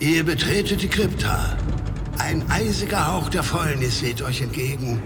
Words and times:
Ihr 0.00 0.24
betretet 0.24 0.80
die 0.80 0.88
Krypta. 0.88 1.58
Ein 2.16 2.42
eisiger 2.50 3.06
Hauch 3.06 3.28
der 3.28 3.42
Fäulnis 3.42 4.02
weht 4.02 4.22
euch 4.22 4.40
entgegen. 4.40 5.02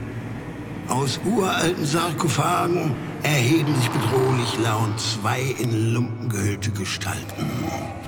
Aus 0.86 1.18
uralten 1.24 1.84
Sarkophagen 1.84 2.92
erheben 3.24 3.74
sich 3.74 3.90
bedrohlich 3.90 4.56
laut 4.62 5.00
zwei 5.00 5.40
in 5.58 5.92
Lumpen 5.92 6.28
gehüllte 6.28 6.70
Gestalten. 6.70 7.50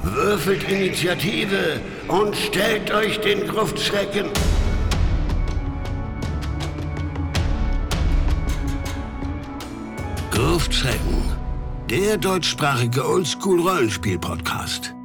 Würfelt 0.04 0.62
Initiative 0.70 1.80
und 2.06 2.36
stellt 2.36 2.92
euch 2.92 3.18
den 3.18 3.48
Gruftschrecken. 3.48 4.26
Gruftschrecken, 10.30 11.32
der 11.90 12.16
deutschsprachige 12.16 13.04
Oldschool-Rollenspiel-Podcast. 13.08 14.95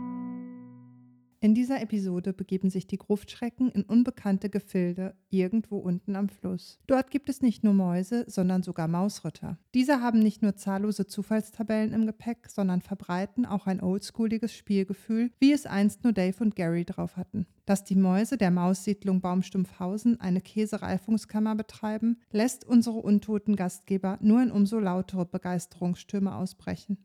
In 1.44 1.55
dieser 1.55 1.82
Episode 1.82 2.34
begeben 2.34 2.70
sich 2.70 2.86
die 2.86 3.00
Gruftschrecken 3.00 3.72
in 3.72 3.82
unbekannte 3.82 4.48
Gefilde 4.48 5.16
irgendwo 5.32 5.80
unten 5.80 6.16
am 6.16 6.30
Fluss. 6.30 6.80
Dort 6.86 7.09
gibt 7.09 7.30
es 7.30 7.41
nicht 7.41 7.63
nur 7.63 7.73
Mäuse, 7.73 8.26
sondern 8.27 8.62
sogar 8.62 8.88
Mausritter. 8.88 9.58
Diese 9.73 10.02
haben 10.02 10.20
nicht 10.20 10.44
nur 10.44 10.55
zahllose 10.55 11.08
Zufallstabellen 11.08 11.94
im 11.94 12.05
Gepäck, 12.05 12.48
sondern 12.48 12.82
verbreiten 12.82 13.48
auch 13.48 13.66
ein 13.66 13.82
oldschooliges 13.82 14.54
Spielgefühl, 14.54 15.32
wie 15.40 15.52
es 15.52 15.66
einst 15.66 16.04
nur 16.04 16.13
Dave 16.13 16.44
und 16.44 16.55
Gary 16.55 16.85
drauf 16.85 17.18
hatten. 17.18 17.48
Dass 17.66 17.84
die 17.84 17.96
Mäuse 17.96 18.38
der 18.38 18.52
Maussiedlung 18.52 19.21
Baumstumpfhausen 19.21 20.21
eine 20.21 20.41
Käsereifungskammer 20.41 21.55
betreiben, 21.55 22.20
lässt 22.32 22.66
unsere 22.66 22.98
untoten 22.98 23.55
Gastgeber 23.55 24.20
nur 24.21 24.44
in 24.44 24.52
umso 24.52 24.77
lautere 24.77 25.26
Begeisterungsstürme 25.26 26.35
ausbrechen. 26.35 26.99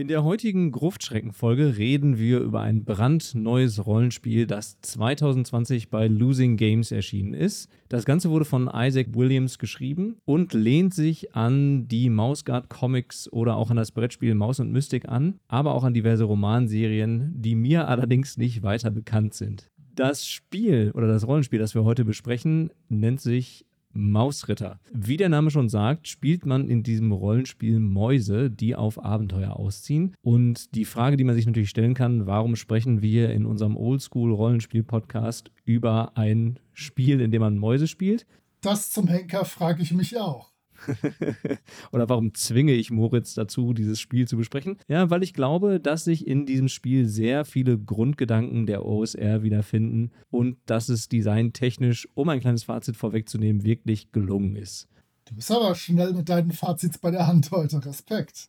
In 0.00 0.08
der 0.08 0.24
heutigen 0.24 0.72
Gruftschrecken-Folge 0.72 1.76
reden 1.76 2.18
wir 2.18 2.40
über 2.40 2.62
ein 2.62 2.84
brandneues 2.84 3.84
Rollenspiel, 3.84 4.46
das 4.46 4.80
2020 4.80 5.90
bei 5.90 6.08
Losing 6.08 6.56
Games 6.56 6.90
erschienen 6.90 7.34
ist. 7.34 7.68
Das 7.90 8.06
Ganze 8.06 8.30
wurde 8.30 8.46
von 8.46 8.70
Isaac 8.72 9.08
Williams 9.14 9.58
geschrieben 9.58 10.16
und 10.24 10.54
lehnt 10.54 10.94
sich 10.94 11.36
an 11.36 11.86
die 11.86 12.08
Mausguard 12.08 12.70
Comics 12.70 13.30
oder 13.30 13.56
auch 13.56 13.68
an 13.68 13.76
das 13.76 13.92
Brettspiel 13.92 14.34
Maus 14.34 14.58
und 14.58 14.72
Mystik 14.72 15.06
an, 15.06 15.38
aber 15.48 15.74
auch 15.74 15.84
an 15.84 15.92
diverse 15.92 16.24
Romanserien, 16.24 17.34
die 17.36 17.54
mir 17.54 17.86
allerdings 17.86 18.38
nicht 18.38 18.62
weiter 18.62 18.90
bekannt 18.90 19.34
sind. 19.34 19.70
Das 19.96 20.26
Spiel 20.26 20.92
oder 20.94 21.08
das 21.08 21.26
Rollenspiel, 21.26 21.58
das 21.58 21.74
wir 21.74 21.84
heute 21.84 22.06
besprechen, 22.06 22.70
nennt 22.88 23.20
sich 23.20 23.66
Mausritter. 23.92 24.80
Wie 24.92 25.16
der 25.16 25.28
Name 25.28 25.50
schon 25.50 25.68
sagt, 25.68 26.08
spielt 26.08 26.46
man 26.46 26.68
in 26.68 26.82
diesem 26.82 27.12
Rollenspiel 27.12 27.80
Mäuse, 27.80 28.50
die 28.50 28.76
auf 28.76 29.04
Abenteuer 29.04 29.56
ausziehen. 29.56 30.14
Und 30.22 30.74
die 30.74 30.84
Frage, 30.84 31.16
die 31.16 31.24
man 31.24 31.34
sich 31.34 31.46
natürlich 31.46 31.70
stellen 31.70 31.94
kann, 31.94 32.26
warum 32.26 32.56
sprechen 32.56 33.02
wir 33.02 33.30
in 33.30 33.46
unserem 33.46 33.76
Oldschool-Rollenspiel-Podcast 33.76 35.50
über 35.64 36.16
ein 36.16 36.58
Spiel, 36.72 37.20
in 37.20 37.30
dem 37.30 37.40
man 37.40 37.58
Mäuse 37.58 37.88
spielt? 37.88 38.26
Das 38.60 38.90
zum 38.90 39.08
Henker 39.08 39.44
frage 39.44 39.82
ich 39.82 39.92
mich 39.92 40.18
auch. 40.18 40.52
Oder 41.92 42.08
warum 42.08 42.34
zwinge 42.34 42.72
ich 42.72 42.90
Moritz 42.90 43.34
dazu, 43.34 43.72
dieses 43.72 44.00
Spiel 44.00 44.26
zu 44.26 44.36
besprechen? 44.36 44.78
Ja, 44.88 45.10
weil 45.10 45.22
ich 45.22 45.34
glaube, 45.34 45.80
dass 45.80 46.04
sich 46.04 46.26
in 46.26 46.46
diesem 46.46 46.68
Spiel 46.68 47.06
sehr 47.06 47.44
viele 47.44 47.78
Grundgedanken 47.78 48.66
der 48.66 48.84
OSR 48.84 49.42
wiederfinden 49.42 50.10
und 50.30 50.56
dass 50.66 50.88
es 50.88 51.08
designtechnisch, 51.08 52.08
um 52.14 52.28
ein 52.28 52.40
kleines 52.40 52.64
Fazit 52.64 52.96
vorwegzunehmen, 52.96 53.64
wirklich 53.64 54.12
gelungen 54.12 54.56
ist. 54.56 54.88
Du 55.26 55.34
bist 55.34 55.50
aber 55.52 55.74
schnell 55.74 56.12
mit 56.12 56.28
deinen 56.28 56.52
Fazits 56.52 56.98
bei 56.98 57.10
der 57.10 57.26
Hand 57.26 57.50
heute. 57.50 57.84
Respekt. 57.84 58.48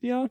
Ja, 0.00 0.28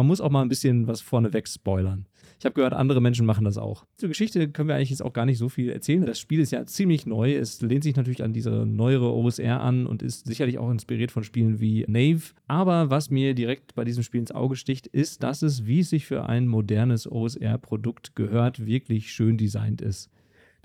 man 0.00 0.06
muss 0.06 0.22
auch 0.22 0.30
mal 0.30 0.40
ein 0.40 0.48
bisschen 0.48 0.86
was 0.86 1.02
vorneweg 1.02 1.46
spoilern. 1.46 2.06
Ich 2.38 2.46
habe 2.46 2.54
gehört, 2.54 2.72
andere 2.72 3.02
Menschen 3.02 3.26
machen 3.26 3.44
das 3.44 3.58
auch. 3.58 3.84
Zur 3.98 4.08
Geschichte 4.08 4.48
können 4.48 4.66
wir 4.66 4.74
eigentlich 4.74 4.88
jetzt 4.88 5.02
auch 5.02 5.12
gar 5.12 5.26
nicht 5.26 5.36
so 5.36 5.50
viel 5.50 5.68
erzählen. 5.68 6.06
Das 6.06 6.18
Spiel 6.18 6.40
ist 6.40 6.52
ja 6.52 6.64
ziemlich 6.64 7.04
neu. 7.04 7.34
Es 7.34 7.60
lehnt 7.60 7.84
sich 7.84 7.96
natürlich 7.96 8.22
an 8.22 8.32
diese 8.32 8.64
neuere 8.64 9.12
OSR 9.14 9.60
an 9.60 9.86
und 9.86 10.02
ist 10.02 10.26
sicherlich 10.26 10.56
auch 10.56 10.70
inspiriert 10.70 11.12
von 11.12 11.22
Spielen 11.22 11.60
wie 11.60 11.84
Nave. 11.86 12.32
Aber 12.46 12.88
was 12.88 13.10
mir 13.10 13.34
direkt 13.34 13.74
bei 13.74 13.84
diesem 13.84 14.02
Spiel 14.02 14.20
ins 14.20 14.32
Auge 14.32 14.56
sticht, 14.56 14.86
ist, 14.86 15.22
dass 15.22 15.42
es, 15.42 15.66
wie 15.66 15.80
es 15.80 15.90
sich 15.90 16.06
für 16.06 16.26
ein 16.26 16.48
modernes 16.48 17.06
OSR-Produkt 17.06 18.16
gehört, 18.16 18.64
wirklich 18.64 19.12
schön 19.12 19.36
designt 19.36 19.82
ist. 19.82 20.08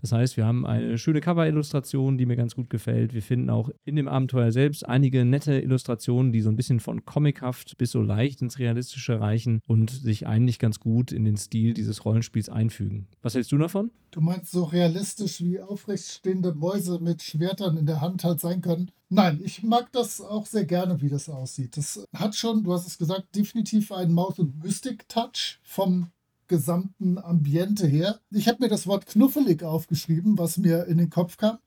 Das 0.05 0.11
heißt, 0.11 0.37
wir 0.37 0.45
haben 0.45 0.67
eine 0.67 0.99
schöne 0.99 1.19
Cover-Illustration, 1.19 2.19
die 2.19 2.27
mir 2.27 2.35
ganz 2.35 2.53
gut 2.53 2.69
gefällt. 2.69 3.15
Wir 3.15 3.23
finden 3.23 3.49
auch 3.49 3.71
in 3.85 3.95
dem 3.95 4.07
Abenteuer 4.07 4.51
selbst 4.51 4.87
einige 4.87 5.25
nette 5.25 5.59
Illustrationen, 5.59 6.31
die 6.31 6.41
so 6.41 6.49
ein 6.49 6.55
bisschen 6.55 6.79
von 6.79 7.05
comichaft 7.05 7.75
bis 7.79 7.89
so 7.89 8.03
leicht 8.03 8.39
ins 8.43 8.59
Realistische 8.59 9.19
reichen 9.19 9.61
und 9.67 9.89
sich 9.89 10.27
eigentlich 10.27 10.59
ganz 10.59 10.79
gut 10.79 11.11
in 11.11 11.25
den 11.25 11.37
Stil 11.37 11.73
dieses 11.73 12.05
Rollenspiels 12.05 12.49
einfügen. 12.49 13.07
Was 13.23 13.33
hältst 13.33 13.51
du 13.51 13.57
davon? 13.57 13.89
Du 14.11 14.21
meinst 14.21 14.51
so 14.51 14.65
realistisch 14.65 15.41
wie 15.41 15.59
aufrechtstehende 15.59 16.53
Mäuse 16.53 16.99
mit 16.99 17.23
Schwertern 17.23 17.75
in 17.75 17.87
der 17.87 17.99
Hand 17.99 18.23
halt 18.23 18.39
sein 18.39 18.61
können? 18.61 18.91
Nein, 19.09 19.41
ich 19.43 19.63
mag 19.63 19.91
das 19.91 20.21
auch 20.21 20.45
sehr 20.45 20.65
gerne, 20.65 21.01
wie 21.01 21.09
das 21.09 21.29
aussieht. 21.29 21.77
Das 21.77 22.05
hat 22.13 22.35
schon, 22.35 22.63
du 22.63 22.73
hast 22.73 22.85
es 22.85 22.99
gesagt, 22.99 23.35
definitiv 23.35 23.91
einen 23.91 24.13
Maus- 24.13 24.37
und 24.37 24.63
Mystic-Touch 24.63 25.59
vom 25.63 26.11
gesamten 26.47 27.17
Ambiente 27.17 27.87
her. 27.87 28.19
Ich 28.31 28.47
habe 28.47 28.63
mir 28.63 28.69
das 28.69 28.87
Wort 28.87 29.05
knuffelig 29.05 29.63
aufgeschrieben, 29.63 30.37
was 30.37 30.57
mir 30.57 30.85
in 30.85 30.97
den 30.97 31.09
Kopf 31.09 31.37
kam. 31.37 31.59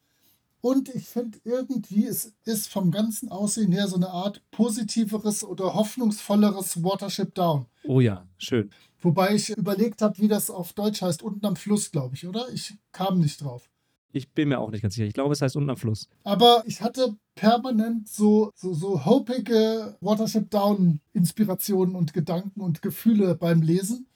Und 0.60 0.88
ich 0.88 1.06
finde 1.08 1.38
irgendwie, 1.44 2.06
es 2.06 2.34
ist 2.44 2.68
vom 2.68 2.90
ganzen 2.90 3.30
Aussehen 3.30 3.70
her 3.70 3.86
so 3.86 3.96
eine 3.96 4.08
Art 4.08 4.42
positiveres 4.50 5.44
oder 5.44 5.74
hoffnungsvolleres 5.74 6.82
Watership 6.82 7.34
Down. 7.34 7.66
Oh 7.84 8.00
ja, 8.00 8.26
schön. 8.38 8.70
Wobei 9.00 9.34
ich 9.34 9.50
überlegt 9.50 10.02
habe, 10.02 10.18
wie 10.18 10.26
das 10.26 10.50
auf 10.50 10.72
Deutsch 10.72 11.02
heißt, 11.02 11.22
unten 11.22 11.46
am 11.46 11.54
Fluss, 11.54 11.92
glaube 11.92 12.16
ich, 12.16 12.26
oder? 12.26 12.48
Ich 12.52 12.74
kam 12.90 13.20
nicht 13.20 13.42
drauf. 13.42 13.70
Ich 14.10 14.32
bin 14.32 14.48
mir 14.48 14.58
auch 14.58 14.70
nicht 14.70 14.82
ganz 14.82 14.94
sicher. 14.94 15.06
Ich 15.06 15.14
glaube, 15.14 15.32
es 15.32 15.42
heißt 15.42 15.54
unten 15.54 15.70
am 15.70 15.76
Fluss. 15.76 16.08
Aber 16.24 16.64
ich 16.66 16.82
hatte 16.82 17.16
permanent 17.36 18.08
so, 18.08 18.50
so, 18.56 18.74
so 18.74 19.04
hopige 19.04 19.96
Watership 20.00 20.50
Down 20.50 21.00
Inspirationen 21.12 21.94
und 21.94 22.12
Gedanken 22.12 22.60
und 22.60 22.82
Gefühle 22.82 23.36
beim 23.36 23.62
Lesen 23.62 24.08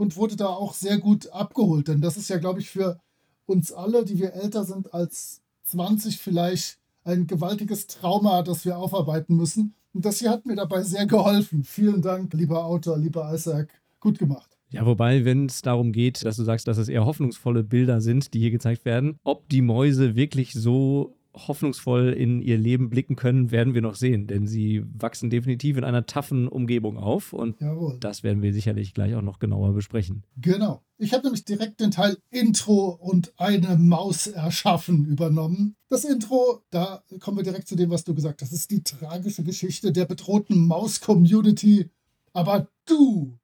und 0.00 0.16
wurde 0.16 0.34
da 0.34 0.46
auch 0.46 0.72
sehr 0.72 0.96
gut 0.96 1.28
abgeholt. 1.28 1.88
Denn 1.88 2.00
das 2.00 2.16
ist 2.16 2.30
ja, 2.30 2.38
glaube 2.38 2.60
ich, 2.60 2.70
für 2.70 2.98
uns 3.44 3.70
alle, 3.70 4.06
die 4.06 4.18
wir 4.18 4.32
älter 4.32 4.64
sind 4.64 4.94
als 4.94 5.42
20 5.64 6.16
vielleicht, 6.16 6.78
ein 7.04 7.26
gewaltiges 7.26 7.86
Trauma, 7.86 8.42
das 8.42 8.64
wir 8.64 8.78
aufarbeiten 8.78 9.36
müssen. 9.36 9.74
Und 9.92 10.06
das 10.06 10.18
hier 10.18 10.30
hat 10.30 10.46
mir 10.46 10.56
dabei 10.56 10.82
sehr 10.82 11.04
geholfen. 11.06 11.64
Vielen 11.64 12.00
Dank, 12.00 12.32
lieber 12.32 12.64
Autor, 12.64 12.96
lieber 12.96 13.30
Isaac. 13.34 13.68
Gut 14.00 14.18
gemacht. 14.18 14.56
Ja, 14.70 14.86
wobei, 14.86 15.26
wenn 15.26 15.46
es 15.46 15.60
darum 15.60 15.92
geht, 15.92 16.24
dass 16.24 16.36
du 16.36 16.44
sagst, 16.44 16.66
dass 16.66 16.78
es 16.78 16.88
eher 16.88 17.04
hoffnungsvolle 17.04 17.62
Bilder 17.62 18.00
sind, 18.00 18.32
die 18.32 18.38
hier 18.38 18.50
gezeigt 18.50 18.86
werden, 18.86 19.18
ob 19.22 19.48
die 19.50 19.62
Mäuse 19.62 20.14
wirklich 20.16 20.54
so 20.54 21.14
hoffnungsvoll 21.34 22.12
in 22.12 22.42
ihr 22.42 22.58
Leben 22.58 22.90
blicken 22.90 23.16
können, 23.16 23.50
werden 23.50 23.74
wir 23.74 23.82
noch 23.82 23.94
sehen, 23.94 24.26
denn 24.26 24.46
sie 24.46 24.84
wachsen 24.92 25.30
definitiv 25.30 25.76
in 25.76 25.84
einer 25.84 26.06
taffen 26.06 26.48
Umgebung 26.48 26.96
auf 26.96 27.32
und 27.32 27.60
Jawohl. 27.60 27.98
das 28.00 28.22
werden 28.22 28.42
wir 28.42 28.52
sicherlich 28.52 28.94
gleich 28.94 29.14
auch 29.14 29.22
noch 29.22 29.38
genauer 29.38 29.72
besprechen. 29.72 30.24
Genau. 30.36 30.82
Ich 30.98 31.14
habe 31.14 31.24
nämlich 31.24 31.44
direkt 31.44 31.80
den 31.80 31.92
Teil 31.92 32.18
Intro 32.30 32.90
und 32.90 33.32
eine 33.38 33.76
Maus 33.76 34.26
erschaffen 34.26 35.06
übernommen. 35.06 35.76
Das 35.88 36.04
Intro, 36.04 36.62
da 36.70 37.02
kommen 37.20 37.38
wir 37.38 37.44
direkt 37.44 37.68
zu 37.68 37.76
dem, 37.76 37.90
was 37.90 38.04
du 38.04 38.14
gesagt 38.14 38.42
hast. 38.42 38.52
Das 38.52 38.58
ist 38.58 38.70
die 38.70 38.82
tragische 38.82 39.42
Geschichte 39.44 39.92
der 39.92 40.04
bedrohten 40.04 40.66
Maus-Community. 40.66 41.90
Aber 42.32 42.68
du 42.86 43.38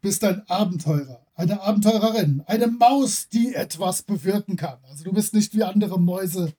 bist 0.00 0.24
ein 0.24 0.42
Abenteurer, 0.48 1.26
eine 1.34 1.60
Abenteurerin, 1.62 2.42
eine 2.46 2.66
Maus, 2.66 3.28
die 3.28 3.54
etwas 3.54 4.02
bewirken 4.02 4.56
kann. 4.56 4.78
Also 4.88 5.04
du 5.04 5.12
bist 5.12 5.34
nicht 5.34 5.54
wie 5.56 5.62
andere 5.62 6.00
Mäuse, 6.00 6.52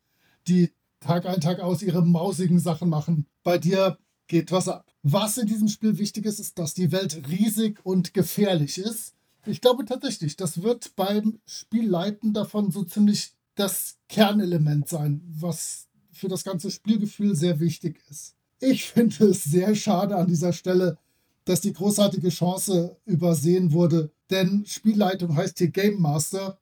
die 0.48 0.72
Tag 1.00 1.26
ein, 1.26 1.42
Tag 1.42 1.59
aus 1.59 1.81
ihre 1.81 2.06
mausigen 2.06 2.59
Sachen 2.59 2.90
machen. 2.90 3.28
Bei 3.44 3.58
dir 3.58 3.98
geht 4.28 4.52
was 4.52 4.70
ab. 4.70 4.90
Was 5.04 5.38
in 5.38 5.48
diesem 5.48 5.68
Spiel 5.68 5.98
wichtig 5.98 6.26
ist, 6.26 6.40
ist, 6.40 6.58
dass 6.58 6.74
die 6.74 6.92
Welt 6.92 7.24
riesig 7.30 7.80
und 7.84 8.14
gefährlich 8.14 8.78
ist. 8.78 9.16
Ich 9.46 9.59
glaube 9.59 9.84
tatsächlich, 9.84 10.38
das 10.38 10.62
wird 10.64 10.96
beim 10.96 11.40
Spielleiten 11.46 12.34
davon 12.34 12.72
so 12.72 12.84
ziemlich 12.84 13.34
das 13.56 13.98
Kernelement 14.07 14.88
sein, 14.88 15.22
was 15.28 15.88
für 16.12 16.30
das 16.30 16.44
ganze 16.44 16.72
Spielgefühl 16.72 17.36
sehr 17.36 17.60
wichtig 17.60 18.01
ist. 18.10 18.36
Ich 18.60 18.86
finde 18.92 19.25
es 19.25 19.44
sehr 19.44 19.75
schade 19.75 20.16
an 20.16 20.28
dieser 20.28 20.54
Stelle, 20.54 20.98
dass 21.46 21.60
die 21.60 21.74
großartige 21.74 22.30
Chance 22.30 22.96
übersehen 23.06 23.74
wurde, 23.74 24.12
denn 24.30 24.66
Spielleitung 24.66 25.36
heißt 25.36 25.57
hier 25.57 25.68
Game 25.68 26.00
Master 26.00 26.57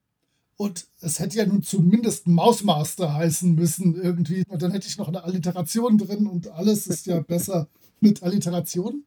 und 0.62 0.86
es 1.00 1.18
hätte 1.18 1.40
ja 1.40 1.46
nun 1.48 1.63
zumindest 1.63 2.28
Mausmaster 2.28 3.16
heißen 3.16 3.56
müssen 3.56 4.00
irgendwie. 4.00 4.44
Und 4.48 4.62
dann 4.62 4.69
hätte 4.69 4.88
ich 4.88 5.00
noch 5.00 5.08
eine 5.08 5.24
Alliteration 5.24 5.98
drin 5.98 6.28
und 6.28 6.50
alles 6.50 6.86
ist 6.86 7.08
ja 7.08 7.19
besser 7.19 7.68
mit 8.00 8.22
Alliteration. 8.22 9.06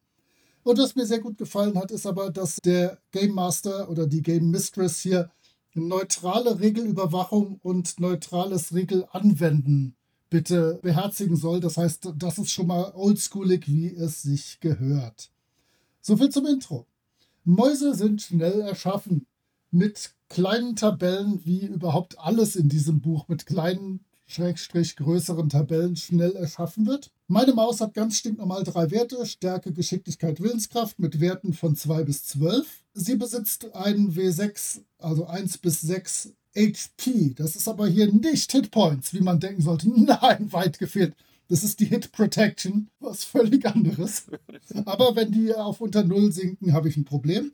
Und 0.65 0.79
was 0.81 0.97
mir 0.97 1.07
sehr 1.07 1.21
gut 1.21 1.39
gefallen 1.39 1.79
hat, 1.79 1.93
ist 1.93 2.09
aber, 2.09 2.31
dass 2.31 2.57
der 2.57 2.99
Game 3.13 3.37
Master 3.37 3.89
oder 3.89 4.09
die 4.09 4.21
Game 4.21 4.51
Mistress 4.51 4.99
hier 4.99 5.31
neutrale 5.75 6.59
Regelüberwachung 6.59 7.61
und 7.63 8.01
neutrales 8.01 8.75
Regelanwenden 8.75 9.95
bitte 10.31 10.81
beherzigen 10.83 11.37
soll. 11.37 11.61
Das 11.61 11.77
heißt, 11.77 12.15
das 12.17 12.39
ist 12.39 12.51
schon 12.51 12.67
mal 12.67 12.93
oldschoolig, 12.97 13.69
wie 13.69 13.95
es 13.95 14.23
sich 14.23 14.59
gehört. 14.59 15.31
Soviel 16.01 16.31
zum 16.31 16.47
Intro. 16.47 16.89
Mäuse 17.45 17.95
sind 17.95 18.23
schnell 18.23 18.61
erschaffen. 18.63 19.29
Mit 19.75 20.15
kleinen 20.29 20.77
Tabellen, 20.77 21.41
wie 21.45 21.67
überhaupt 21.67 22.19
alles 22.19 22.57
in 22.57 22.69
diesem 22.69 23.01
Buch 23.01 23.29
mit 23.29 23.45
kleinen, 23.45 24.05
schrägstrich 24.27 24.97
größeren 24.97 25.49
Tabellen 25.51 25.97
schnell 25.97 26.35
erschaffen 26.35 26.87
wird. 26.87 27.11
Meine 27.27 27.53
Maus 27.53 27.81
hat 27.81 27.93
ganz 27.93 28.17
stinknormal 28.17 28.65
drei 28.65 28.91
Werte: 28.91 29.27
Stärke, 29.27 29.73
Geschicklichkeit, 29.73 30.41
Willenskraft 30.41 30.99
mit 30.99 31.21
Werten 31.21 31.53
von 31.53 31.77
2 31.77 32.05
bis 32.05 32.25
12. 32.25 32.67
Sie 32.95 33.17
besitzt 33.17 33.75
einen 33.75 34.15
W6, 34.15 34.81
also 34.99 35.27
1 35.27 35.59
bis 35.59 35.81
6 35.83 36.33
HP. 36.57 37.35
Das 37.35 37.57
ist 37.57 37.69
aber 37.69 37.89
hier 37.89 38.11
nicht 38.13 38.51
Hitpoints, 38.53 39.13
wie 39.13 39.21
man 39.21 39.41
denken 39.41 39.63
sollte. 39.63 39.89
Nein, 39.95 40.53
weit 40.53 40.79
gefehlt. 40.79 41.15
Das 41.49 41.63
ist 41.63 41.81
die 41.81 41.87
Hit 41.87 42.13
Protection, 42.13 42.89
was 43.01 43.25
völlig 43.25 43.67
anderes. 43.67 44.27
Aber 44.87 45.15
wenn 45.15 45.31
die 45.31 45.55
auf 45.55 45.83
unter 45.83 46.03
Null 46.03 46.33
sinken, 46.33 46.73
habe 46.73 46.89
ich 46.89 46.97
ein 46.97 47.05
Problem. 47.05 47.53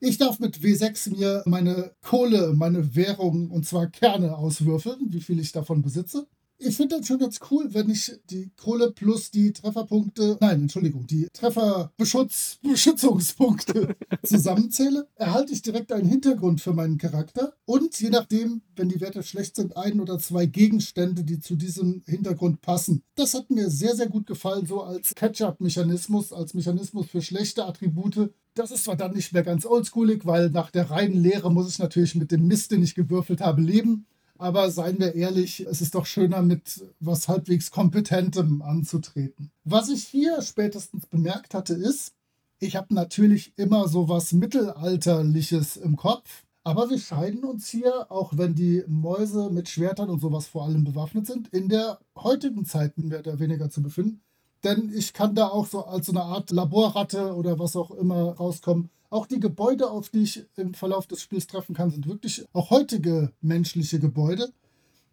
Ich 0.00 0.16
darf 0.16 0.38
mit 0.38 0.58
W6 0.58 1.10
mir 1.10 1.42
meine 1.46 1.92
Kohle, 2.02 2.54
meine 2.54 2.94
Währung 2.94 3.50
und 3.50 3.66
zwar 3.66 3.88
Kerne 3.88 4.36
auswürfeln, 4.36 5.12
wie 5.12 5.20
viel 5.20 5.40
ich 5.40 5.50
davon 5.50 5.82
besitze. 5.82 6.28
Ich 6.60 6.76
finde 6.76 6.98
das 6.98 7.06
schon 7.06 7.20
ganz 7.20 7.38
cool, 7.52 7.72
wenn 7.72 7.88
ich 7.88 8.18
die 8.30 8.50
Kohle 8.56 8.90
plus 8.90 9.30
die 9.30 9.52
Trefferpunkte, 9.52 10.38
nein, 10.40 10.62
Entschuldigung, 10.62 11.06
die 11.06 11.28
Trefferbeschützungspunkte 11.32 13.94
zusammenzähle, 14.24 15.06
erhalte 15.14 15.52
ich 15.52 15.62
direkt 15.62 15.92
einen 15.92 16.08
Hintergrund 16.08 16.60
für 16.60 16.72
meinen 16.72 16.98
Charakter 16.98 17.52
und 17.64 18.00
je 18.00 18.10
nachdem, 18.10 18.62
wenn 18.74 18.88
die 18.88 19.00
Werte 19.00 19.22
schlecht 19.22 19.54
sind, 19.54 19.76
ein 19.76 20.00
oder 20.00 20.18
zwei 20.18 20.46
Gegenstände, 20.46 21.22
die 21.22 21.38
zu 21.38 21.54
diesem 21.54 22.02
Hintergrund 22.06 22.60
passen. 22.60 23.04
Das 23.14 23.34
hat 23.34 23.50
mir 23.50 23.70
sehr, 23.70 23.94
sehr 23.94 24.08
gut 24.08 24.26
gefallen, 24.26 24.66
so 24.66 24.82
als 24.82 25.14
Catch-up-Mechanismus, 25.14 26.32
als 26.32 26.54
Mechanismus 26.54 27.06
für 27.06 27.22
schlechte 27.22 27.66
Attribute. 27.66 28.32
Das 28.54 28.72
ist 28.72 28.82
zwar 28.82 28.96
dann 28.96 29.14
nicht 29.14 29.32
mehr 29.32 29.44
ganz 29.44 29.64
oldschoolig, 29.64 30.26
weil 30.26 30.50
nach 30.50 30.72
der 30.72 30.90
reinen 30.90 31.22
Lehre 31.22 31.52
muss 31.52 31.70
ich 31.70 31.78
natürlich 31.78 32.16
mit 32.16 32.32
dem 32.32 32.48
Mist, 32.48 32.72
den 32.72 32.82
ich 32.82 32.96
gewürfelt 32.96 33.40
habe, 33.40 33.62
leben. 33.62 34.06
Aber 34.38 34.70
seien 34.70 35.00
wir 35.00 35.16
ehrlich, 35.16 35.66
es 35.68 35.80
ist 35.80 35.96
doch 35.96 36.06
schöner, 36.06 36.42
mit 36.42 36.80
was 37.00 37.28
halbwegs 37.28 37.72
Kompetentem 37.72 38.62
anzutreten. 38.62 39.50
Was 39.64 39.88
ich 39.88 40.04
hier 40.04 40.40
spätestens 40.42 41.06
bemerkt 41.06 41.54
hatte, 41.54 41.74
ist, 41.74 42.14
ich 42.60 42.76
habe 42.76 42.94
natürlich 42.94 43.52
immer 43.56 43.88
so 43.88 44.08
was 44.08 44.32
Mittelalterliches 44.32 45.76
im 45.76 45.96
Kopf. 45.96 46.44
Aber 46.62 46.88
wir 46.88 46.98
scheiden 46.98 47.44
uns 47.44 47.68
hier, 47.68 48.10
auch 48.10 48.36
wenn 48.36 48.54
die 48.54 48.84
Mäuse 48.86 49.50
mit 49.50 49.68
Schwertern 49.68 50.10
und 50.10 50.20
sowas 50.20 50.46
vor 50.46 50.64
allem 50.64 50.84
bewaffnet 50.84 51.26
sind, 51.26 51.48
in 51.48 51.68
der 51.68 51.98
heutigen 52.16 52.64
Zeit 52.64 52.96
mehr 52.98 53.20
oder 53.20 53.40
weniger 53.40 53.70
zu 53.70 53.82
befinden. 53.82 54.20
Denn 54.64 54.92
ich 54.94 55.12
kann 55.12 55.34
da 55.34 55.48
auch 55.48 55.66
so 55.66 55.84
als 55.84 56.06
so 56.06 56.12
eine 56.12 56.22
Art 56.22 56.50
Laborratte 56.50 57.34
oder 57.34 57.58
was 57.58 57.74
auch 57.74 57.90
immer 57.90 58.32
rauskommen 58.36 58.90
auch 59.10 59.26
die 59.26 59.40
Gebäude, 59.40 59.90
auf 59.90 60.08
die 60.10 60.22
ich 60.22 60.46
im 60.56 60.74
Verlauf 60.74 61.06
des 61.06 61.22
Spiels 61.22 61.46
treffen 61.46 61.74
kann, 61.74 61.90
sind 61.90 62.06
wirklich 62.06 62.44
auch 62.52 62.70
heutige 62.70 63.32
menschliche 63.40 63.98
Gebäude. 63.98 64.52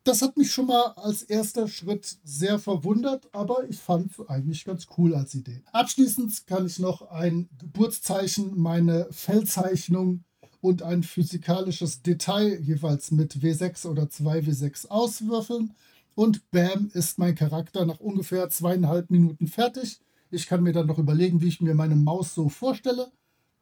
Das 0.03 0.21
hat 0.21 0.37
mich 0.37 0.51
schon 0.51 0.67
mal 0.67 0.93
als 0.97 1.23
erster 1.23 1.67
Schritt 1.67 2.17
sehr 2.23 2.59
verwundert, 2.59 3.27
aber 3.31 3.67
ich 3.67 3.77
fand 3.77 4.11
es 4.11 4.29
eigentlich 4.29 4.63
ganz 4.63 4.85
cool 4.97 5.15
als 5.15 5.33
Idee. 5.33 5.63
Abschließend 5.71 6.45
kann 6.45 6.67
ich 6.67 6.77
noch 6.77 7.09
ein 7.09 7.49
Geburtszeichen, 7.57 8.55
meine 8.55 9.07
Feldzeichnung 9.09 10.23
und 10.61 10.83
ein 10.83 11.01
physikalisches 11.01 12.03
Detail 12.03 12.59
jeweils 12.61 13.11
mit 13.11 13.37
W6 13.37 13.87
oder 13.87 14.03
2W6 14.03 14.89
auswürfeln. 14.89 15.73
Und 16.13 16.49
bam, 16.51 16.91
ist 16.93 17.17
mein 17.17 17.35
Charakter 17.35 17.85
nach 17.85 17.99
ungefähr 17.99 18.49
zweieinhalb 18.49 19.09
Minuten 19.09 19.47
fertig. 19.47 19.99
Ich 20.29 20.47
kann 20.47 20.63
mir 20.63 20.71
dann 20.71 20.87
noch 20.87 20.99
überlegen, 20.99 21.41
wie 21.41 21.47
ich 21.47 21.61
mir 21.61 21.75
meine 21.75 21.95
Maus 21.95 22.35
so 22.35 22.47
vorstelle. 22.49 23.11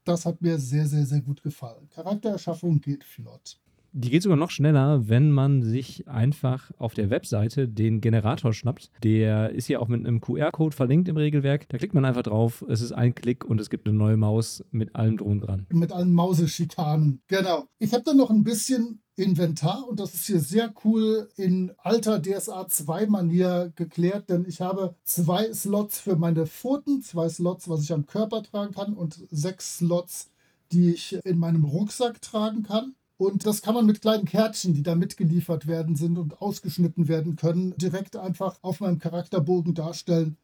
Das 0.05 0.25
hat 0.25 0.41
mir 0.41 0.59
sehr, 0.59 0.87
sehr, 0.87 1.05
sehr 1.05 1.21
gut 1.21 1.43
gefallen. 1.43 1.89
Charaktererschaffung 1.89 2.79
geht 2.79 3.03
flott. 3.03 3.59
Die 3.95 4.09
geht 4.09 4.23
sogar 4.23 4.39
noch 4.39 4.49
schneller, 4.49 5.07
wenn 5.07 5.29
man 5.29 5.61
sich 5.61 6.07
einfach 6.07 6.71
auf 6.79 6.95
der 6.95 7.11
Webseite 7.11 7.67
den 7.67 8.01
Generator 8.01 8.51
schnappt. 8.51 8.89
Der 9.03 9.51
ist 9.51 9.67
ja 9.67 9.77
auch 9.77 9.87
mit 9.87 9.99
einem 9.99 10.19
QR-Code 10.19 10.75
verlinkt 10.75 11.07
im 11.09 11.17
Regelwerk. 11.17 11.69
Da 11.69 11.77
klickt 11.77 11.93
man 11.93 12.03
einfach 12.03 12.23
drauf, 12.23 12.65
es 12.67 12.81
ist 12.81 12.91
ein 12.91 13.13
Klick 13.13 13.45
und 13.45 13.61
es 13.61 13.69
gibt 13.69 13.87
eine 13.87 13.95
neue 13.95 14.17
Maus 14.17 14.65
mit 14.71 14.95
allem 14.95 15.17
drum 15.17 15.39
dran. 15.39 15.67
Mit 15.69 15.91
allen 15.91 16.11
Mauseschikanen. 16.11 17.21
Genau. 17.27 17.65
Ich 17.77 17.93
habe 17.93 18.03
dann 18.03 18.17
noch 18.17 18.31
ein 18.31 18.43
bisschen 18.43 19.03
Inventar 19.15 19.87
und 19.87 19.99
das 19.99 20.15
ist 20.15 20.25
hier 20.25 20.39
sehr 20.39 20.73
cool 20.83 21.29
in 21.35 21.71
alter 21.77 22.19
DSA 22.19 22.67
2 22.67 23.05
Manier 23.05 23.71
geklärt, 23.75 24.27
denn 24.27 24.45
ich 24.47 24.59
habe 24.59 24.95
zwei 25.03 25.53
Slots 25.53 25.99
für 25.99 26.15
meine 26.15 26.47
Pfoten, 26.47 27.03
zwei 27.03 27.29
Slots, 27.29 27.69
was 27.69 27.83
ich 27.83 27.93
am 27.93 28.07
Körper 28.07 28.41
tragen 28.41 28.73
kann 28.73 28.93
und 28.95 29.19
sechs 29.29 29.77
Slots, 29.77 30.31
die 30.71 30.93
ich 30.93 31.19
in 31.23 31.37
meinem 31.37 31.63
Rucksack 31.63 32.23
tragen 32.23 32.63
kann. 32.63 32.95
Und 33.23 33.45
das 33.45 33.61
kann 33.61 33.73
man 33.73 33.85
mit 33.85 34.01
kleinen 34.01 34.25
Kärtchen, 34.25 34.73
die 34.73 34.83
da 34.83 34.95
mitgeliefert 34.95 35.65
werden 35.65 35.95
sind 35.95 36.17
und 36.17 36.41
ausgeschnitten 36.41 37.07
werden 37.07 37.37
können, 37.37 37.73
direkt 37.77 38.17
einfach 38.17 38.59
auf 38.61 38.81
meinem 38.81 38.99
Charakterbogen 38.99 39.73
darstellen. 39.73 40.35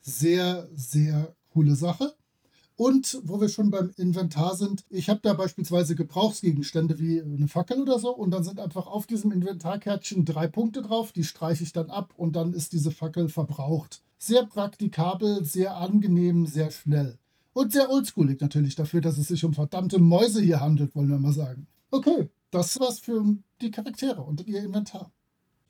Sehr, 0.00 0.68
sehr 0.72 1.34
coole 1.52 1.74
Sache. 1.74 2.14
Und 2.76 3.20
wo 3.24 3.40
wir 3.40 3.48
schon 3.48 3.70
beim 3.70 3.90
Inventar 3.96 4.54
sind, 4.54 4.84
ich 4.88 5.08
habe 5.10 5.18
da 5.20 5.34
beispielsweise 5.34 5.96
Gebrauchsgegenstände 5.96 7.00
wie 7.00 7.20
eine 7.20 7.48
Fackel 7.48 7.82
oder 7.82 7.98
so 7.98 8.14
und 8.14 8.30
dann 8.30 8.44
sind 8.44 8.60
einfach 8.60 8.86
auf 8.86 9.08
diesem 9.08 9.32
Inventarkärtchen 9.32 10.24
drei 10.24 10.46
Punkte 10.46 10.82
drauf, 10.82 11.10
die 11.10 11.24
streiche 11.24 11.64
ich 11.64 11.72
dann 11.72 11.90
ab 11.90 12.14
und 12.16 12.36
dann 12.36 12.52
ist 12.52 12.72
diese 12.72 12.92
Fackel 12.92 13.28
verbraucht. 13.28 14.00
Sehr 14.16 14.46
praktikabel, 14.46 15.44
sehr 15.44 15.76
angenehm, 15.76 16.46
sehr 16.46 16.70
schnell. 16.70 17.18
Und 17.52 17.72
sehr 17.72 17.90
oldschoolig 17.90 18.40
natürlich 18.40 18.76
dafür, 18.76 19.00
dass 19.00 19.18
es 19.18 19.26
sich 19.26 19.44
um 19.44 19.54
verdammte 19.54 19.98
Mäuse 19.98 20.40
hier 20.40 20.60
handelt, 20.60 20.94
wollen 20.94 21.08
wir 21.08 21.18
mal 21.18 21.32
sagen. 21.32 21.66
Okay, 21.90 22.28
das 22.50 22.78
war's 22.80 22.98
für 22.98 23.24
die 23.60 23.70
Charaktere 23.70 24.20
und 24.20 24.46
ihr 24.46 24.62
Inventar. 24.62 25.10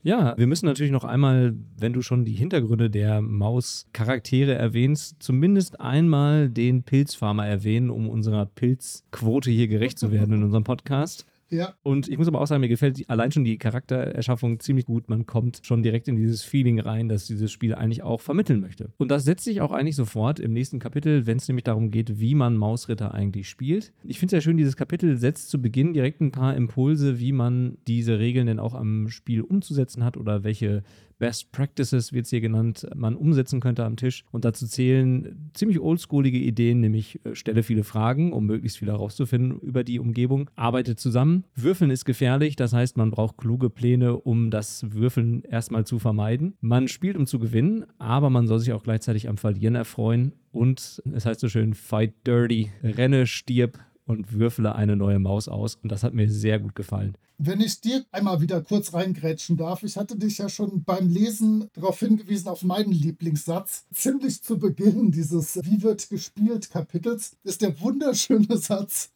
Ja, 0.03 0.38
wir 0.38 0.47
müssen 0.47 0.67
natürlich 0.67 0.93
noch 0.93 1.05
einmal, 1.05 1.56
wenn 1.76 1.93
du 1.93 2.03
schon 2.03 2.25
die 2.25 2.35
Hintergründe 2.35 2.88
der 2.88 3.20
Maus-Charaktere 3.20 4.55
erwähnst, 4.55 5.17
zumindest 5.19 5.81
einmal 5.81 6.49
den 6.49 6.85
Pilzfarmer 6.85 7.47
erwähnen, 7.47 7.91
um 7.91 8.09
unserer 8.09 8.47
Pilzquote 8.47 9.50
hier 9.50 9.67
gerecht 9.67 9.99
zu 9.99 10.12
werden 10.12 10.35
in 10.35 10.44
unserem 10.44 10.65
Podcast. 10.65 11.26
Ja. 11.50 11.75
Und 11.83 12.09
ich 12.09 12.19
muss 12.19 12.29
aber 12.29 12.41
auch 12.41 12.47
sagen, 12.47 12.61
mir 12.61 12.69
gefällt 12.69 13.09
allein 13.09 13.33
schon 13.33 13.45
die 13.45 13.59
Charaktererschaffung 13.59 14.61
ziemlich 14.61 14.87
gut. 14.87 15.09
Man 15.09 15.27
kommt 15.27 15.61
schon 15.62 15.83
direkt 15.83 16.09
in 16.09 16.17
dieses 16.17 16.43
Feeling 16.43 16.81
rein, 16.81 17.09
das 17.09 17.27
dieses 17.27 17.50
Spiel 17.50 17.75
eigentlich 17.75 18.03
auch 18.03 18.21
vermitteln 18.21 18.61
möchte. 18.61 18.93
Und 18.99 19.11
das 19.11 19.25
setzt 19.25 19.45
sich 19.45 19.61
auch 19.61 19.73
eigentlich 19.73 19.97
sofort 19.97 20.41
im 20.41 20.53
nächsten 20.53 20.79
Kapitel, 20.79 21.27
wenn 21.27 21.39
es 21.39 21.49
nämlich 21.49 21.65
darum 21.65 21.91
geht, 21.91 22.21
wie 22.21 22.35
man 22.35 22.56
Mausritter 22.56 23.15
eigentlich 23.15 23.49
spielt. 23.49 23.93
Ich 24.05 24.19
finde 24.19 24.37
es 24.37 24.45
ja 24.45 24.49
schön, 24.49 24.56
dieses 24.56 24.77
Kapitel 24.77 25.17
setzt 25.17 25.50
zu 25.50 25.61
Beginn 25.61 25.93
direkt 25.93 26.21
ein 26.21 26.33
paar 26.33 26.55
Impulse, 26.55 27.19
wie 27.19 27.33
man 27.33 27.79
diese 27.87 28.19
Regeln 28.19 28.47
denn 28.47 28.59
auch 28.59 28.75
am 28.75 29.09
Spiel 29.09 29.43
umzusetzen 29.43 30.05
hat 30.05 30.17
oder 30.17 30.45
welche 30.45 30.83
Best 31.19 31.53
Practices, 31.53 32.13
wird 32.13 32.25
es 32.25 32.31
hier 32.31 32.41
genannt, 32.41 32.87
man 32.95 33.17
umsetzen 33.17 33.61
könnte 33.61 33.85
am 33.85 33.97
Tisch. 33.97 34.25
Und 34.31 34.45
dazu 34.45 34.67
zählen 34.67 35.51
ziemlich 35.55 35.81
oldschoolige 35.81 36.39
Ideen, 36.39 36.81
nämlich 36.81 37.25
äh, 37.25 37.35
stelle 37.35 37.63
viele 37.63 37.85
Fragen, 37.85 38.33
um 38.33 38.47
möglichst 38.47 38.79
viel 38.79 38.89
herauszufinden 38.89 39.59
über 39.61 39.85
die 39.85 39.99
Umgebung, 39.99 40.51
arbeite 40.57 40.97
zusammen. 40.97 41.45
Würfeln 41.55 41.91
ist 41.91 42.05
gefährlich, 42.05 42.57
das 42.57 42.73
heißt, 42.73 42.97
man 42.97 43.11
braucht 43.11 43.37
kluge 43.39 43.71
Pläne, 43.71 44.17
um 44.17 44.51
das 44.51 44.85
Würfeln 44.93 45.43
erstmal 45.43 45.85
zu 45.85 45.99
vermeiden. 45.99 46.55
Man 46.61 46.89
spielt, 46.89 47.17
um 47.17 47.27
zu 47.27 47.39
gewinnen, 47.39 47.85
aber 47.99 48.31
man 48.31 48.47
soll 48.47 48.61
sich 48.61 48.73
auch 48.73 48.83
gleichzeitig 48.83 49.29
am 49.29 49.37
Verlieren 49.37 49.75
erfreuen. 49.75 50.33
Und 50.51 51.03
es 51.15 51.27
heißt 51.27 51.41
so 51.41 51.49
schön, 51.49 51.75
fight 51.75 52.15
dirty, 52.27 52.71
renne, 52.83 53.27
stirb, 53.27 53.79
und 54.09 54.33
würfele 54.33 54.75
eine 54.75 54.97
neue 54.97 55.19
Maus 55.19 55.49
aus. 55.49 55.79
Und 55.83 55.93
das 55.93 56.03
hat 56.03 56.15
mir 56.15 56.29
sehr 56.31 56.59
gut 56.59 56.75
gefallen. 56.75 57.17
Wenn 57.37 57.61
ich 57.61 57.81
dir 57.81 58.05
einmal 58.11 58.41
wieder 58.41 58.62
kurz 58.62 58.95
reingrätschen 58.95 59.57
darf, 59.57 59.85
ich 59.85 59.97
hatte 59.97 60.17
dich 60.17 60.38
ja 60.38 60.49
schon 60.49 60.83
beim 60.83 61.09
Lesen 61.09 61.69
darauf 61.75 62.00
hingewiesen, 62.00 62.49
auf 62.49 62.65
meinen 62.65 62.91
Lieblingssatz. 62.91 63.87
Ziemlich 63.93 64.43
zu 64.43 64.59
Beginn 64.59 65.12
dieses 65.12 65.57
Wie 65.62 65.83
wird 65.83 66.09
gespielt 66.09 66.71
Kapitels 66.71 67.37
ist 67.45 67.62
der 67.62 67.81
wunderschöne 67.81 68.57
Satz. 68.57 69.11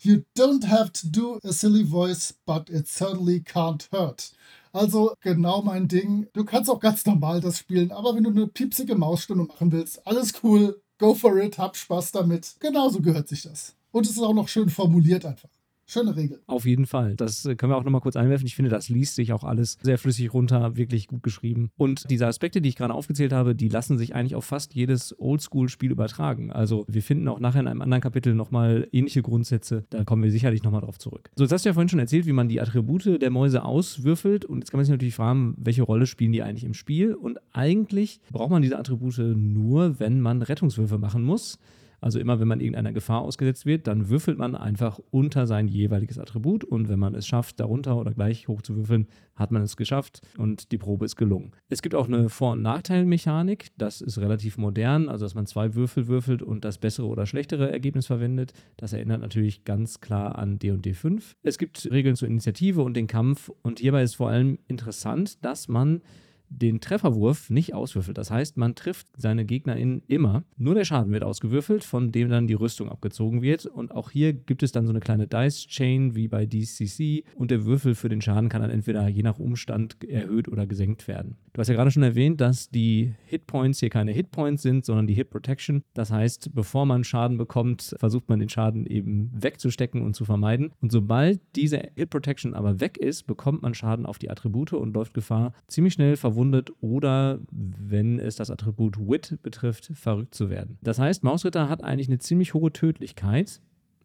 You 0.00 0.22
don't 0.36 0.64
have 0.68 0.92
to 0.92 1.08
do 1.08 1.40
a 1.44 1.52
silly 1.52 1.84
voice, 1.84 2.34
but 2.46 2.70
it 2.70 2.88
certainly 2.88 3.40
can't 3.40 3.88
hurt. 3.92 4.32
Also 4.72 5.14
genau 5.20 5.62
mein 5.62 5.88
Ding. 5.88 6.28
Du 6.32 6.44
kannst 6.44 6.70
auch 6.70 6.80
ganz 6.80 7.04
normal 7.04 7.40
das 7.40 7.58
spielen, 7.58 7.90
aber 7.90 8.14
wenn 8.14 8.24
du 8.24 8.30
eine 8.30 8.46
piepsige 8.46 8.94
Mausstunde 8.94 9.44
machen 9.44 9.72
willst, 9.72 10.06
alles 10.06 10.32
cool, 10.42 10.80
go 10.98 11.14
for 11.14 11.36
it, 11.38 11.58
hab 11.58 11.76
Spaß 11.76 12.12
damit. 12.12 12.56
Genauso 12.60 13.00
gehört 13.00 13.28
sich 13.28 13.42
das. 13.42 13.74
Und 13.90 14.06
es 14.06 14.12
ist 14.12 14.22
auch 14.22 14.34
noch 14.34 14.48
schön 14.48 14.68
formuliert 14.68 15.24
einfach. 15.24 15.48
Schöne 15.90 16.14
Regel. 16.14 16.42
Auf 16.46 16.66
jeden 16.66 16.84
Fall. 16.84 17.16
Das 17.16 17.46
äh, 17.46 17.56
können 17.56 17.72
wir 17.72 17.78
auch 17.78 17.82
nochmal 17.82 18.02
kurz 18.02 18.14
einwerfen. 18.14 18.46
Ich 18.46 18.54
finde, 18.54 18.70
das 18.70 18.90
liest 18.90 19.14
sich 19.14 19.32
auch 19.32 19.42
alles 19.42 19.78
sehr 19.80 19.96
flüssig 19.96 20.34
runter, 20.34 20.76
wirklich 20.76 21.06
gut 21.06 21.22
geschrieben. 21.22 21.70
Und 21.78 22.10
diese 22.10 22.26
Aspekte, 22.26 22.60
die 22.60 22.68
ich 22.68 22.76
gerade 22.76 22.92
aufgezählt 22.92 23.32
habe, 23.32 23.54
die 23.54 23.70
lassen 23.70 23.96
sich 23.96 24.14
eigentlich 24.14 24.34
auf 24.34 24.44
fast 24.44 24.74
jedes 24.74 25.18
Oldschool-Spiel 25.18 25.90
übertragen. 25.90 26.52
Also 26.52 26.84
wir 26.88 27.02
finden 27.02 27.26
auch 27.26 27.40
nachher 27.40 27.60
in 27.60 27.68
einem 27.68 27.80
anderen 27.80 28.02
Kapitel 28.02 28.34
nochmal 28.34 28.86
ähnliche 28.92 29.22
Grundsätze. 29.22 29.86
Da 29.88 30.04
kommen 30.04 30.22
wir 30.22 30.30
sicherlich 30.30 30.62
nochmal 30.62 30.82
drauf 30.82 30.98
zurück. 30.98 31.30
So, 31.36 31.44
jetzt 31.44 31.52
hast 31.52 31.64
du 31.64 31.70
ja 31.70 31.72
vorhin 31.72 31.88
schon 31.88 32.00
erzählt, 32.00 32.26
wie 32.26 32.32
man 32.32 32.50
die 32.50 32.60
Attribute 32.60 33.22
der 33.22 33.30
Mäuse 33.30 33.64
auswürfelt. 33.64 34.44
Und 34.44 34.58
jetzt 34.58 34.70
kann 34.70 34.76
man 34.76 34.84
sich 34.84 34.92
natürlich 34.92 35.14
fragen, 35.14 35.54
welche 35.56 35.84
Rolle 35.84 36.04
spielen 36.04 36.32
die 36.32 36.42
eigentlich 36.42 36.64
im 36.64 36.74
Spiel? 36.74 37.14
Und 37.14 37.38
eigentlich 37.54 38.20
braucht 38.30 38.50
man 38.50 38.60
diese 38.60 38.78
Attribute 38.78 39.16
nur, 39.16 39.98
wenn 40.00 40.20
man 40.20 40.42
Rettungswürfe 40.42 40.98
machen 40.98 41.22
muss. 41.22 41.58
Also 42.00 42.18
immer, 42.18 42.40
wenn 42.40 42.48
man 42.48 42.60
irgendeiner 42.60 42.92
Gefahr 42.92 43.22
ausgesetzt 43.22 43.66
wird, 43.66 43.86
dann 43.86 44.08
würfelt 44.08 44.38
man 44.38 44.54
einfach 44.54 45.00
unter 45.10 45.46
sein 45.46 45.68
jeweiliges 45.68 46.18
Attribut 46.18 46.64
und 46.64 46.88
wenn 46.88 46.98
man 46.98 47.14
es 47.14 47.26
schafft, 47.26 47.60
darunter 47.60 47.96
oder 47.96 48.12
gleich 48.12 48.48
hoch 48.48 48.62
zu 48.62 48.76
würfeln, 48.76 49.08
hat 49.34 49.50
man 49.50 49.62
es 49.62 49.76
geschafft 49.76 50.20
und 50.36 50.72
die 50.72 50.78
Probe 50.78 51.04
ist 51.04 51.16
gelungen. 51.16 51.52
Es 51.68 51.82
gibt 51.82 51.94
auch 51.94 52.08
eine 52.08 52.28
Vor- 52.28 52.52
und 52.52 52.62
Nachteilmechanik, 52.62 53.68
das 53.78 54.00
ist 54.00 54.18
relativ 54.18 54.58
modern, 54.58 55.08
also 55.08 55.24
dass 55.24 55.34
man 55.34 55.46
zwei 55.46 55.74
Würfel 55.74 56.08
würfelt 56.08 56.42
und 56.42 56.64
das 56.64 56.78
bessere 56.78 57.06
oder 57.06 57.26
schlechtere 57.26 57.70
Ergebnis 57.70 58.06
verwendet. 58.06 58.52
Das 58.76 58.92
erinnert 58.92 59.20
natürlich 59.20 59.64
ganz 59.64 60.00
klar 60.00 60.38
an 60.38 60.58
D&D 60.58 60.94
5. 60.94 61.36
Es 61.42 61.58
gibt 61.58 61.90
Regeln 61.90 62.16
zur 62.16 62.28
Initiative 62.28 62.82
und 62.82 62.94
den 62.94 63.06
Kampf 63.06 63.50
und 63.62 63.80
hierbei 63.80 64.02
ist 64.02 64.16
vor 64.16 64.28
allem 64.30 64.58
interessant, 64.68 65.44
dass 65.44 65.68
man 65.68 66.02
den 66.50 66.80
Trefferwurf 66.80 67.50
nicht 67.50 67.74
auswürfelt. 67.74 68.18
Das 68.18 68.30
heißt, 68.30 68.56
man 68.56 68.74
trifft 68.74 69.06
seine 69.16 69.44
GegnerInnen 69.44 70.02
immer. 70.06 70.44
Nur 70.56 70.74
der 70.74 70.84
Schaden 70.84 71.12
wird 71.12 71.24
ausgewürfelt, 71.24 71.84
von 71.84 72.12
dem 72.12 72.28
dann 72.28 72.46
die 72.46 72.54
Rüstung 72.54 72.88
abgezogen 72.88 73.42
wird. 73.42 73.66
Und 73.66 73.92
auch 73.92 74.10
hier 74.10 74.32
gibt 74.32 74.62
es 74.62 74.72
dann 74.72 74.86
so 74.86 74.92
eine 74.92 75.00
kleine 75.00 75.26
Dice-Chain 75.26 76.14
wie 76.14 76.28
bei 76.28 76.46
DCC. 76.46 77.24
Und 77.34 77.50
der 77.50 77.64
Würfel 77.64 77.94
für 77.94 78.08
den 78.08 78.20
Schaden 78.20 78.48
kann 78.48 78.62
dann 78.62 78.70
entweder 78.70 79.06
je 79.08 79.22
nach 79.22 79.38
Umstand 79.38 80.02
erhöht 80.04 80.48
oder 80.48 80.66
gesenkt 80.66 81.08
werden. 81.08 81.36
Du 81.52 81.60
hast 81.60 81.68
ja 81.68 81.74
gerade 81.74 81.90
schon 81.90 82.02
erwähnt, 82.02 82.40
dass 82.40 82.70
die 82.70 83.14
Hitpoints 83.26 83.80
hier 83.80 83.90
keine 83.90 84.12
Hitpoints 84.12 84.62
sind, 84.62 84.84
sondern 84.84 85.06
die 85.06 85.14
Hit 85.14 85.30
Protection. 85.30 85.82
Das 85.94 86.10
heißt, 86.10 86.54
bevor 86.54 86.86
man 86.86 87.04
Schaden 87.04 87.36
bekommt, 87.36 87.94
versucht 87.98 88.28
man 88.28 88.38
den 88.38 88.48
Schaden 88.48 88.86
eben 88.86 89.30
wegzustecken 89.34 90.02
und 90.02 90.14
zu 90.14 90.24
vermeiden. 90.24 90.72
Und 90.80 90.92
sobald 90.92 91.40
diese 91.56 91.90
Hit 91.96 92.10
Protection 92.10 92.54
aber 92.54 92.80
weg 92.80 92.96
ist, 92.96 93.26
bekommt 93.26 93.62
man 93.62 93.74
Schaden 93.74 94.06
auf 94.06 94.18
die 94.18 94.30
Attribute 94.30 94.72
und 94.72 94.94
läuft 94.94 95.14
Gefahr, 95.14 95.52
ziemlich 95.66 95.94
schnell 95.94 96.16
verwundet 96.16 96.37
verwundet 96.38 96.70
oder, 96.80 97.40
wenn 97.50 98.18
es 98.20 98.36
das 98.36 98.50
Attribut 98.50 98.98
Wit 98.98 99.38
betrifft, 99.42 99.90
verrückt 99.94 100.34
zu 100.34 100.50
werden. 100.50 100.78
Das 100.82 100.98
heißt, 100.98 101.24
Mausritter 101.24 101.68
hat 101.68 101.82
eigentlich 101.82 102.08
eine 102.08 102.18
ziemlich 102.18 102.54
hohe 102.54 102.72
Tödlichkeit, 102.72 103.60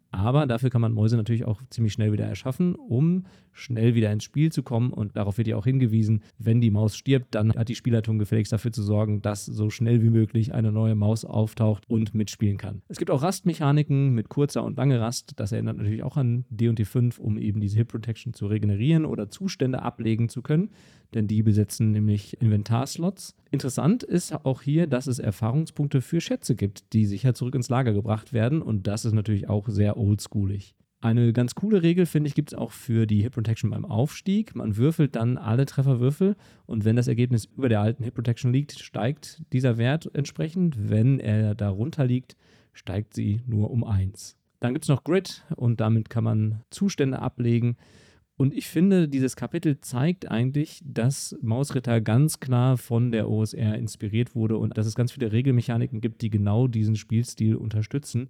aber 0.09 0.45
dafür 0.45 0.69
kann 0.69 0.81
man 0.81 0.93
Mäuse 0.93 1.17
natürlich 1.17 1.45
auch 1.45 1.59
ziemlich 1.71 1.93
schnell 1.93 2.11
wieder 2.11 2.25
erschaffen, 2.25 2.75
um 2.75 3.25
schnell 3.51 3.95
wieder 3.95 4.11
ins 4.11 4.23
Spiel 4.23 4.51
zu 4.51 4.61
kommen. 4.61 4.93
Und 4.93 5.17
darauf 5.17 5.39
wird 5.39 5.47
ja 5.47 5.57
auch 5.57 5.65
hingewiesen, 5.65 6.21
wenn 6.37 6.61
die 6.61 6.69
Maus 6.69 6.95
stirbt, 6.95 7.33
dann 7.33 7.53
hat 7.53 7.67
die 7.67 7.75
Spielleitung 7.75 8.19
gefälligst 8.19 8.53
dafür 8.53 8.71
zu 8.71 8.83
sorgen, 8.83 9.23
dass 9.23 9.45
so 9.45 9.71
schnell 9.71 10.03
wie 10.03 10.11
möglich 10.11 10.53
eine 10.53 10.71
neue 10.71 10.93
Maus 10.93 11.25
auftaucht 11.25 11.89
und 11.89 12.13
mitspielen 12.13 12.57
kann. 12.57 12.83
Es 12.89 12.97
gibt 12.97 13.09
auch 13.09 13.23
Rastmechaniken 13.23 14.13
mit 14.13 14.29
kurzer 14.29 14.63
und 14.63 14.77
lange 14.77 14.99
Rast. 14.99 15.33
Das 15.37 15.51
erinnert 15.51 15.77
natürlich 15.77 16.03
auch 16.03 16.17
an 16.17 16.45
D&D 16.49 16.85
5, 16.85 17.17
um 17.17 17.39
eben 17.39 17.59
diese 17.59 17.77
Hit 17.77 17.87
Protection 17.87 18.33
zu 18.33 18.45
regenerieren 18.45 19.05
oder 19.05 19.29
Zustände 19.29 19.81
ablegen 19.81 20.29
zu 20.29 20.43
können 20.43 20.69
denn 21.15 21.27
die 21.27 21.43
besetzen 21.43 21.91
nämlich 21.91 22.41
Inventarslots. 22.41 23.35
Interessant 23.51 24.03
ist 24.03 24.33
auch 24.45 24.61
hier, 24.61 24.87
dass 24.87 25.07
es 25.07 25.19
Erfahrungspunkte 25.19 26.01
für 26.01 26.21
Schätze 26.21 26.55
gibt, 26.55 26.93
die 26.93 27.05
sicher 27.05 27.33
zurück 27.33 27.55
ins 27.55 27.69
Lager 27.69 27.93
gebracht 27.93 28.33
werden 28.33 28.61
und 28.61 28.87
das 28.87 29.05
ist 29.05 29.13
natürlich 29.13 29.49
auch 29.49 29.67
sehr 29.69 29.97
oldschoolig. 29.97 30.75
Eine 31.03 31.33
ganz 31.33 31.53
coole 31.53 31.83
Regel, 31.83 32.05
finde 32.05 32.29
ich, 32.29 32.33
gibt 32.33 32.53
es 32.53 32.57
auch 32.57 32.71
für 32.71 33.05
die 33.05 33.23
Hit 33.23 33.33
Protection 33.33 33.71
beim 33.71 33.83
Aufstieg. 33.83 34.55
Man 34.55 34.77
würfelt 34.77 35.17
dann 35.17 35.37
alle 35.37 35.65
Trefferwürfel 35.65 36.37
und 36.65 36.85
wenn 36.85 36.95
das 36.95 37.09
Ergebnis 37.09 37.49
über 37.57 37.67
der 37.67 37.81
alten 37.81 38.05
Hit 38.05 38.13
Protection 38.13 38.53
liegt, 38.53 38.79
steigt 38.79 39.41
dieser 39.51 39.77
Wert 39.77 40.09
entsprechend. 40.13 40.89
Wenn 40.89 41.19
er 41.19 41.55
darunter 41.55 42.05
liegt, 42.05 42.37
steigt 42.71 43.15
sie 43.15 43.41
nur 43.45 43.69
um 43.69 43.83
1. 43.83 44.37
Dann 44.61 44.73
gibt 44.73 44.85
es 44.85 44.89
noch 44.89 45.03
Grid 45.03 45.43
und 45.57 45.81
damit 45.81 46.09
kann 46.09 46.23
man 46.23 46.61
Zustände 46.69 47.19
ablegen. 47.19 47.75
Und 48.43 48.53
ich 48.53 48.67
finde, 48.67 49.07
dieses 49.07 49.37
Kapitel 49.37 49.79
zeigt 49.79 50.29
eigentlich, 50.29 50.81
dass 50.83 51.33
Mausritter 51.41 52.01
ganz 52.01 52.41
klar 52.41 52.77
von 52.77 53.09
der 53.09 53.29
OSR 53.29 53.77
inspiriert 53.77 54.35
wurde 54.35 54.57
und 54.57 54.77
dass 54.77 54.85
es 54.85 54.95
ganz 54.95 55.13
viele 55.13 55.31
Regelmechaniken 55.31 56.01
gibt, 56.01 56.21
die 56.21 56.29
genau 56.29 56.67
diesen 56.67 56.97
Spielstil 56.97 57.55
unterstützen. 57.55 58.29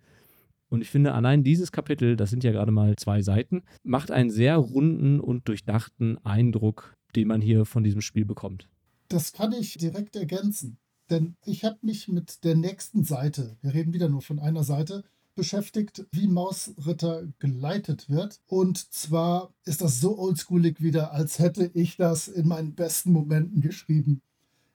Und 0.69 0.81
ich 0.81 0.91
finde, 0.91 1.15
allein 1.15 1.43
dieses 1.43 1.71
Kapitel, 1.71 2.15
das 2.15 2.29
sind 2.29 2.43
ja 2.43 2.51
gerade 2.51 2.71
mal 2.71 2.95
zwei 2.95 3.23
Seiten, 3.23 3.63
macht 3.81 4.11
einen 4.11 4.29
sehr 4.29 4.57
runden 4.57 5.19
und 5.19 5.47
durchdachten 5.47 6.23
Eindruck, 6.23 6.93
den 7.15 7.27
man 7.27 7.41
hier 7.41 7.65
von 7.65 7.83
diesem 7.83 8.01
Spiel 8.01 8.25
bekommt. 8.25 8.69
Das 9.07 9.33
kann 9.33 9.51
ich 9.51 9.79
direkt 9.79 10.15
ergänzen. 10.15 10.77
Denn 11.09 11.37
ich 11.43 11.65
habe 11.65 11.79
mich 11.81 12.07
mit 12.07 12.43
der 12.43 12.53
nächsten 12.53 13.03
Seite, 13.03 13.57
wir 13.61 13.73
reden 13.73 13.93
wieder 13.93 14.09
nur 14.09 14.21
von 14.21 14.37
einer 14.37 14.63
Seite, 14.63 15.05
beschäftigt, 15.35 16.05
wie 16.11 16.27
Mausritter 16.27 17.23
geleitet 17.39 18.09
wird. 18.09 18.39
Und 18.47 18.93
zwar 18.93 19.53
ist 19.65 19.81
das 19.81 19.99
so 19.99 20.17
oldschoolig 20.17 20.81
wieder, 20.81 21.11
als 21.11 21.39
hätte 21.39 21.69
ich 21.73 21.97
das 21.97 22.27
in 22.27 22.47
meinen 22.47 22.75
besten 22.75 23.11
Momenten 23.11 23.61
geschrieben. 23.61 24.21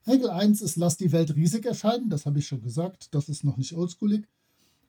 Regel 0.06 0.30
1 0.30 0.62
ist, 0.62 0.76
lass 0.76 0.96
die 0.96 1.12
Welt 1.12 1.34
riesig 1.34 1.66
erscheinen. 1.66 2.08
Das 2.10 2.26
habe 2.26 2.38
ich 2.38 2.46
schon 2.46 2.62
gesagt. 2.62 3.14
Das 3.14 3.28
ist 3.28 3.44
noch 3.44 3.56
nicht 3.56 3.74
oldschoolig. 3.74 4.26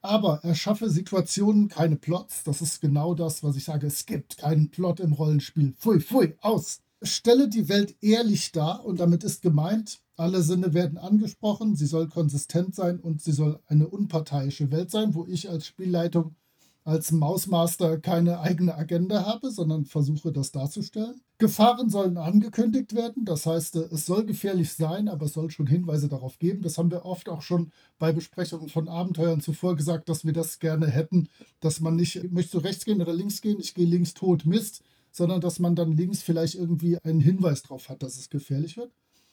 Aber 0.01 0.43
erschaffe 0.43 0.89
Situationen, 0.89 1.67
keine 1.67 1.97
Plots. 1.97 2.43
Das 2.43 2.61
ist 2.61 2.79
genau 2.79 3.13
das, 3.15 3.43
was 3.43 3.57
ich 3.57 3.65
sage. 3.65 3.87
Es 3.87 4.05
gibt 4.05 4.37
keinen 4.37 4.69
Plot 4.69 5.01
im 5.01 5.13
Rollenspiel. 5.13 5.73
Pfui, 5.73 5.99
pfui, 5.99 6.35
aus. 6.39 6.81
Stelle 7.01 7.49
die 7.49 7.69
Welt 7.69 7.95
ehrlich 8.01 8.51
dar 8.51 8.85
und 8.85 8.99
damit 8.99 9.23
ist 9.23 9.41
gemeint, 9.41 9.99
alle 10.19 10.41
Sinne 10.41 10.73
werden 10.73 10.97
angesprochen, 10.97 11.75
sie 11.75 11.85
soll 11.85 12.07
konsistent 12.07 12.75
sein 12.75 12.99
und 12.99 13.21
sie 13.21 13.31
soll 13.31 13.59
eine 13.67 13.87
unparteiische 13.87 14.69
Welt 14.71 14.91
sein, 14.91 15.15
wo 15.15 15.25
ich 15.25 15.49
als 15.49 15.65
Spielleitung, 15.65 16.35
als 16.83 17.11
Mausmaster 17.11 17.99
keine 17.99 18.39
eigene 18.39 18.75
Agenda 18.75 19.25
habe, 19.25 19.51
sondern 19.51 19.85
versuche 19.85 20.31
das 20.31 20.51
darzustellen. 20.51 21.21
Gefahren 21.37 21.89
sollen 21.89 22.17
angekündigt 22.17 22.95
werden, 22.95 23.23
das 23.23 23.45
heißt, 23.45 23.77
es 23.77 24.05
soll 24.05 24.25
gefährlich 24.25 24.73
sein, 24.73 25.07
aber 25.07 25.27
es 25.27 25.33
soll 25.33 25.51
schon 25.51 25.67
Hinweise 25.67 26.09
darauf 26.09 26.37
geben. 26.37 26.63
Das 26.63 26.77
haben 26.77 26.91
wir 26.91 27.05
oft 27.05 27.29
auch 27.29 27.41
schon 27.41 27.71
bei 27.97 28.11
Besprechungen 28.11 28.67
von 28.67 28.89
Abenteuern 28.89 29.39
zuvor 29.39 29.77
gesagt, 29.77 30.09
dass 30.09 30.25
wir 30.25 30.33
das 30.33 30.59
gerne 30.59 30.87
hätten, 30.87 31.29
dass 31.61 31.79
man 31.79 31.95
nicht, 31.95 32.31
möchtest 32.31 32.55
du 32.55 32.59
rechts 32.59 32.83
gehen 32.83 33.01
oder 33.01 33.13
links 33.13 33.41
gehen, 33.41 33.59
ich 33.59 33.73
gehe 33.73 33.85
links 33.85 34.13
tot, 34.13 34.45
Mist, 34.45 34.83
sondern 35.11 35.39
dass 35.39 35.59
man 35.59 35.75
dann 35.75 35.95
links 35.95 36.21
vielleicht 36.21 36.55
irgendwie 36.55 36.97
einen 37.03 37.21
Hinweis 37.21 37.61
darauf 37.61 37.87
hat, 37.87 38.03
dass 38.03 38.17
es 38.17 38.29
gefährlich 38.29 38.75
wird. 38.75 38.91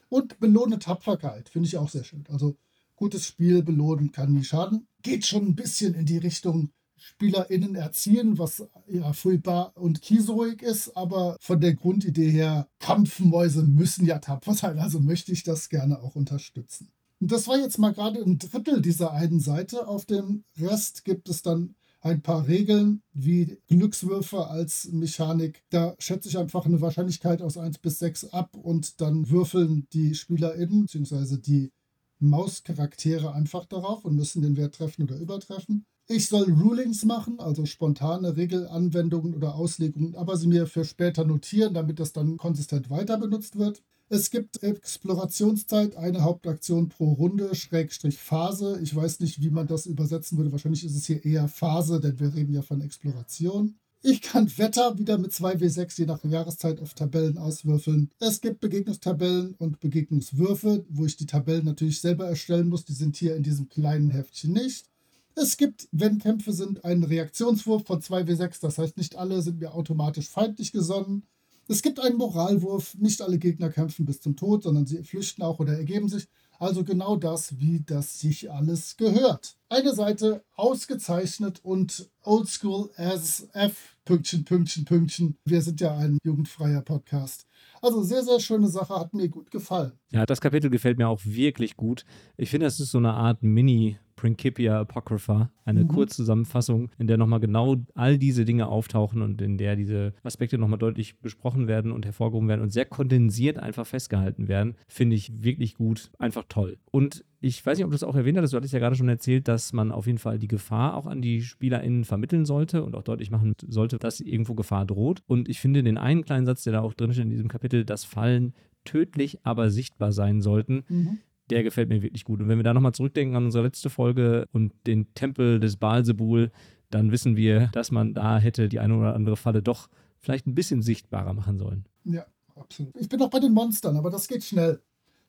Und 0.09 0.39
belohne 0.39 0.79
Tapferkeit, 0.79 1.49
finde 1.49 1.69
ich 1.69 1.77
auch 1.77 1.89
sehr 1.89 2.05
schön. 2.05 2.25
Also 2.31 2.57
gutes 2.95 3.27
Spiel 3.27 3.63
belohnen 3.63 4.13
kann 4.13 4.33
nie 4.33 4.45
schaden. 4.45 4.87
Geht 5.03 5.27
schon 5.27 5.47
ein 5.47 5.57
bisschen 5.57 5.95
in 5.95 6.07
die 6.07 6.19
Richtung 6.19 6.71
SpielerInnen 6.97 7.75
erziehen, 7.75 8.39
was 8.39 8.67
ja 8.89 9.13
furchtbar 9.13 9.73
und 9.77 10.01
kiesoig 10.01 10.63
ist, 10.63 10.97
aber 10.97 11.37
von 11.41 11.61
der 11.61 11.75
Grundidee 11.75 12.31
her, 12.31 12.69
Kampfmäuse 12.79 13.63
müssen 13.65 14.07
ja 14.07 14.19
tapfer 14.19 14.55
sein, 14.55 14.79
also 14.79 14.99
möchte 15.01 15.31
ich 15.31 15.43
das 15.43 15.69
gerne 15.69 16.01
auch 16.01 16.17
unterstützen. 16.17 16.91
Und 17.21 17.33
das 17.33 17.49
war 17.49 17.59
jetzt 17.59 17.79
mal 17.79 17.93
gerade 17.93 18.23
ein 18.23 18.39
Drittel 18.39 18.83
dieser 18.83 19.13
einen 19.13 19.41
Seite. 19.41 19.89
Auf 19.89 20.05
dem 20.05 20.45
Rest 20.59 21.05
gibt 21.05 21.29
es 21.29 21.43
dann 21.43 21.75
ein 22.07 22.23
paar 22.23 22.47
Regeln 22.47 23.03
wie 23.13 23.59
Glückswürfe 23.67 24.47
als 24.47 24.89
Mechanik. 24.93 25.65
Da 25.71 25.97
schätze 25.99 26.29
ich 26.29 26.39
einfach 26.39 26.65
eine 26.65 26.81
Wahrscheinlichkeit 26.81 27.43
aus 27.43 27.59
1 27.59 27.79
bis 27.79 27.99
6 27.99 28.27
ab 28.27 28.57
und 28.57 29.01
dann 29.01 29.29
würfeln 29.29 29.89
die 29.93 30.15
SpielerInnen 30.15 30.87
bzw. 30.87 31.37
die 31.39 31.73
Mauscharaktere 32.21 33.35
einfach 33.35 33.67
darauf 33.67 34.05
und 34.05 34.15
müssen 34.15 34.41
den 34.41 34.57
Wert 34.57 34.77
treffen 34.77 35.03
oder 35.03 35.17
übertreffen. 35.17 35.85
Ich 36.09 36.29
soll 36.29 36.53
Rulings 36.53 37.05
machen, 37.05 37.41
also 37.41 37.67
spontane 37.67 38.37
Regelanwendungen 38.37 39.35
oder 39.35 39.57
Auslegungen, 39.57 40.15
aber 40.15 40.37
sie 40.37 40.47
mir 40.47 40.69
für 40.69 40.85
später 40.85 41.25
notieren, 41.25 41.75
damit 41.75 41.99
das 41.99 42.13
dann 42.13 42.37
konsistent 42.37 42.89
weiter 42.89 43.19
benutzt 43.19 43.59
wird. 43.59 43.83
Es 44.09 44.31
gibt 44.31 44.63
Explorationszeit, 44.63 45.97
eine 45.97 46.23
Hauptaktion 46.23 46.89
pro 46.89 47.15
Runde, 47.15 47.53
Schrägstrich 47.57 48.19
Phase. 48.19 48.79
Ich 48.81 48.95
weiß 48.95 49.19
nicht, 49.19 49.43
wie 49.43 49.51
man 49.51 49.67
das 49.67 49.87
übersetzen 49.87 50.39
würde. 50.39 50.53
Wahrscheinlich 50.53 50.85
ist 50.85 50.95
es 50.95 51.07
hier 51.07 51.25
eher 51.25 51.49
Phase, 51.49 52.01
denn 52.01 52.21
wir 52.21 52.33
reden 52.33 52.55
ja 52.55 52.63
von 52.63 52.81
Exploration. 52.83 53.75
Ich 54.03 54.23
kann 54.23 54.47
Wetter 54.59 54.97
wieder 54.99 55.19
mit 55.19 55.33
2W6 55.33 55.99
je 55.99 56.07
nach 56.07 56.23
Jahreszeit 56.23 56.81
auf 56.81 56.95
Tabellen 56.95 57.37
auswürfeln. 57.37 58.13
Es 58.21 58.41
gibt 58.41 58.61
Begegnungstabellen 58.61 59.55
und 59.59 59.81
Begegnungswürfe, 59.81 60.87
wo 60.89 61.05
ich 61.05 61.17
die 61.17 61.27
Tabellen 61.27 61.65
natürlich 61.65 62.01
selber 62.01 62.29
erstellen 62.29 62.69
muss. 62.69 62.85
Die 62.85 62.93
sind 62.93 63.17
hier 63.17 63.35
in 63.35 63.43
diesem 63.43 63.69
kleinen 63.69 64.11
Heftchen 64.11 64.53
nicht. 64.53 64.87
Es 65.35 65.57
gibt, 65.57 65.89
wenn 65.91 66.21
Kämpfe 66.21 66.53
sind, 66.53 66.85
einen 66.85 67.03
Reaktionswurf 67.03 67.85
von 67.85 68.01
2W6. 68.01 68.61
Das 68.61 68.79
heißt, 68.79 68.97
nicht 68.97 69.17
alle 69.17 69.43
sind 69.43 69.59
mir 69.59 69.75
automatisch 69.75 70.29
feindlich 70.29 70.71
gesonnen. 70.71 71.25
Es 71.69 71.83
gibt 71.83 71.99
einen 71.99 72.17
Moralwurf, 72.17 72.95
nicht 72.95 73.21
alle 73.23 73.39
Gegner 73.39 73.71
kämpfen 73.71 74.07
bis 74.07 74.21
zum 74.21 74.37
Tod, 74.37 74.63
sondern 74.63 74.87
sie 74.87 75.03
flüchten 75.03 75.43
auch 75.43 75.59
oder 75.59 75.73
ergeben 75.77 76.09
sich. 76.09 76.29
Also 76.59 76.85
genau 76.85 77.17
das, 77.17 77.59
wie 77.59 77.83
das 77.85 78.19
sich 78.19 78.51
alles 78.51 78.97
gehört. 78.97 79.57
Eine 79.69 79.93
Seite 79.95 80.43
ausgezeichnet 80.55 81.61
und 81.63 82.09
oldschool 82.23 82.91
as 82.97 83.49
F, 83.53 83.97
Pünktchen, 84.05 84.45
Pünktchen, 84.45 84.85
Pünktchen. 84.85 85.37
Wir 85.45 85.61
sind 85.61 85.81
ja 85.81 85.97
ein 85.97 86.19
jugendfreier 86.25 86.83
Podcast. 86.83 87.47
Also 87.83 88.03
sehr, 88.03 88.23
sehr 88.23 88.41
schöne 88.41 88.69
Sache, 88.69 88.95
hat 88.95 89.13
mir 89.13 89.29
gut 89.29 89.51
gefallen. 89.51 89.93
Ja, 90.13 90.25
das 90.25 90.41
Kapitel 90.41 90.71
gefällt 90.71 90.99
mir 90.99 91.09
auch 91.09 91.21
wirklich 91.25 91.77
gut. 91.77 92.05
Ich 92.37 92.49
finde, 92.49 92.67
das 92.67 92.81
ist 92.81 92.91
so 92.91 92.99
eine 92.99 93.13
Art 93.13 93.43
Mini- 93.43 93.99
Principia 94.17 94.81
Apocrypha, 94.81 95.51
eine 95.65 95.85
Mhm. 95.85 95.89
Kurzzusammenfassung, 95.89 96.91
in 96.99 97.07
der 97.07 97.19
nochmal 97.19 97.41
genau 97.41 97.77
all 97.95 98.19
diese 98.19 98.45
Dinge 98.45 98.67
auftauchen 98.69 99.23
und 99.23 99.41
in 99.43 99.59
der 99.59 99.77
diese 99.77 100.15
Aspekte 100.23 100.59
nochmal 100.59 100.79
deutlich 100.79 101.21
besprochen 101.21 101.69
werden 101.69 101.93
und 101.93 102.05
hervorgehoben 102.07 102.49
werden 102.49 102.63
und 102.63 102.73
sehr 102.73 102.87
kondensiert 102.87 103.59
einfach 103.59 103.87
festgehalten 103.87 104.49
werden. 104.49 104.75
Finde 104.89 105.17
ich 105.17 105.43
wirklich 105.45 105.75
gut, 105.75 106.11
einfach 106.19 106.45
toll. 106.49 106.79
Und 106.91 107.25
ich 107.41 107.65
weiß 107.65 107.77
nicht, 107.79 107.85
ob 107.85 107.91
du 107.91 107.95
das 107.95 108.03
auch 108.03 108.17
erwähnt 108.17 108.39
hattest, 108.39 108.55
du 108.55 108.57
hattest 108.57 108.73
ja 108.73 108.81
gerade 108.81 108.97
schon 108.97 109.09
erzählt, 109.09 109.47
dass 109.47 109.73
man 109.73 109.93
auf 109.93 110.07
jeden 110.07 110.19
Fall 110.19 110.39
die 110.39 110.49
Gefahr 110.49 110.95
auch 110.97 111.07
an 111.07 111.21
die 111.21 111.43
SpielerInnen 111.43 112.05
vermitteln 112.05 112.45
sollte 112.47 112.83
und 112.83 112.97
auch 112.97 113.03
deutlich 113.05 113.31
machen 113.31 113.53
sollte, 113.69 113.99
dass 113.99 114.21
irgendwo 114.21 114.55
Gefahr 114.55 114.87
droht. 114.87 115.23
Und 115.27 115.49
ich 115.49 115.61
finde 115.61 115.83
den 115.83 115.99
einen 115.99 116.25
kleinen 116.25 116.47
Satz, 116.47 116.65
der 116.65 116.73
da 116.73 116.81
auch 116.81 116.95
drin 116.95 117.13
steht 117.13 117.25
in 117.25 117.31
diesem 117.31 117.49
Kapitel, 117.49 117.85
dass 117.85 118.05
Fallen 118.05 118.55
tödlich, 118.85 119.39
aber 119.45 119.71
sichtbar 119.71 120.13
sein 120.13 120.41
sollten, 120.41 120.85
Mhm. 120.89 121.19
Der 121.51 121.63
gefällt 121.63 121.89
mir 121.89 122.03
wirklich 122.03 122.25
gut. 122.25 122.41
Und 122.41 122.49
wenn 122.49 122.59
wir 122.59 122.65
da 122.65 122.75
nochmal 122.75 122.93
zurückdenken 122.93 123.37
an 123.37 123.45
unsere 123.45 123.65
letzte 123.65 123.91
Folge 123.91 124.47
und 124.53 124.73
den 124.87 125.13
Tempel 125.15 125.61
des 125.61 125.77
Baalsebul, 125.77 126.51
dann 126.91 127.13
wissen 127.13 127.37
wir, 127.37 127.69
dass 127.73 127.91
man 127.91 128.15
da 128.15 128.39
hätte 128.39 128.69
die 128.69 128.81
eine 128.81 128.97
oder 128.97 129.15
andere 129.15 129.37
Falle 129.37 129.63
doch 129.63 129.89
vielleicht 130.19 130.47
ein 130.47 130.55
bisschen 130.55 130.83
sichtbarer 130.83 131.33
machen 131.33 131.59
sollen. 131.59 131.85
Ja, 132.05 132.25
absolut. 132.55 132.97
Ich 132.97 133.09
bin 133.09 133.19
noch 133.19 133.31
bei 133.31 133.41
den 133.41 133.53
Monstern, 133.53 133.97
aber 133.97 134.11
das 134.11 134.29
geht 134.29 134.45
schnell. 134.45 134.81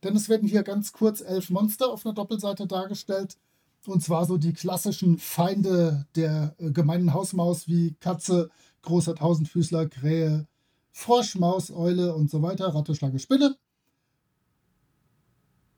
Denn 0.03 0.15
es 0.15 0.29
werden 0.29 0.47
hier 0.47 0.63
ganz 0.63 0.91
kurz 0.91 1.21
elf 1.21 1.49
Monster 1.49 1.91
auf 1.91 2.05
einer 2.05 2.13
Doppelseite 2.13 2.67
dargestellt. 2.67 3.37
Und 3.85 4.03
zwar 4.03 4.25
so 4.25 4.37
die 4.37 4.53
klassischen 4.53 5.17
Feinde 5.17 6.05
der 6.15 6.55
äh, 6.59 6.71
gemeinen 6.71 7.13
Hausmaus 7.13 7.67
wie 7.67 7.95
Katze, 7.99 8.49
großer 8.81 9.15
Tausendfüßler, 9.15 9.87
Krähe, 9.87 10.47
Frosch, 10.91 11.35
Maus, 11.35 11.71
Eule 11.71 12.13
und 12.15 12.29
so 12.29 12.41
weiter, 12.41 12.67
Ratte, 12.67 12.95
Schlange, 12.95 13.19
Spinne. 13.19 13.55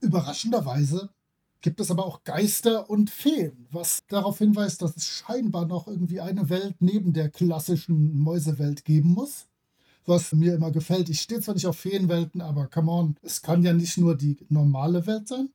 Überraschenderweise 0.01 1.09
gibt 1.61 1.79
es 1.79 1.91
aber 1.91 2.05
auch 2.05 2.23
Geister 2.23 2.89
und 2.89 3.09
Feen, 3.09 3.67
was 3.71 4.03
darauf 4.07 4.37
hinweist, 4.37 4.81
dass 4.81 4.95
es 4.95 5.07
scheinbar 5.07 5.65
noch 5.65 5.87
irgendwie 5.87 6.21
eine 6.21 6.49
Welt 6.49 6.75
neben 6.79 7.13
der 7.13 7.29
klassischen 7.29 8.17
Mäusewelt 8.17 8.85
geben 8.85 9.09
muss 9.09 9.49
was 10.09 10.33
mir 10.33 10.55
immer 10.55 10.71
gefällt. 10.71 11.07
Ich 11.07 11.21
stehe 11.21 11.39
zwar 11.39 11.53
nicht 11.53 11.67
auf 11.67 11.77
Feenwelten, 11.77 12.41
aber 12.41 12.67
come 12.67 12.91
on, 12.91 13.15
es 13.21 13.41
kann 13.41 13.63
ja 13.63 13.71
nicht 13.71 13.97
nur 13.97 14.17
die 14.17 14.37
normale 14.49 15.05
Welt 15.05 15.27
sein. 15.27 15.49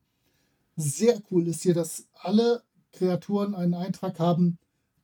Sehr 0.75 1.21
cool 1.29 1.47
ist 1.47 1.61
hier, 1.61 1.73
dass 1.75 2.07
alle 2.13 2.63
Kreaturen 2.91 3.53
einen 3.53 3.75
Eintrag 3.75 4.19
haben, 4.19 4.57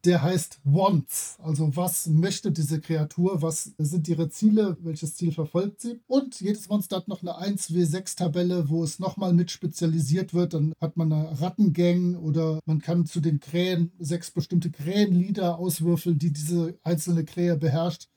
der 0.05 0.21
heißt 0.21 0.59
Wants. 0.63 1.37
Also 1.41 1.75
was 1.75 2.07
möchte 2.07 2.51
diese 2.51 2.81
Kreatur, 2.81 3.41
was 3.41 3.71
sind 3.77 4.07
ihre 4.07 4.29
Ziele, 4.29 4.77
welches 4.81 5.15
Ziel 5.15 5.31
verfolgt 5.31 5.81
sie. 5.81 5.99
Und 6.07 6.41
jedes 6.41 6.69
Monster 6.69 6.97
hat 6.97 7.07
noch 7.07 7.21
eine 7.21 7.33
1W6-Tabelle, 7.55 8.69
wo 8.69 8.83
es 8.83 8.99
nochmal 8.99 9.33
mit 9.33 9.51
spezialisiert 9.51 10.33
wird. 10.33 10.53
Dann 10.53 10.73
hat 10.81 10.97
man 10.97 11.11
eine 11.11 11.41
Rattengang 11.41 12.15
oder 12.15 12.59
man 12.65 12.81
kann 12.81 13.05
zu 13.05 13.19
den 13.19 13.39
Krähen 13.39 13.91
sechs 13.99 14.31
bestimmte 14.31 14.71
Krähenlieder 14.71 15.57
auswürfeln, 15.57 16.17
die 16.19 16.31
diese 16.31 16.77
einzelne 16.83 17.25
Krähe 17.25 17.55
beherrscht 17.57 18.07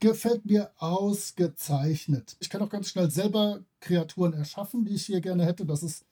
gefällt 0.00 0.46
mir 0.46 0.70
ausgezeichnet. 0.78 2.36
Ich 2.40 2.48
kann 2.48 2.62
auch 2.62 2.70
ganz 2.70 2.88
schnell 2.88 3.10
selber 3.10 3.60
Kreaturen 3.80 4.32
erschaffen, 4.32 4.84
die 4.84 4.94
ich 4.94 5.06
hier 5.06 5.20
gerne 5.20 5.44
hätte. 5.44 5.66
Das 5.66 5.82
ist 5.82 6.06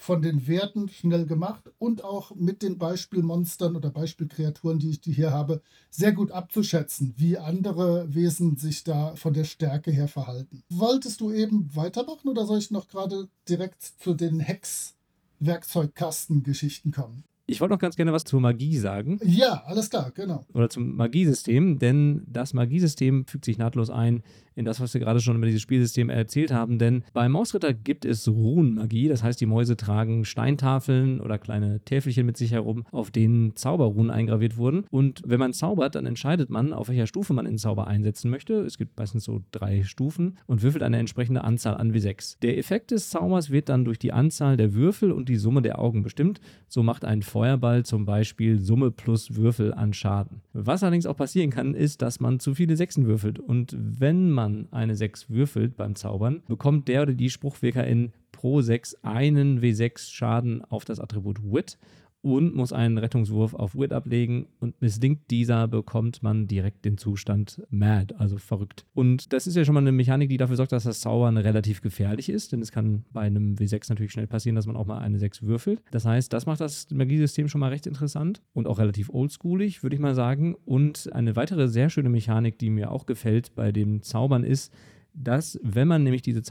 von 0.00 0.22
den 0.22 0.48
Werten 0.48 0.88
schnell 0.88 1.26
gemacht 1.26 1.70
und 1.78 2.02
auch 2.04 2.34
mit 2.34 2.62
den 2.62 2.78
Beispielmonstern 2.78 3.76
oder 3.76 3.90
Beispielkreaturen, 3.90 4.78
die 4.78 4.88
ich 4.90 5.02
die 5.02 5.12
hier 5.12 5.30
habe, 5.30 5.60
sehr 5.90 6.12
gut 6.12 6.30
abzuschätzen, 6.30 7.12
wie 7.18 7.36
andere 7.36 8.14
Wesen 8.14 8.56
sich 8.56 8.82
da 8.82 9.14
von 9.16 9.34
der 9.34 9.44
Stärke 9.44 9.90
her 9.90 10.08
verhalten. 10.08 10.62
Wolltest 10.70 11.20
du 11.20 11.30
eben 11.30 11.76
weitermachen 11.76 12.28
oder 12.28 12.46
soll 12.46 12.56
ich 12.58 12.70
noch 12.70 12.88
gerade 12.88 13.28
direkt 13.46 13.82
zu 13.82 14.14
den 14.14 14.40
Hex-Werkzeugkasten-Geschichten 14.40 16.92
kommen? 16.92 17.24
Ich 17.50 17.60
wollte 17.60 17.74
noch 17.74 17.80
ganz 17.80 17.96
gerne 17.96 18.12
was 18.12 18.22
zur 18.24 18.40
Magie 18.40 18.76
sagen. 18.78 19.18
Ja, 19.24 19.62
alles 19.66 19.90
klar, 19.90 20.12
genau. 20.14 20.44
Oder 20.54 20.68
zum 20.68 20.94
Magiesystem, 20.94 21.80
denn 21.80 22.22
das 22.26 22.54
Magiesystem 22.54 23.26
fügt 23.26 23.44
sich 23.44 23.58
nahtlos 23.58 23.90
ein 23.90 24.22
in 24.60 24.64
das, 24.64 24.80
was 24.80 24.92
wir 24.94 25.00
gerade 25.00 25.20
schon 25.20 25.36
über 25.36 25.46
dieses 25.46 25.62
Spielsystem 25.62 26.10
erzählt 26.10 26.52
haben. 26.52 26.78
Denn 26.78 27.02
bei 27.12 27.28
Mausritter 27.28 27.72
gibt 27.72 28.04
es 28.04 28.28
Runenmagie, 28.28 29.08
das 29.08 29.22
heißt, 29.22 29.40
die 29.40 29.46
Mäuse 29.46 29.76
tragen 29.76 30.24
Steintafeln 30.24 31.20
oder 31.20 31.38
kleine 31.38 31.80
Täfelchen 31.80 32.26
mit 32.26 32.36
sich 32.36 32.52
herum, 32.52 32.84
auf 32.92 33.10
denen 33.10 33.56
Zauberrunen 33.56 34.10
eingraviert 34.10 34.56
wurden. 34.56 34.84
Und 34.90 35.22
wenn 35.24 35.40
man 35.40 35.52
zaubert, 35.52 35.94
dann 35.94 36.06
entscheidet 36.06 36.50
man, 36.50 36.72
auf 36.72 36.88
welcher 36.88 37.06
Stufe 37.06 37.32
man 37.32 37.46
den 37.46 37.58
Zauber 37.58 37.86
einsetzen 37.86 38.30
möchte. 38.30 38.60
Es 38.60 38.76
gibt 38.76 38.98
meistens 38.98 39.24
so 39.24 39.40
drei 39.50 39.82
Stufen 39.82 40.36
und 40.46 40.62
würfelt 40.62 40.82
eine 40.82 40.98
entsprechende 40.98 41.42
Anzahl 41.42 41.76
an 41.76 41.92
W6. 41.92 42.36
Der 42.42 42.58
Effekt 42.58 42.90
des 42.90 43.08
Zaubers 43.10 43.50
wird 43.50 43.68
dann 43.68 43.84
durch 43.84 43.98
die 43.98 44.12
Anzahl 44.12 44.56
der 44.56 44.74
Würfel 44.74 45.12
und 45.12 45.28
die 45.28 45.36
Summe 45.36 45.62
der 45.62 45.78
Augen 45.78 46.02
bestimmt. 46.02 46.40
So 46.68 46.82
macht 46.82 47.04
ein 47.04 47.22
Feuerball 47.40 47.86
zum 47.86 48.04
Beispiel 48.04 48.60
Summe 48.60 48.90
plus 48.90 49.34
Würfel 49.34 49.72
an 49.72 49.94
Schaden. 49.94 50.42
Was 50.52 50.82
allerdings 50.82 51.06
auch 51.06 51.16
passieren 51.16 51.48
kann, 51.48 51.72
ist, 51.72 52.02
dass 52.02 52.20
man 52.20 52.38
zu 52.38 52.54
viele 52.54 52.76
Sechsen 52.76 53.06
würfelt. 53.06 53.38
Und 53.38 53.74
wenn 53.78 54.30
man 54.30 54.68
eine 54.72 54.94
6 54.94 55.30
würfelt 55.30 55.74
beim 55.74 55.94
Zaubern, 55.94 56.42
bekommt 56.48 56.88
der 56.88 57.00
oder 57.00 57.14
die 57.14 57.30
Spruchwirkerin 57.30 58.12
pro 58.30 58.60
6 58.60 58.96
einen 59.04 59.62
W6 59.62 60.12
Schaden 60.12 60.62
auf 60.66 60.84
das 60.84 61.00
Attribut 61.00 61.38
Wit 61.42 61.78
und 62.22 62.54
muss 62.54 62.72
einen 62.72 62.98
Rettungswurf 62.98 63.54
auf 63.54 63.74
Wit 63.74 63.92
ablegen 63.92 64.46
und 64.58 64.80
misslingt 64.80 65.30
dieser, 65.30 65.68
bekommt 65.68 66.22
man 66.22 66.46
direkt 66.46 66.84
den 66.84 66.98
Zustand 66.98 67.62
Mad, 67.70 68.14
also 68.18 68.36
verrückt. 68.36 68.84
Und 68.94 69.32
das 69.32 69.46
ist 69.46 69.56
ja 69.56 69.64
schon 69.64 69.74
mal 69.74 69.80
eine 69.80 69.92
Mechanik, 69.92 70.28
die 70.28 70.36
dafür 70.36 70.56
sorgt, 70.56 70.72
dass 70.72 70.84
das 70.84 71.00
Zaubern 71.00 71.36
relativ 71.36 71.80
gefährlich 71.80 72.28
ist, 72.28 72.52
denn 72.52 72.60
es 72.60 72.72
kann 72.72 73.04
bei 73.12 73.22
einem 73.22 73.54
W6 73.54 73.86
natürlich 73.88 74.12
schnell 74.12 74.26
passieren, 74.26 74.56
dass 74.56 74.66
man 74.66 74.76
auch 74.76 74.86
mal 74.86 74.98
eine 74.98 75.18
6 75.18 75.42
würfelt. 75.42 75.82
Das 75.90 76.04
heißt, 76.04 76.32
das 76.32 76.46
macht 76.46 76.60
das 76.60 76.90
Magiesystem 76.90 77.48
schon 77.48 77.60
mal 77.60 77.68
recht 77.68 77.86
interessant 77.86 78.42
und 78.52 78.66
auch 78.66 78.78
relativ 78.78 79.10
oldschoolig, 79.10 79.82
würde 79.82 79.96
ich 79.96 80.02
mal 80.02 80.14
sagen. 80.14 80.56
Und 80.64 81.10
eine 81.12 81.36
weitere 81.36 81.68
sehr 81.68 81.90
schöne 81.90 82.10
Mechanik, 82.10 82.58
die 82.58 82.70
mir 82.70 82.90
auch 82.90 83.06
gefällt 83.06 83.54
bei 83.54 83.72
dem 83.72 84.02
Zaubern 84.02 84.44
ist, 84.44 84.72
dass, 85.14 85.58
wenn 85.62 85.88
man 85.88 86.02
nämlich 86.02 86.22
diese 86.22 86.42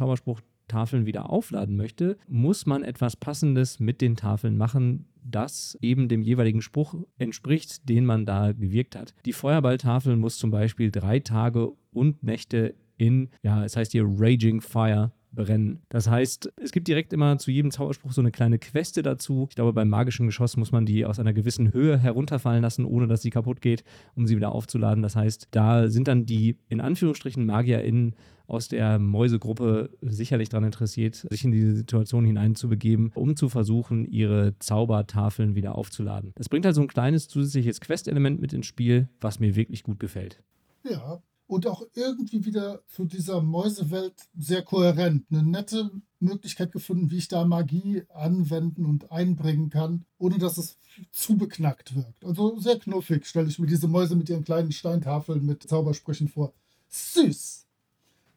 Zauberspruchtafeln 0.69 1.05
wieder 1.05 1.29
aufladen 1.29 1.75
möchte, 1.75 2.17
muss 2.27 2.65
man 2.65 2.83
etwas 2.83 3.15
Passendes 3.15 3.79
mit 3.79 4.01
den 4.01 4.15
Tafeln 4.15 4.57
machen, 4.57 5.07
das 5.23 5.77
eben 5.81 6.07
dem 6.07 6.21
jeweiligen 6.21 6.61
Spruch 6.61 6.95
entspricht, 7.17 7.89
den 7.89 8.05
man 8.05 8.25
da 8.25 8.51
gewirkt 8.53 8.95
hat. 8.95 9.13
Die 9.25 9.33
Feuerballtafel 9.33 10.15
muss 10.15 10.37
zum 10.37 10.51
Beispiel 10.51 10.91
drei 10.91 11.19
Tage 11.19 11.71
und 11.91 12.23
Nächte 12.23 12.75
in, 12.97 13.29
ja, 13.43 13.63
es 13.63 13.75
heißt 13.75 13.91
hier 13.91 14.05
Raging 14.05 14.61
Fire 14.61 15.11
brennen. 15.31 15.81
Das 15.89 16.09
heißt, 16.09 16.51
es 16.61 16.71
gibt 16.71 16.87
direkt 16.87 17.13
immer 17.13 17.37
zu 17.37 17.51
jedem 17.51 17.71
Zauberspruch 17.71 18.11
so 18.11 18.21
eine 18.21 18.31
kleine 18.31 18.59
Queste 18.59 19.01
dazu. 19.01 19.47
Ich 19.49 19.55
glaube, 19.55 19.73
beim 19.73 19.89
magischen 19.89 20.25
Geschoss 20.25 20.57
muss 20.57 20.71
man 20.71 20.85
die 20.85 21.05
aus 21.05 21.19
einer 21.19 21.33
gewissen 21.33 21.73
Höhe 21.73 21.97
herunterfallen 21.97 22.61
lassen, 22.61 22.85
ohne 22.85 23.07
dass 23.07 23.21
sie 23.21 23.29
kaputt 23.29 23.61
geht, 23.61 23.83
um 24.15 24.27
sie 24.27 24.35
wieder 24.35 24.51
aufzuladen. 24.51 25.03
Das 25.03 25.15
heißt, 25.15 25.49
da 25.51 25.89
sind 25.89 26.07
dann 26.07 26.25
die 26.25 26.57
in 26.67 26.81
Anführungsstrichen 26.81 27.45
MagierInnen 27.45 28.15
aus 28.47 28.67
der 28.67 28.97
Mäusegruppe 28.97 29.91
sicherlich 30.01 30.49
daran 30.49 30.65
interessiert, 30.65 31.27
sich 31.29 31.43
in 31.43 31.51
diese 31.51 31.75
Situation 31.75 32.25
hineinzubegeben, 32.25 33.11
um 33.13 33.35
zu 33.35 33.47
versuchen, 33.47 34.05
ihre 34.05 34.57
Zaubertafeln 34.57 35.53
wieder 35.55 35.75
aufzuladen. 35.75 36.31
Das 36.35 36.49
bringt 36.49 36.65
halt 36.65 36.75
so 36.75 36.81
ein 36.81 36.87
kleines 36.87 37.27
zusätzliches 37.27 37.79
Quest-Element 37.79 38.41
mit 38.41 38.53
ins 38.53 38.65
Spiel, 38.65 39.07
was 39.21 39.39
mir 39.39 39.55
wirklich 39.55 39.83
gut 39.83 39.99
gefällt. 39.99 40.41
Ja, 40.83 41.21
und 41.49 41.65
auch 41.65 41.81
irgendwie 41.95 42.45
wieder 42.45 42.83
zu 42.85 43.05
dieser 43.05 43.41
Mäusewelt 43.41 44.13
sehr 44.37 44.61
kohärent. 44.61 45.25
Eine 45.31 45.41
nette 45.41 45.89
Möglichkeit 46.19 46.71
gefunden, 46.71 47.09
wie 47.09 47.17
ich 47.17 47.27
da 47.27 47.43
Magie 47.43 48.03
anwenden 48.09 48.85
und 48.85 49.11
einbringen 49.11 49.71
kann, 49.71 50.05
ohne 50.19 50.37
dass 50.37 50.59
es 50.59 50.77
zu 51.11 51.37
beknackt 51.37 51.95
wirkt. 51.95 52.23
Also 52.23 52.59
sehr 52.59 52.77
knuffig 52.77 53.25
stelle 53.25 53.47
ich 53.47 53.57
mir 53.57 53.65
diese 53.65 53.87
Mäuse 53.87 54.15
mit 54.15 54.29
ihren 54.29 54.43
kleinen 54.43 54.71
Steintafeln 54.71 55.43
mit 55.43 55.63
Zaubersprüchen 55.63 56.27
vor. 56.27 56.53
Süß. 56.89 57.65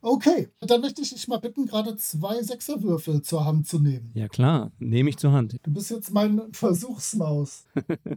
Okay, 0.01 0.49
dann 0.61 0.81
möchte 0.81 1.03
ich 1.03 1.11
dich 1.11 1.29
mal 1.29 1.39
bitten, 1.39 1.67
gerade 1.67 1.97
zwei 1.97 2.43
Sechserwürfel 2.43 3.21
zur 3.21 3.45
Hand 3.45 3.69
zu 3.69 3.79
nehmen. 3.79 4.11
Ja 4.15 4.29
klar, 4.29 4.73
nehme 4.79 5.11
ich 5.11 5.19
zur 5.19 5.33
Hand. 5.33 5.59
Du 5.63 5.71
bist 5.71 5.91
jetzt 5.91 6.13
mein 6.13 6.41
Versuchsmaus. 6.53 7.67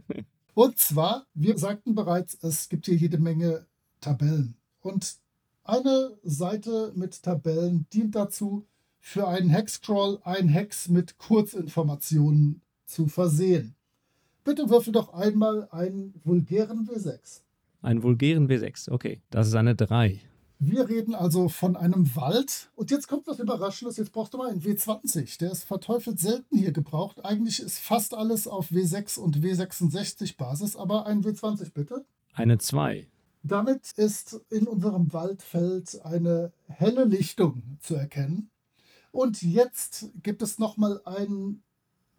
Und 0.54 0.78
zwar, 0.78 1.26
wir 1.34 1.58
sagten 1.58 1.94
bereits, 1.94 2.38
es 2.42 2.70
gibt 2.70 2.86
hier 2.86 2.96
jede 2.96 3.18
Menge 3.18 3.66
Tabellen. 4.00 4.56
Und 4.86 5.16
eine 5.64 6.16
Seite 6.22 6.92
mit 6.94 7.24
Tabellen 7.24 7.86
dient 7.92 8.14
dazu, 8.14 8.64
für 9.00 9.26
einen 9.26 9.50
Hexcrawl 9.50 10.20
ein 10.22 10.48
Hex 10.48 10.88
mit 10.88 11.18
Kurzinformationen 11.18 12.62
zu 12.84 13.08
versehen. 13.08 13.74
Bitte 14.44 14.70
würfel 14.70 14.92
doch 14.92 15.12
einmal 15.12 15.66
einen 15.72 16.14
vulgären 16.22 16.86
W6. 16.88 17.42
Einen 17.82 18.04
vulgären 18.04 18.48
W6, 18.48 18.92
okay. 18.92 19.22
Das 19.30 19.48
ist 19.48 19.56
eine 19.56 19.74
3. 19.74 20.20
Wir 20.60 20.88
reden 20.88 21.16
also 21.16 21.48
von 21.48 21.76
einem 21.76 22.14
Wald. 22.14 22.70
Und 22.76 22.92
jetzt 22.92 23.08
kommt 23.08 23.26
was 23.26 23.40
Überraschendes. 23.40 23.96
Jetzt 23.96 24.12
brauchst 24.12 24.34
du 24.34 24.38
mal 24.38 24.50
einen 24.50 24.62
W20. 24.62 25.38
Der 25.40 25.50
ist 25.50 25.64
verteufelt 25.64 26.20
selten 26.20 26.56
hier 26.56 26.70
gebraucht. 26.70 27.24
Eigentlich 27.24 27.60
ist 27.60 27.80
fast 27.80 28.14
alles 28.14 28.46
auf 28.46 28.70
W6 28.70 29.18
und 29.18 29.38
W66 29.38 30.36
Basis, 30.36 30.76
aber 30.76 31.06
ein 31.06 31.24
W20 31.24 31.72
bitte. 31.74 32.04
Eine 32.34 32.58
2. 32.58 33.08
Damit 33.46 33.92
ist 33.96 34.40
in 34.50 34.66
unserem 34.66 35.12
Waldfeld 35.12 36.00
eine 36.04 36.52
helle 36.68 37.04
Lichtung 37.04 37.62
zu 37.80 37.94
erkennen. 37.94 38.50
Und 39.12 39.42
jetzt 39.42 40.10
gibt 40.22 40.42
es 40.42 40.58
nochmal 40.58 41.00
einen 41.04 41.62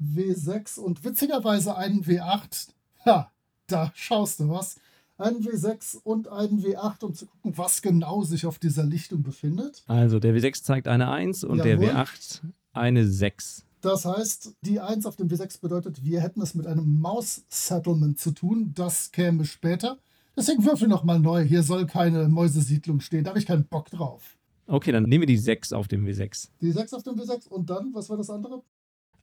W6 0.02 0.80
und 0.80 1.04
witzigerweise 1.04 1.76
einen 1.76 2.04
W8. 2.04 2.70
Ja, 3.06 3.32
da 3.68 3.92
schaust 3.96 4.40
du 4.40 4.50
was. 4.50 4.78
Einen 5.18 5.44
W6 5.44 5.98
und 6.04 6.28
einen 6.28 6.63
W8, 6.63 7.04
um 7.04 7.13
zu 7.13 7.26
gucken, 7.26 7.58
was 7.58 7.82
genau 7.82 8.24
sich 8.24 8.46
auf 8.46 8.60
dieser 8.60 8.84
Lichtung 8.84 9.24
befindet. 9.24 9.84
Also 9.88 10.20
der 10.20 10.36
W6 10.36 10.63
zeigt 10.63 10.88
eine 10.88 11.10
1 11.10 11.44
und 11.44 11.58
Jawohl. 11.58 11.80
der 11.80 12.06
W8 12.06 12.42
eine 12.74 13.08
6. 13.08 13.66
Das 13.82 14.06
heißt, 14.06 14.54
die 14.62 14.80
1 14.80 15.06
auf 15.06 15.16
dem 15.16 15.28
W6 15.28 15.62
bedeutet, 15.62 16.04
wir 16.04 16.22
hätten 16.22 16.42
es 16.42 16.56
mit 16.56 16.68
einem 16.68 17.00
Maus-Settlement 17.00 18.20
zu 18.20 18.32
tun. 18.32 18.74
Das 18.76 19.12
käme 19.12 19.46
später. 19.46 19.98
Deswegen 20.38 20.63
würfel 20.63 20.88
nochmal 20.88 21.19
neu. 21.19 21.43
Hier 21.43 21.63
soll 21.63 21.88
keine 21.88 22.30
Mäusesiedlung 22.30 23.00
stehen. 23.00 23.23
Da 23.23 23.32
habe 23.32 23.39
ich 23.39 23.47
keinen 23.47 23.65
Bock 23.65 23.89
drauf. 23.89 24.38
Okay, 24.67 24.91
dann 24.91 25.04
nehmen 25.04 25.23
wir 25.23 25.28
die 25.28 25.38
6 25.38 25.73
auf 25.73 25.88
dem 25.88 26.06
W6. 26.06 26.50
Die 26.62 26.71
6 26.71 26.93
auf 26.93 27.04
dem 27.04 27.15
W6 27.15 27.47
und 27.47 27.69
dann, 27.69 27.93
was 27.93 28.10
war 28.10 28.17
das 28.17 28.30
andere? 28.30 28.62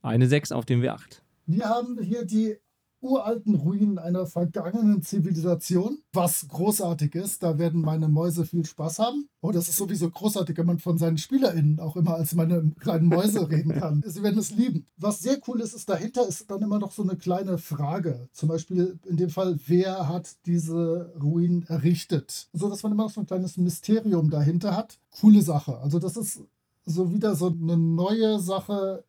Eine 0.03 0.27
6 0.27 0.51
auf 0.51 0.65
dem 0.65 0.83
W8. 0.83 1.21
Wir 1.47 1.69
haben 1.69 2.01
hier 2.01 2.25
die 2.25 2.57
uralten 3.05 3.55
Ruinen 3.55 3.99
einer 3.99 4.27
vergangenen 4.27 5.03
Zivilisation, 5.03 5.99
was 6.13 6.49
großartig 6.49 7.15
ist. 7.15 7.43
Da 7.43 7.59
werden 7.59 7.83
meine 7.83 8.09
Mäuse 8.09 8.47
viel 8.47 8.65
Spaß 8.65 8.99
haben. 8.99 9.29
Oh, 9.43 9.53
das 9.53 9.69
ist 9.69 9.77
sowieso 9.77 10.11
großartig, 10.11 10.57
wenn 10.57 10.67
man 10.67 10.79
von 10.79 10.97
seinen 10.97 11.19
SpielerInnen 11.19 11.79
auch 11.81 11.97
immer 11.97 12.15
als 12.15 12.35
meine 12.35 12.73
kleinen 12.81 13.09
Mäuse 13.09 13.49
reden 13.51 13.75
kann. 13.75 14.03
Sie 14.07 14.23
werden 14.23 14.39
es 14.39 14.51
lieben. 14.51 14.87
Was 14.97 15.21
sehr 15.21 15.39
cool 15.47 15.61
ist, 15.61 15.75
ist 15.75 15.89
dahinter 15.89 16.27
ist 16.27 16.51
dann 16.51 16.63
immer 16.63 16.79
noch 16.79 16.93
so 16.93 17.03
eine 17.03 17.17
kleine 17.17 17.59
Frage. 17.59 18.29
Zum 18.33 18.49
Beispiel 18.49 18.99
in 19.07 19.19
dem 19.19 19.29
Fall, 19.29 19.59
wer 19.67 20.09
hat 20.09 20.37
diese 20.47 21.13
Ruinen 21.23 21.65
errichtet? 21.65 22.49
So 22.55 22.71
dass 22.71 22.83
man 22.83 22.93
immer 22.93 23.05
noch 23.05 23.11
so 23.11 23.21
ein 23.21 23.27
kleines 23.27 23.59
Mysterium 23.59 24.31
dahinter 24.31 24.75
hat. 24.75 24.99
Coole 25.21 25.43
Sache. 25.43 25.79
Also 25.79 25.99
das 25.99 26.17
ist 26.17 26.41
so 26.87 27.13
wieder 27.13 27.35
so 27.35 27.49
eine 27.49 27.77
neue 27.77 28.41
Sache, 28.41 29.05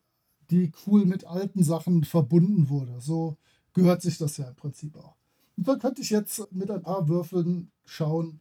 die 0.51 0.71
cool 0.85 1.05
mit 1.05 1.25
alten 1.25 1.63
Sachen 1.63 2.03
verbunden 2.03 2.69
wurde. 2.69 2.99
So 2.99 3.37
gehört 3.75 4.01
sich 4.01 4.17
das 4.17 4.37
ja 4.37 4.47
im 4.47 4.55
Prinzip 4.55 4.95
auch. 4.95 5.15
Und 5.57 5.67
dann 5.67 5.79
könnte 5.79 6.01
ich 6.01 6.09
jetzt 6.09 6.51
mit 6.51 6.71
ein 6.71 6.81
paar 6.81 7.07
Würfeln 7.07 7.71
schauen, 7.85 8.39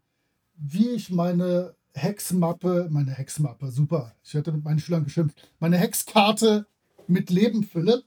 wie 0.56 0.90
ich 0.90 1.10
meine 1.10 1.74
Hexmappe, 1.92 2.88
meine 2.90 3.12
Hexmappe, 3.12 3.70
super, 3.70 4.14
ich 4.24 4.34
hätte 4.34 4.52
mit 4.52 4.64
meinen 4.64 4.78
Schülern 4.78 5.04
geschimpft, 5.04 5.36
meine 5.60 5.76
Hexkarte 5.76 6.66
mit 7.06 7.30
Leben 7.30 7.62
fülle. 7.62 8.04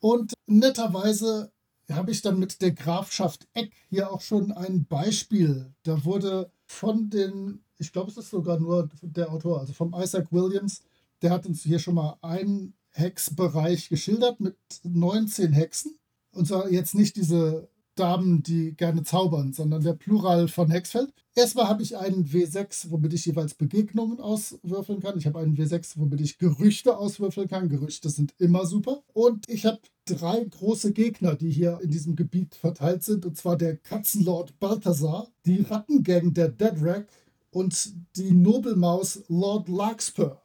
Und 0.00 0.32
netterweise 0.46 1.52
habe 1.90 2.12
ich 2.12 2.22
dann 2.22 2.38
mit 2.38 2.62
der 2.62 2.70
Grafschaft 2.70 3.46
Eck 3.52 3.72
hier 3.88 4.10
auch 4.10 4.20
schon 4.20 4.52
ein 4.52 4.86
Beispiel. 4.86 5.72
Da 5.82 6.04
wurde 6.04 6.50
von 6.66 7.10
den, 7.10 7.62
ich 7.78 7.92
glaube, 7.92 8.10
es 8.10 8.16
ist 8.16 8.30
sogar 8.30 8.58
nur 8.58 8.88
der 9.02 9.30
Autor, 9.30 9.60
also 9.60 9.72
vom 9.72 9.94
Isaac 9.94 10.28
Williams, 10.30 10.82
der 11.22 11.32
hat 11.32 11.46
uns 11.46 11.62
hier 11.62 11.78
schon 11.78 11.94
mal 11.94 12.16
einen 12.22 12.74
Hexbereich 12.92 13.88
geschildert 13.88 14.40
mit 14.40 14.56
19 14.82 15.52
Hexen. 15.52 15.98
Und 16.32 16.48
zwar 16.48 16.70
jetzt 16.70 16.94
nicht 16.94 17.16
diese 17.16 17.68
Damen, 17.94 18.42
die 18.42 18.74
gerne 18.74 19.02
zaubern, 19.02 19.52
sondern 19.52 19.82
der 19.82 19.92
Plural 19.92 20.48
von 20.48 20.70
Hexfeld. 20.70 21.12
Erstmal 21.34 21.68
habe 21.68 21.82
ich 21.82 21.96
einen 21.96 22.24
W6, 22.24 22.90
womit 22.90 23.12
ich 23.12 23.26
jeweils 23.26 23.54
Begegnungen 23.54 24.20
auswürfeln 24.20 25.00
kann. 25.00 25.18
Ich 25.18 25.26
habe 25.26 25.38
einen 25.38 25.56
W6, 25.56 25.94
womit 25.96 26.20
ich 26.20 26.38
Gerüchte 26.38 26.96
auswürfeln 26.96 27.48
kann. 27.48 27.68
Gerüchte 27.68 28.08
sind 28.08 28.34
immer 28.38 28.64
super. 28.64 29.02
Und 29.12 29.48
ich 29.48 29.66
habe 29.66 29.80
drei 30.06 30.44
große 30.44 30.92
Gegner, 30.92 31.34
die 31.34 31.50
hier 31.50 31.78
in 31.82 31.90
diesem 31.90 32.16
Gebiet 32.16 32.54
verteilt 32.54 33.04
sind. 33.04 33.26
Und 33.26 33.36
zwar 33.36 33.56
der 33.56 33.76
Katzenlord 33.76 34.58
Balthasar, 34.58 35.28
die 35.44 35.62
Rattengang 35.62 36.32
der 36.32 36.48
Deadrack 36.48 37.06
und 37.50 37.92
die 38.16 38.32
Nobelmaus 38.32 39.24
Lord 39.28 39.68
Larkspur. 39.68 40.40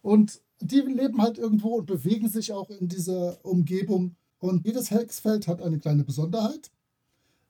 Und 0.00 0.40
die 0.64 0.80
leben 0.80 1.20
halt 1.20 1.38
irgendwo 1.38 1.76
und 1.76 1.86
bewegen 1.86 2.28
sich 2.28 2.52
auch 2.52 2.70
in 2.70 2.88
dieser 2.88 3.44
Umgebung. 3.44 4.16
Und 4.38 4.66
jedes 4.66 4.90
Hexfeld 4.90 5.46
hat 5.46 5.62
eine 5.62 5.78
kleine 5.78 6.04
Besonderheit. 6.04 6.70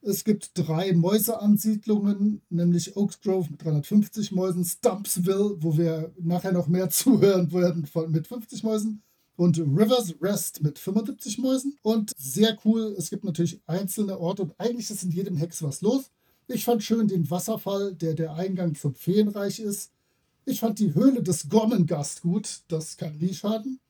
Es 0.03 0.25
gibt 0.25 0.51
drei 0.55 0.93
Mäuseansiedlungen, 0.93 2.43
nämlich 2.51 2.95
Oaks 2.97 3.21
Grove 3.21 3.51
mit 3.51 3.65
350 3.65 4.33
Mäusen, 4.33 4.65
Stumpsville, 4.65 5.57
wo 5.61 5.79
wir 5.79 6.13
nachher 6.21 6.53
noch 6.53 6.69
mehr 6.69 6.91
zuhören 6.91 7.51
werden, 7.53 7.89
mit 8.09 8.27
50 8.27 8.63
Mäusen, 8.65 9.03
und 9.37 9.59
Rivers 9.59 10.15
Rest 10.21 10.63
mit 10.63 10.79
75 10.79 11.39
Mäusen. 11.39 11.77
Und 11.83 12.13
sehr 12.17 12.59
cool, 12.65 12.95
es 12.99 13.11
gibt 13.11 13.25
natürlich 13.25 13.61
einzelne 13.67 14.19
Orte 14.19 14.43
und 14.43 14.55
eigentlich 14.59 14.91
ist 14.91 15.03
in 15.03 15.11
jedem 15.11 15.37
Hex 15.37 15.63
was 15.63 15.81
los. 15.81 16.11
Ich 16.47 16.65
fand 16.65 16.83
schön 16.83 17.09
den 17.09 17.31
Wasserfall, 17.31 17.95
der 17.95 18.15
der 18.15 18.35
Eingang 18.35 18.75
zum 18.75 18.95
Feenreich 18.95 19.61
ist. 19.61 19.91
Ich 20.47 20.61
fand 20.61 20.79
die 20.79 20.95
Höhle 20.95 21.23
des 21.23 21.49
Gormengast 21.49 22.21
gut, 22.21 22.61
das 22.69 22.99
kann 22.99 23.17
nie 23.17 23.33
schaden. 23.33 23.81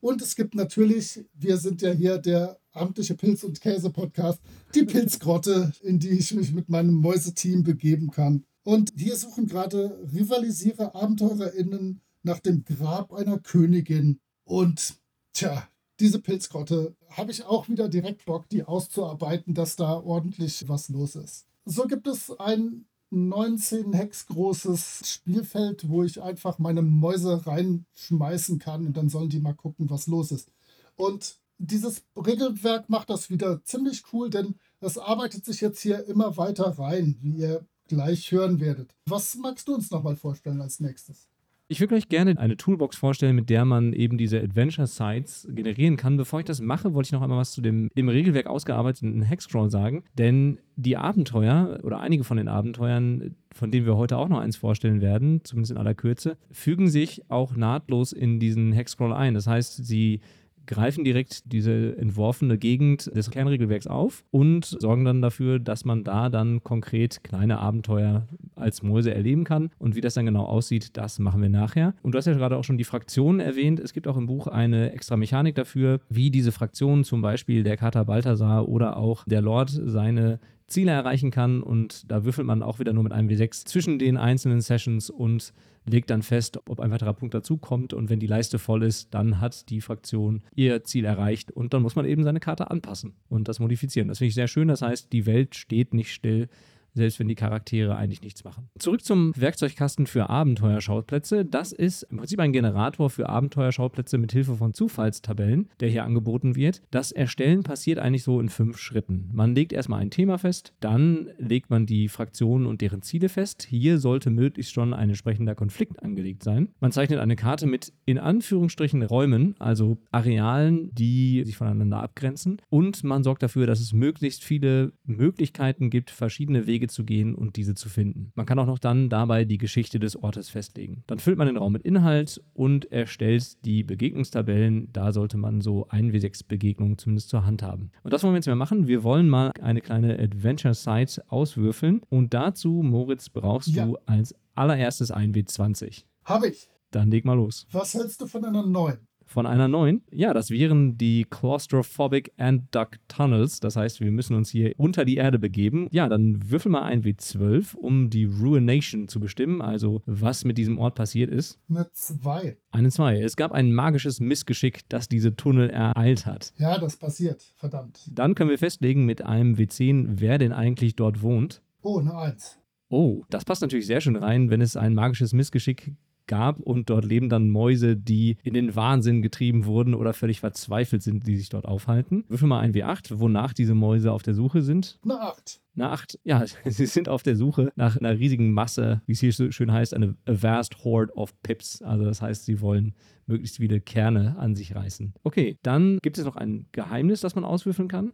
Und 0.00 0.22
es 0.22 0.36
gibt 0.36 0.54
natürlich, 0.54 1.24
wir 1.34 1.56
sind 1.56 1.82
ja 1.82 1.90
hier 1.90 2.18
der 2.18 2.60
amtliche 2.72 3.14
Pilz- 3.14 3.42
und 3.42 3.60
Käse-Podcast, 3.60 4.38
die 4.74 4.82
Pilzgrotte, 4.84 5.72
in 5.82 5.98
die 5.98 6.10
ich 6.10 6.32
mich 6.32 6.52
mit 6.52 6.68
meinem 6.68 6.94
Mäuseteam 6.94 7.64
begeben 7.64 8.10
kann. 8.10 8.44
Und 8.62 8.92
wir 8.94 9.16
suchen 9.16 9.46
gerade 9.46 9.98
rivalisiere 10.12 10.94
AbenteurerInnen 10.94 12.00
nach 12.22 12.38
dem 12.38 12.64
Grab 12.64 13.12
einer 13.12 13.38
Königin. 13.38 14.20
Und 14.44 15.00
tja, 15.32 15.68
diese 15.98 16.20
Pilzgrotte 16.20 16.94
habe 17.08 17.32
ich 17.32 17.44
auch 17.44 17.68
wieder 17.68 17.88
direkt 17.88 18.24
Bock, 18.24 18.48
die 18.48 18.62
auszuarbeiten, 18.62 19.54
dass 19.54 19.74
da 19.74 19.94
ordentlich 19.98 20.68
was 20.68 20.88
los 20.90 21.16
ist. 21.16 21.46
So 21.64 21.86
gibt 21.86 22.06
es 22.06 22.30
ein 22.38 22.86
19 23.14 23.92
Hex 23.92 24.26
großes 24.26 25.02
Spielfeld, 25.04 25.88
wo 25.88 26.02
ich 26.02 26.22
einfach 26.22 26.58
meine 26.58 26.82
Mäuse 26.82 27.46
reinschmeißen 27.46 28.58
kann 28.58 28.86
und 28.86 28.96
dann 28.96 29.08
sollen 29.08 29.30
die 29.30 29.40
mal 29.40 29.54
gucken, 29.54 29.88
was 29.88 30.06
los 30.06 30.32
ist. 30.32 30.50
Und 30.96 31.38
dieses 31.58 32.02
Regelwerk 32.16 32.90
macht 32.90 33.10
das 33.10 33.30
wieder 33.30 33.62
ziemlich 33.64 34.02
cool, 34.12 34.30
denn 34.30 34.56
es 34.80 34.98
arbeitet 34.98 35.44
sich 35.44 35.60
jetzt 35.60 35.80
hier 35.80 36.06
immer 36.06 36.36
weiter 36.36 36.78
rein, 36.78 37.16
wie 37.20 37.36
ihr 37.36 37.66
gleich 37.88 38.32
hören 38.32 38.60
werdet. 38.60 38.94
Was 39.06 39.36
magst 39.36 39.68
du 39.68 39.74
uns 39.74 39.90
nochmal 39.90 40.16
vorstellen 40.16 40.60
als 40.60 40.80
nächstes? 40.80 41.28
Ich 41.74 41.80
würde 41.80 41.96
euch 41.96 42.08
gerne 42.08 42.38
eine 42.38 42.56
Toolbox 42.56 42.96
vorstellen, 42.96 43.34
mit 43.34 43.50
der 43.50 43.64
man 43.64 43.94
eben 43.94 44.16
diese 44.16 44.40
Adventure 44.40 44.86
Sites 44.86 45.48
generieren 45.50 45.96
kann. 45.96 46.16
Bevor 46.16 46.38
ich 46.38 46.44
das 46.44 46.60
mache, 46.60 46.94
wollte 46.94 47.08
ich 47.08 47.12
noch 47.12 47.20
einmal 47.20 47.38
was 47.38 47.50
zu 47.50 47.62
dem 47.62 47.90
im 47.96 48.08
Regelwerk 48.08 48.46
ausgearbeiteten 48.46 49.22
Hexcrawl 49.22 49.68
sagen. 49.70 50.04
Denn 50.16 50.60
die 50.76 50.96
Abenteuer 50.96 51.80
oder 51.82 51.98
einige 51.98 52.22
von 52.22 52.36
den 52.36 52.46
Abenteuern, 52.46 53.34
von 53.52 53.72
denen 53.72 53.86
wir 53.86 53.96
heute 53.96 54.18
auch 54.18 54.28
noch 54.28 54.38
eins 54.38 54.56
vorstellen 54.56 55.00
werden, 55.00 55.40
zumindest 55.42 55.72
in 55.72 55.76
aller 55.78 55.94
Kürze, 55.94 56.36
fügen 56.52 56.86
sich 56.86 57.28
auch 57.28 57.56
nahtlos 57.56 58.12
in 58.12 58.38
diesen 58.38 58.72
Hexcrawl 58.72 59.12
ein. 59.12 59.34
Das 59.34 59.48
heißt, 59.48 59.84
sie 59.84 60.20
greifen 60.66 61.04
direkt 61.04 61.52
diese 61.52 61.96
entworfene 61.96 62.58
Gegend 62.58 63.14
des 63.14 63.30
Kernregelwerks 63.30 63.86
auf 63.86 64.24
und 64.30 64.64
sorgen 64.64 65.04
dann 65.04 65.22
dafür, 65.22 65.58
dass 65.58 65.84
man 65.84 66.04
da 66.04 66.28
dann 66.28 66.62
konkret 66.62 67.24
kleine 67.24 67.58
Abenteuer 67.58 68.26
als 68.54 68.82
Mäuse 68.82 69.14
erleben 69.14 69.44
kann. 69.44 69.70
Und 69.78 69.94
wie 69.94 70.00
das 70.00 70.14
dann 70.14 70.26
genau 70.26 70.44
aussieht, 70.44 70.96
das 70.96 71.18
machen 71.18 71.42
wir 71.42 71.48
nachher. 71.48 71.94
Und 72.02 72.12
du 72.12 72.18
hast 72.18 72.26
ja 72.26 72.34
gerade 72.34 72.56
auch 72.56 72.64
schon 72.64 72.78
die 72.78 72.84
Fraktionen 72.84 73.40
erwähnt. 73.40 73.80
Es 73.80 73.92
gibt 73.92 74.06
auch 74.06 74.16
im 74.16 74.26
Buch 74.26 74.46
eine 74.46 74.92
extra 74.92 75.16
Mechanik 75.16 75.54
dafür, 75.54 76.00
wie 76.08 76.30
diese 76.30 76.52
Fraktionen, 76.52 77.04
zum 77.04 77.22
Beispiel 77.22 77.62
der 77.62 77.76
Kater 77.76 78.04
Balthasar 78.04 78.68
oder 78.68 78.96
auch 78.96 79.24
der 79.24 79.42
Lord, 79.42 79.70
seine 79.70 80.40
Ziele 80.66 80.92
erreichen 80.92 81.30
kann. 81.30 81.62
Und 81.62 82.10
da 82.10 82.24
würfelt 82.24 82.46
man 82.46 82.62
auch 82.62 82.78
wieder 82.78 82.92
nur 82.92 83.04
mit 83.04 83.12
einem 83.12 83.28
W6 83.28 83.66
zwischen 83.66 83.98
den 83.98 84.16
einzelnen 84.16 84.60
Sessions 84.60 85.10
und 85.10 85.52
legt 85.86 86.10
dann 86.10 86.22
fest, 86.22 86.58
ob 86.68 86.80
ein 86.80 86.90
weiterer 86.90 87.12
Punkt 87.12 87.34
dazukommt. 87.34 87.92
Und 87.92 88.10
wenn 88.10 88.20
die 88.20 88.26
Leiste 88.26 88.58
voll 88.58 88.82
ist, 88.82 89.12
dann 89.14 89.40
hat 89.40 89.68
die 89.70 89.80
Fraktion 89.80 90.42
ihr 90.54 90.84
Ziel 90.84 91.04
erreicht. 91.04 91.50
Und 91.50 91.74
dann 91.74 91.82
muss 91.82 91.96
man 91.96 92.06
eben 92.06 92.24
seine 92.24 92.40
Karte 92.40 92.70
anpassen 92.70 93.14
und 93.28 93.48
das 93.48 93.60
modifizieren. 93.60 94.08
Das 94.08 94.18
finde 94.18 94.28
ich 94.28 94.34
sehr 94.34 94.48
schön. 94.48 94.68
Das 94.68 94.82
heißt, 94.82 95.12
die 95.12 95.26
Welt 95.26 95.54
steht 95.54 95.94
nicht 95.94 96.12
still 96.12 96.48
selbst 96.94 97.18
wenn 97.18 97.28
die 97.28 97.34
Charaktere 97.34 97.96
eigentlich 97.96 98.22
nichts 98.22 98.44
machen. 98.44 98.68
Zurück 98.78 99.04
zum 99.04 99.32
Werkzeugkasten 99.36 100.06
für 100.06 100.30
Abenteuerschauplätze. 100.30 101.44
Das 101.44 101.72
ist 101.72 102.04
im 102.04 102.18
Prinzip 102.18 102.40
ein 102.40 102.52
Generator 102.52 103.10
für 103.10 103.28
Abenteuerschauplätze 103.28 104.18
mit 104.18 104.32
Hilfe 104.32 104.56
von 104.56 104.74
Zufallstabellen, 104.74 105.68
der 105.80 105.88
hier 105.88 106.04
angeboten 106.04 106.56
wird. 106.56 106.82
Das 106.90 107.12
Erstellen 107.12 107.62
passiert 107.62 107.98
eigentlich 107.98 108.22
so 108.22 108.40
in 108.40 108.48
fünf 108.48 108.78
Schritten. 108.78 109.30
Man 109.32 109.54
legt 109.54 109.72
erstmal 109.72 110.00
ein 110.00 110.10
Thema 110.10 110.38
fest, 110.38 110.72
dann 110.80 111.30
legt 111.38 111.70
man 111.70 111.86
die 111.86 112.08
Fraktionen 112.08 112.66
und 112.66 112.80
deren 112.80 113.02
Ziele 113.02 113.28
fest. 113.28 113.66
Hier 113.68 113.98
sollte 113.98 114.30
möglichst 114.30 114.72
schon 114.72 114.94
ein 114.94 115.08
entsprechender 115.08 115.54
Konflikt 115.54 116.02
angelegt 116.02 116.42
sein. 116.42 116.68
Man 116.80 116.92
zeichnet 116.92 117.18
eine 117.18 117.36
Karte 117.36 117.66
mit 117.66 117.92
in 118.06 118.18
Anführungsstrichen 118.18 119.02
Räumen, 119.02 119.54
also 119.58 119.98
Arealen, 120.10 120.94
die 120.94 121.42
sich 121.44 121.56
voneinander 121.56 122.02
abgrenzen. 122.02 122.60
Und 122.70 123.04
man 123.04 123.24
sorgt 123.24 123.42
dafür, 123.42 123.66
dass 123.66 123.80
es 123.80 123.92
möglichst 123.92 124.44
viele 124.44 124.92
Möglichkeiten 125.04 125.90
gibt, 125.90 126.10
verschiedene 126.10 126.66
Wege 126.66 126.83
Wege 126.84 126.88
zu 126.88 127.04
gehen 127.04 127.34
und 127.34 127.56
diese 127.56 127.74
zu 127.74 127.88
finden. 127.88 128.30
Man 128.34 128.46
kann 128.46 128.58
auch 128.58 128.66
noch 128.66 128.78
dann 128.78 129.08
dabei 129.08 129.44
die 129.44 129.58
Geschichte 129.58 129.98
des 129.98 130.16
Ortes 130.16 130.48
festlegen. 130.50 131.02
Dann 131.06 131.18
füllt 131.18 131.38
man 131.38 131.46
den 131.46 131.56
Raum 131.56 131.72
mit 131.72 131.82
Inhalt 131.82 132.42
und 132.52 132.90
erstellt 132.92 133.64
die 133.64 133.82
Begegnungstabellen. 133.82 134.92
Da 134.92 135.12
sollte 135.12 135.36
man 135.36 135.60
so 135.60 135.86
ein 135.88 136.12
W6 136.12 136.46
Begegnungen 136.46 136.98
zumindest 136.98 137.30
zur 137.30 137.46
Hand 137.46 137.62
haben. 137.62 137.90
Und 138.02 138.12
das 138.12 138.22
wollen 138.22 138.34
wir 138.34 138.38
jetzt 138.38 138.46
mal 138.46 138.54
machen. 138.56 138.86
Wir 138.86 139.02
wollen 139.02 139.28
mal 139.28 139.52
eine 139.60 139.80
kleine 139.80 140.18
Adventure 140.18 140.74
Site 140.74 141.22
auswürfeln. 141.28 142.02
Und 142.10 142.34
dazu, 142.34 142.82
Moritz, 142.84 143.28
brauchst 143.28 143.68
Ja. 143.68 143.86
du 143.86 143.96
als 144.06 144.34
allererstes 144.54 145.10
ein 145.10 145.32
W20. 145.34 146.04
Habe 146.24 146.48
ich. 146.48 146.68
Dann 146.90 147.10
leg 147.10 147.24
mal 147.24 147.34
los. 147.34 147.66
Was 147.72 147.94
hältst 147.94 148.20
du 148.20 148.26
von 148.26 148.44
einer 148.44 148.64
9? 148.64 148.98
Von 149.34 149.46
einer 149.46 149.66
neuen. 149.66 150.02
Ja, 150.12 150.32
das 150.32 150.50
wären 150.50 150.96
die 150.96 151.26
Claustrophobic 151.28 152.32
and 152.38 152.72
Duck 152.72 152.98
Tunnels. 153.08 153.58
Das 153.58 153.74
heißt, 153.74 154.00
wir 154.00 154.12
müssen 154.12 154.36
uns 154.36 154.48
hier 154.48 154.74
unter 154.78 155.04
die 155.04 155.16
Erde 155.16 155.40
begeben. 155.40 155.88
Ja, 155.90 156.08
dann 156.08 156.50
würfel 156.50 156.70
mal 156.70 156.84
ein 156.84 157.02
W12, 157.02 157.74
um 157.74 158.10
die 158.10 158.24
Ruination 158.24 159.08
zu 159.08 159.18
bestimmen, 159.18 159.60
also 159.60 160.02
was 160.06 160.44
mit 160.44 160.56
diesem 160.56 160.78
Ort 160.78 160.94
passiert 160.94 161.30
ist. 161.30 161.58
Eine 161.68 161.90
2. 161.90 162.56
Eine 162.70 162.90
2. 162.90 163.20
Es 163.20 163.34
gab 163.34 163.50
ein 163.50 163.72
magisches 163.72 164.20
Missgeschick, 164.20 164.88
das 164.88 165.08
diese 165.08 165.34
Tunnel 165.34 165.68
ereilt 165.68 166.26
hat. 166.26 166.54
Ja, 166.56 166.78
das 166.78 166.96
passiert. 166.96 167.42
Verdammt. 167.56 168.08
Dann 168.12 168.36
können 168.36 168.50
wir 168.50 168.58
festlegen 168.58 169.04
mit 169.04 169.22
einem 169.22 169.56
W10, 169.56 170.20
wer 170.20 170.38
denn 170.38 170.52
eigentlich 170.52 170.94
dort 170.94 171.22
wohnt. 171.22 171.60
Oh, 171.82 171.98
eine 171.98 172.16
1. 172.16 172.60
Oh, 172.88 173.24
das 173.30 173.44
passt 173.44 173.62
natürlich 173.62 173.86
sehr 173.86 174.00
schön 174.00 174.14
rein, 174.14 174.50
wenn 174.50 174.60
es 174.60 174.76
ein 174.76 174.94
magisches 174.94 175.32
Missgeschick 175.32 175.92
gab 176.26 176.60
und 176.60 176.90
dort 176.90 177.04
leben 177.04 177.28
dann 177.28 177.48
Mäuse, 177.48 177.96
die 177.96 178.36
in 178.42 178.54
den 178.54 178.74
Wahnsinn 178.76 179.22
getrieben 179.22 179.64
wurden 179.64 179.94
oder 179.94 180.12
völlig 180.12 180.40
verzweifelt 180.40 181.02
sind, 181.02 181.26
die 181.26 181.36
sich 181.36 181.48
dort 181.48 181.64
aufhalten. 181.64 182.24
Würfel 182.28 182.48
mal 182.48 182.60
ein 182.60 182.72
W8, 182.74 183.18
wonach 183.18 183.52
diese 183.52 183.74
Mäuse 183.74 184.12
auf 184.12 184.22
der 184.22 184.34
Suche 184.34 184.62
sind. 184.62 184.98
Eine 185.04 185.20
8. 185.20 185.60
Eine 185.76 185.90
8, 185.90 186.20
ja, 186.24 186.44
sie 186.64 186.86
sind 186.86 187.08
auf 187.08 187.22
der 187.22 187.36
Suche 187.36 187.72
nach 187.76 187.96
einer 187.96 188.18
riesigen 188.18 188.52
Masse, 188.52 189.02
wie 189.06 189.12
es 189.12 189.20
hier 189.20 189.32
so 189.32 189.50
schön 189.50 189.72
heißt, 189.72 189.94
eine 189.94 190.16
a 190.26 190.32
vast 190.32 190.84
horde 190.84 191.12
of 191.16 191.34
pips. 191.42 191.82
Also 191.82 192.04
das 192.04 192.22
heißt, 192.22 192.44
sie 192.44 192.60
wollen 192.60 192.94
möglichst 193.26 193.56
viele 193.56 193.80
Kerne 193.80 194.36
an 194.38 194.54
sich 194.54 194.74
reißen. 194.74 195.14
Okay, 195.22 195.58
dann 195.62 195.98
gibt 196.02 196.18
es 196.18 196.24
noch 196.24 196.36
ein 196.36 196.66
Geheimnis, 196.72 197.20
das 197.20 197.34
man 197.34 197.44
auswürfeln 197.44 197.88
kann. 197.88 198.12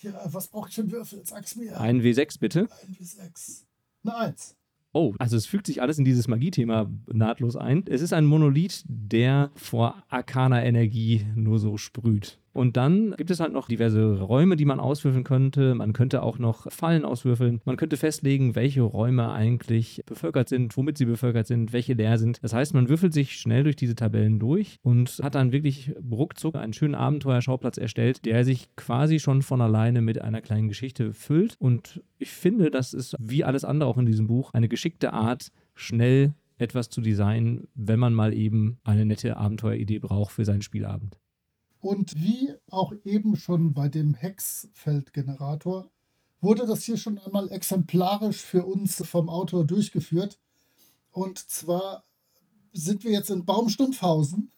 Ja, 0.00 0.20
was 0.26 0.48
brauche 0.48 0.68
ich 0.68 0.74
für 0.74 0.82
einen 0.82 0.92
Würfel? 0.92 1.20
Sag's 1.24 1.56
mir. 1.56 1.80
Ein 1.80 2.02
W6 2.02 2.38
bitte. 2.38 2.68
Ein 2.86 2.94
bis 2.98 3.12
6. 3.12 3.66
Eine 4.04 4.16
1. 4.16 4.56
Oh, 4.96 5.12
also 5.18 5.36
es 5.36 5.46
fügt 5.46 5.66
sich 5.66 5.82
alles 5.82 5.98
in 5.98 6.04
dieses 6.04 6.28
Magie-Thema 6.28 6.88
nahtlos 7.12 7.56
ein. 7.56 7.82
Es 7.88 8.00
ist 8.00 8.12
ein 8.12 8.24
Monolith, 8.24 8.84
der 8.86 9.50
vor 9.56 10.04
arkaner 10.08 10.64
Energie 10.64 11.26
nur 11.34 11.58
so 11.58 11.76
sprüht. 11.76 12.38
Und 12.54 12.76
dann 12.76 13.14
gibt 13.16 13.30
es 13.30 13.40
halt 13.40 13.52
noch 13.52 13.66
diverse 13.66 14.20
Räume, 14.20 14.54
die 14.54 14.64
man 14.64 14.78
auswürfeln 14.78 15.24
könnte. 15.24 15.74
Man 15.74 15.92
könnte 15.92 16.22
auch 16.22 16.38
noch 16.38 16.70
Fallen 16.70 17.04
auswürfeln. 17.04 17.60
Man 17.64 17.76
könnte 17.76 17.96
festlegen, 17.96 18.54
welche 18.54 18.82
Räume 18.82 19.32
eigentlich 19.32 20.02
bevölkert 20.06 20.48
sind, 20.48 20.76
womit 20.76 20.96
sie 20.96 21.04
bevölkert 21.04 21.48
sind, 21.48 21.72
welche 21.72 21.94
leer 21.94 22.16
sind. 22.16 22.42
Das 22.42 22.54
heißt, 22.54 22.72
man 22.72 22.88
würfelt 22.88 23.12
sich 23.12 23.32
schnell 23.32 23.64
durch 23.64 23.74
diese 23.74 23.96
Tabellen 23.96 24.38
durch 24.38 24.78
und 24.82 25.20
hat 25.22 25.34
dann 25.34 25.50
wirklich 25.50 25.92
ruckzuck 26.10 26.54
einen 26.54 26.72
schönen 26.72 26.94
Abenteuerschauplatz 26.94 27.76
erstellt, 27.76 28.24
der 28.24 28.44
sich 28.44 28.68
quasi 28.76 29.18
schon 29.18 29.42
von 29.42 29.60
alleine 29.60 30.00
mit 30.00 30.22
einer 30.22 30.40
kleinen 30.40 30.68
Geschichte 30.68 31.12
füllt. 31.12 31.56
Und 31.58 32.02
ich 32.18 32.30
finde, 32.30 32.70
das 32.70 32.94
ist 32.94 33.16
wie 33.18 33.42
alles 33.42 33.64
andere 33.64 33.90
auch 33.90 33.98
in 33.98 34.06
diesem 34.06 34.28
Buch 34.28 34.52
eine 34.54 34.68
geschickte 34.68 35.12
Art, 35.12 35.48
schnell 35.74 36.34
etwas 36.56 36.88
zu 36.88 37.00
designen, 37.00 37.66
wenn 37.74 37.98
man 37.98 38.14
mal 38.14 38.32
eben 38.32 38.78
eine 38.84 39.04
nette 39.04 39.36
Abenteueridee 39.36 39.98
braucht 39.98 40.32
für 40.32 40.44
seinen 40.44 40.62
Spielabend. 40.62 41.18
Und 41.84 42.14
wie 42.16 42.54
auch 42.70 42.94
eben 43.04 43.36
schon 43.36 43.74
bei 43.74 43.90
dem 43.90 44.14
Hexfeldgenerator 44.14 45.90
wurde 46.40 46.64
das 46.66 46.84
hier 46.84 46.96
schon 46.96 47.18
einmal 47.18 47.52
exemplarisch 47.52 48.40
für 48.40 48.64
uns 48.64 49.04
vom 49.06 49.28
Autor 49.28 49.66
durchgeführt. 49.66 50.40
Und 51.10 51.38
zwar 51.38 52.04
sind 52.72 53.04
wir 53.04 53.10
jetzt 53.10 53.28
in 53.28 53.44
Baumstumpfhausen 53.44 54.50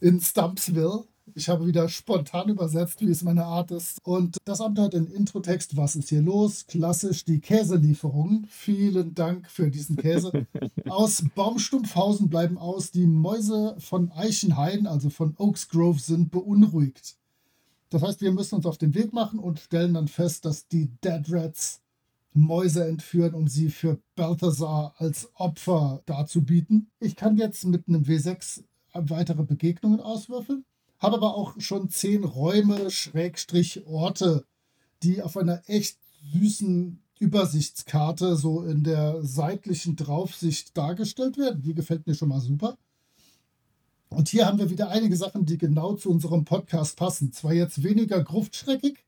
in 0.00 0.20
Stumpsville 0.20 1.06
ich 1.34 1.48
habe 1.48 1.66
wieder 1.66 1.88
spontan 1.88 2.48
übersetzt, 2.48 3.00
wie 3.00 3.10
es 3.10 3.22
meine 3.22 3.44
Art 3.44 3.70
ist. 3.70 3.98
Und 4.04 4.36
das 4.44 4.60
Amt 4.60 4.78
hat 4.78 4.92
den 4.92 5.06
Introtext, 5.06 5.76
was 5.76 5.96
ist 5.96 6.10
hier 6.10 6.22
los? 6.22 6.66
Klassisch 6.66 7.24
die 7.24 7.40
Käselieferung. 7.40 8.44
Vielen 8.48 9.14
Dank 9.14 9.50
für 9.50 9.70
diesen 9.70 9.96
Käse. 9.96 10.46
Aus 10.88 11.24
Baumstumpfhausen 11.34 12.28
bleiben 12.28 12.58
aus, 12.58 12.90
die 12.90 13.06
Mäuse 13.06 13.74
von 13.78 14.12
Eichenhain, 14.12 14.86
also 14.86 15.10
von 15.10 15.34
Oaks 15.38 15.68
Grove, 15.68 15.98
sind 15.98 16.30
beunruhigt. 16.30 17.16
Das 17.90 18.02
heißt, 18.02 18.20
wir 18.20 18.32
müssen 18.32 18.56
uns 18.56 18.66
auf 18.66 18.78
den 18.78 18.94
Weg 18.94 19.12
machen 19.12 19.38
und 19.38 19.60
stellen 19.60 19.94
dann 19.94 20.08
fest, 20.08 20.44
dass 20.44 20.68
die 20.68 20.90
Dead 21.02 21.22
Rats 21.28 21.80
Mäuse 22.32 22.86
entführen, 22.86 23.34
um 23.34 23.46
sie 23.46 23.70
für 23.70 23.98
Balthasar 24.16 24.94
als 24.98 25.30
Opfer 25.34 26.02
darzubieten. 26.06 26.90
Ich 26.98 27.14
kann 27.14 27.36
jetzt 27.36 27.64
mit 27.64 27.86
einem 27.86 28.02
W6 28.02 28.64
weitere 28.94 29.44
Begegnungen 29.44 30.00
auswürfeln 30.00 30.64
habe 31.04 31.16
aber 31.16 31.36
auch 31.36 31.60
schon 31.60 31.90
zehn 31.90 32.24
Räume, 32.24 32.90
Schrägstrich, 32.90 33.86
Orte, 33.86 34.46
die 35.02 35.20
auf 35.22 35.36
einer 35.36 35.62
echt 35.66 35.98
süßen 36.32 36.98
Übersichtskarte 37.18 38.36
so 38.36 38.62
in 38.62 38.84
der 38.84 39.22
seitlichen 39.22 39.96
Draufsicht 39.96 40.76
dargestellt 40.76 41.36
werden. 41.36 41.62
Die 41.62 41.74
gefällt 41.74 42.06
mir 42.06 42.14
schon 42.14 42.30
mal 42.30 42.40
super. 42.40 42.78
Und 44.08 44.30
hier 44.30 44.46
haben 44.46 44.58
wir 44.58 44.70
wieder 44.70 44.88
einige 44.88 45.16
Sachen, 45.16 45.44
die 45.44 45.58
genau 45.58 45.94
zu 45.94 46.10
unserem 46.10 46.46
Podcast 46.46 46.96
passen. 46.96 47.32
Zwar 47.32 47.52
jetzt 47.52 47.82
weniger 47.82 48.22
gruftschreckig, 48.24 49.04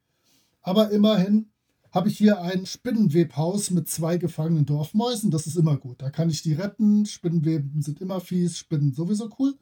aber 0.61 0.90
immerhin 0.90 1.50
habe 1.92 2.11
ich 2.11 2.18
hier 2.18 2.42
ein 2.42 2.66
Spinnenwebhaus 2.66 3.70
mit 3.70 3.88
zwei 3.88 4.18
gefangenen 4.18 4.66
Dorfmäusen. 4.66 5.30
Das 5.30 5.46
ist 5.46 5.56
immer 5.56 5.78
gut. 5.78 6.02
Da 6.02 6.11
kann 6.11 6.28
ich 6.28 6.42
die 6.42 6.52
retten. 6.52 7.06
Spinnenweben 7.06 7.80
sind 7.80 8.02
immer 8.02 8.20
fies, 8.20 8.59
Spinnen 8.59 8.92
sowieso 8.92 9.30
cool. 9.38 9.56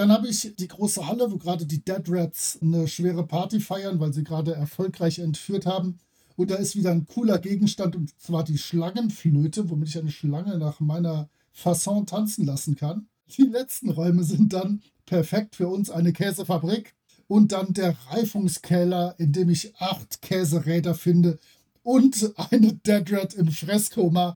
Dann 0.00 0.12
habe 0.12 0.28
ich 0.28 0.54
die 0.58 0.66
große 0.66 1.06
Halle, 1.06 1.30
wo 1.30 1.36
gerade 1.36 1.66
die 1.66 1.84
Dead 1.84 2.02
Rats 2.08 2.58
eine 2.62 2.88
schwere 2.88 3.26
Party 3.26 3.60
feiern, 3.60 4.00
weil 4.00 4.14
sie 4.14 4.24
gerade 4.24 4.54
erfolgreich 4.54 5.18
entführt 5.18 5.66
haben. 5.66 5.98
Und 6.36 6.50
da 6.50 6.54
ist 6.54 6.74
wieder 6.74 6.90
ein 6.90 7.04
cooler 7.04 7.38
Gegenstand, 7.38 7.96
und 7.96 8.18
zwar 8.18 8.42
die 8.42 8.56
Schlangenflöte, 8.56 9.68
womit 9.68 9.90
ich 9.90 9.98
eine 9.98 10.10
Schlange 10.10 10.56
nach 10.56 10.80
meiner 10.80 11.28
Fasson 11.52 12.06
tanzen 12.06 12.46
lassen 12.46 12.76
kann. 12.76 13.08
Die 13.36 13.42
letzten 13.42 13.90
Räume 13.90 14.24
sind 14.24 14.54
dann 14.54 14.80
perfekt 15.04 15.56
für 15.56 15.68
uns 15.68 15.90
eine 15.90 16.14
Käsefabrik 16.14 16.94
und 17.26 17.52
dann 17.52 17.74
der 17.74 17.94
Reifungskeller, 18.08 19.16
in 19.18 19.32
dem 19.32 19.50
ich 19.50 19.76
acht 19.76 20.22
Käseräder 20.22 20.94
finde 20.94 21.38
und 21.82 22.32
eine 22.50 22.72
Dead 22.72 23.04
Rat 23.12 23.34
im 23.34 23.50
Fresskoma. 23.50 24.34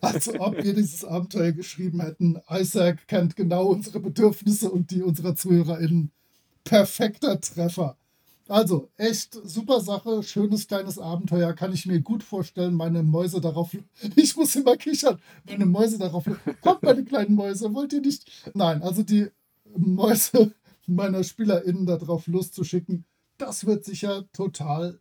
Als 0.00 0.28
ob 0.28 0.56
wir 0.62 0.74
dieses 0.74 1.04
Abenteuer 1.04 1.52
geschrieben 1.52 2.00
hätten. 2.00 2.40
Isaac 2.50 3.06
kennt 3.08 3.36
genau 3.36 3.66
unsere 3.66 4.00
Bedürfnisse 4.00 4.70
und 4.70 4.90
die 4.90 5.02
unserer 5.02 5.34
ZuhörerInnen. 5.34 6.10
Perfekter 6.64 7.40
Treffer. 7.40 7.96
Also, 8.48 8.90
echt 8.96 9.38
super 9.44 9.80
Sache, 9.80 10.22
schönes 10.22 10.66
kleines 10.66 10.98
Abenteuer, 10.98 11.52
kann 11.52 11.72
ich 11.72 11.86
mir 11.86 12.00
gut 12.00 12.22
vorstellen. 12.22 12.74
Meine 12.74 13.02
Mäuse 13.02 13.40
darauf, 13.40 13.70
ich 14.16 14.36
muss 14.36 14.56
immer 14.56 14.76
kichern, 14.76 15.18
meine 15.46 15.64
Mäuse 15.64 15.98
darauf, 15.98 16.24
kommt 16.60 16.82
meine 16.82 17.04
kleinen 17.04 17.34
Mäuse, 17.34 17.72
wollt 17.72 17.92
ihr 17.92 18.00
nicht? 18.00 18.30
Nein, 18.54 18.82
also 18.82 19.02
die 19.02 19.28
Mäuse 19.76 20.52
meiner 20.86 21.22
SpielerInnen 21.22 21.86
darauf 21.86 22.26
Lust 22.26 22.54
zu 22.54 22.64
schicken, 22.64 23.04
das 23.38 23.64
wird 23.64 23.84
sicher 23.84 24.24
total 24.32 25.00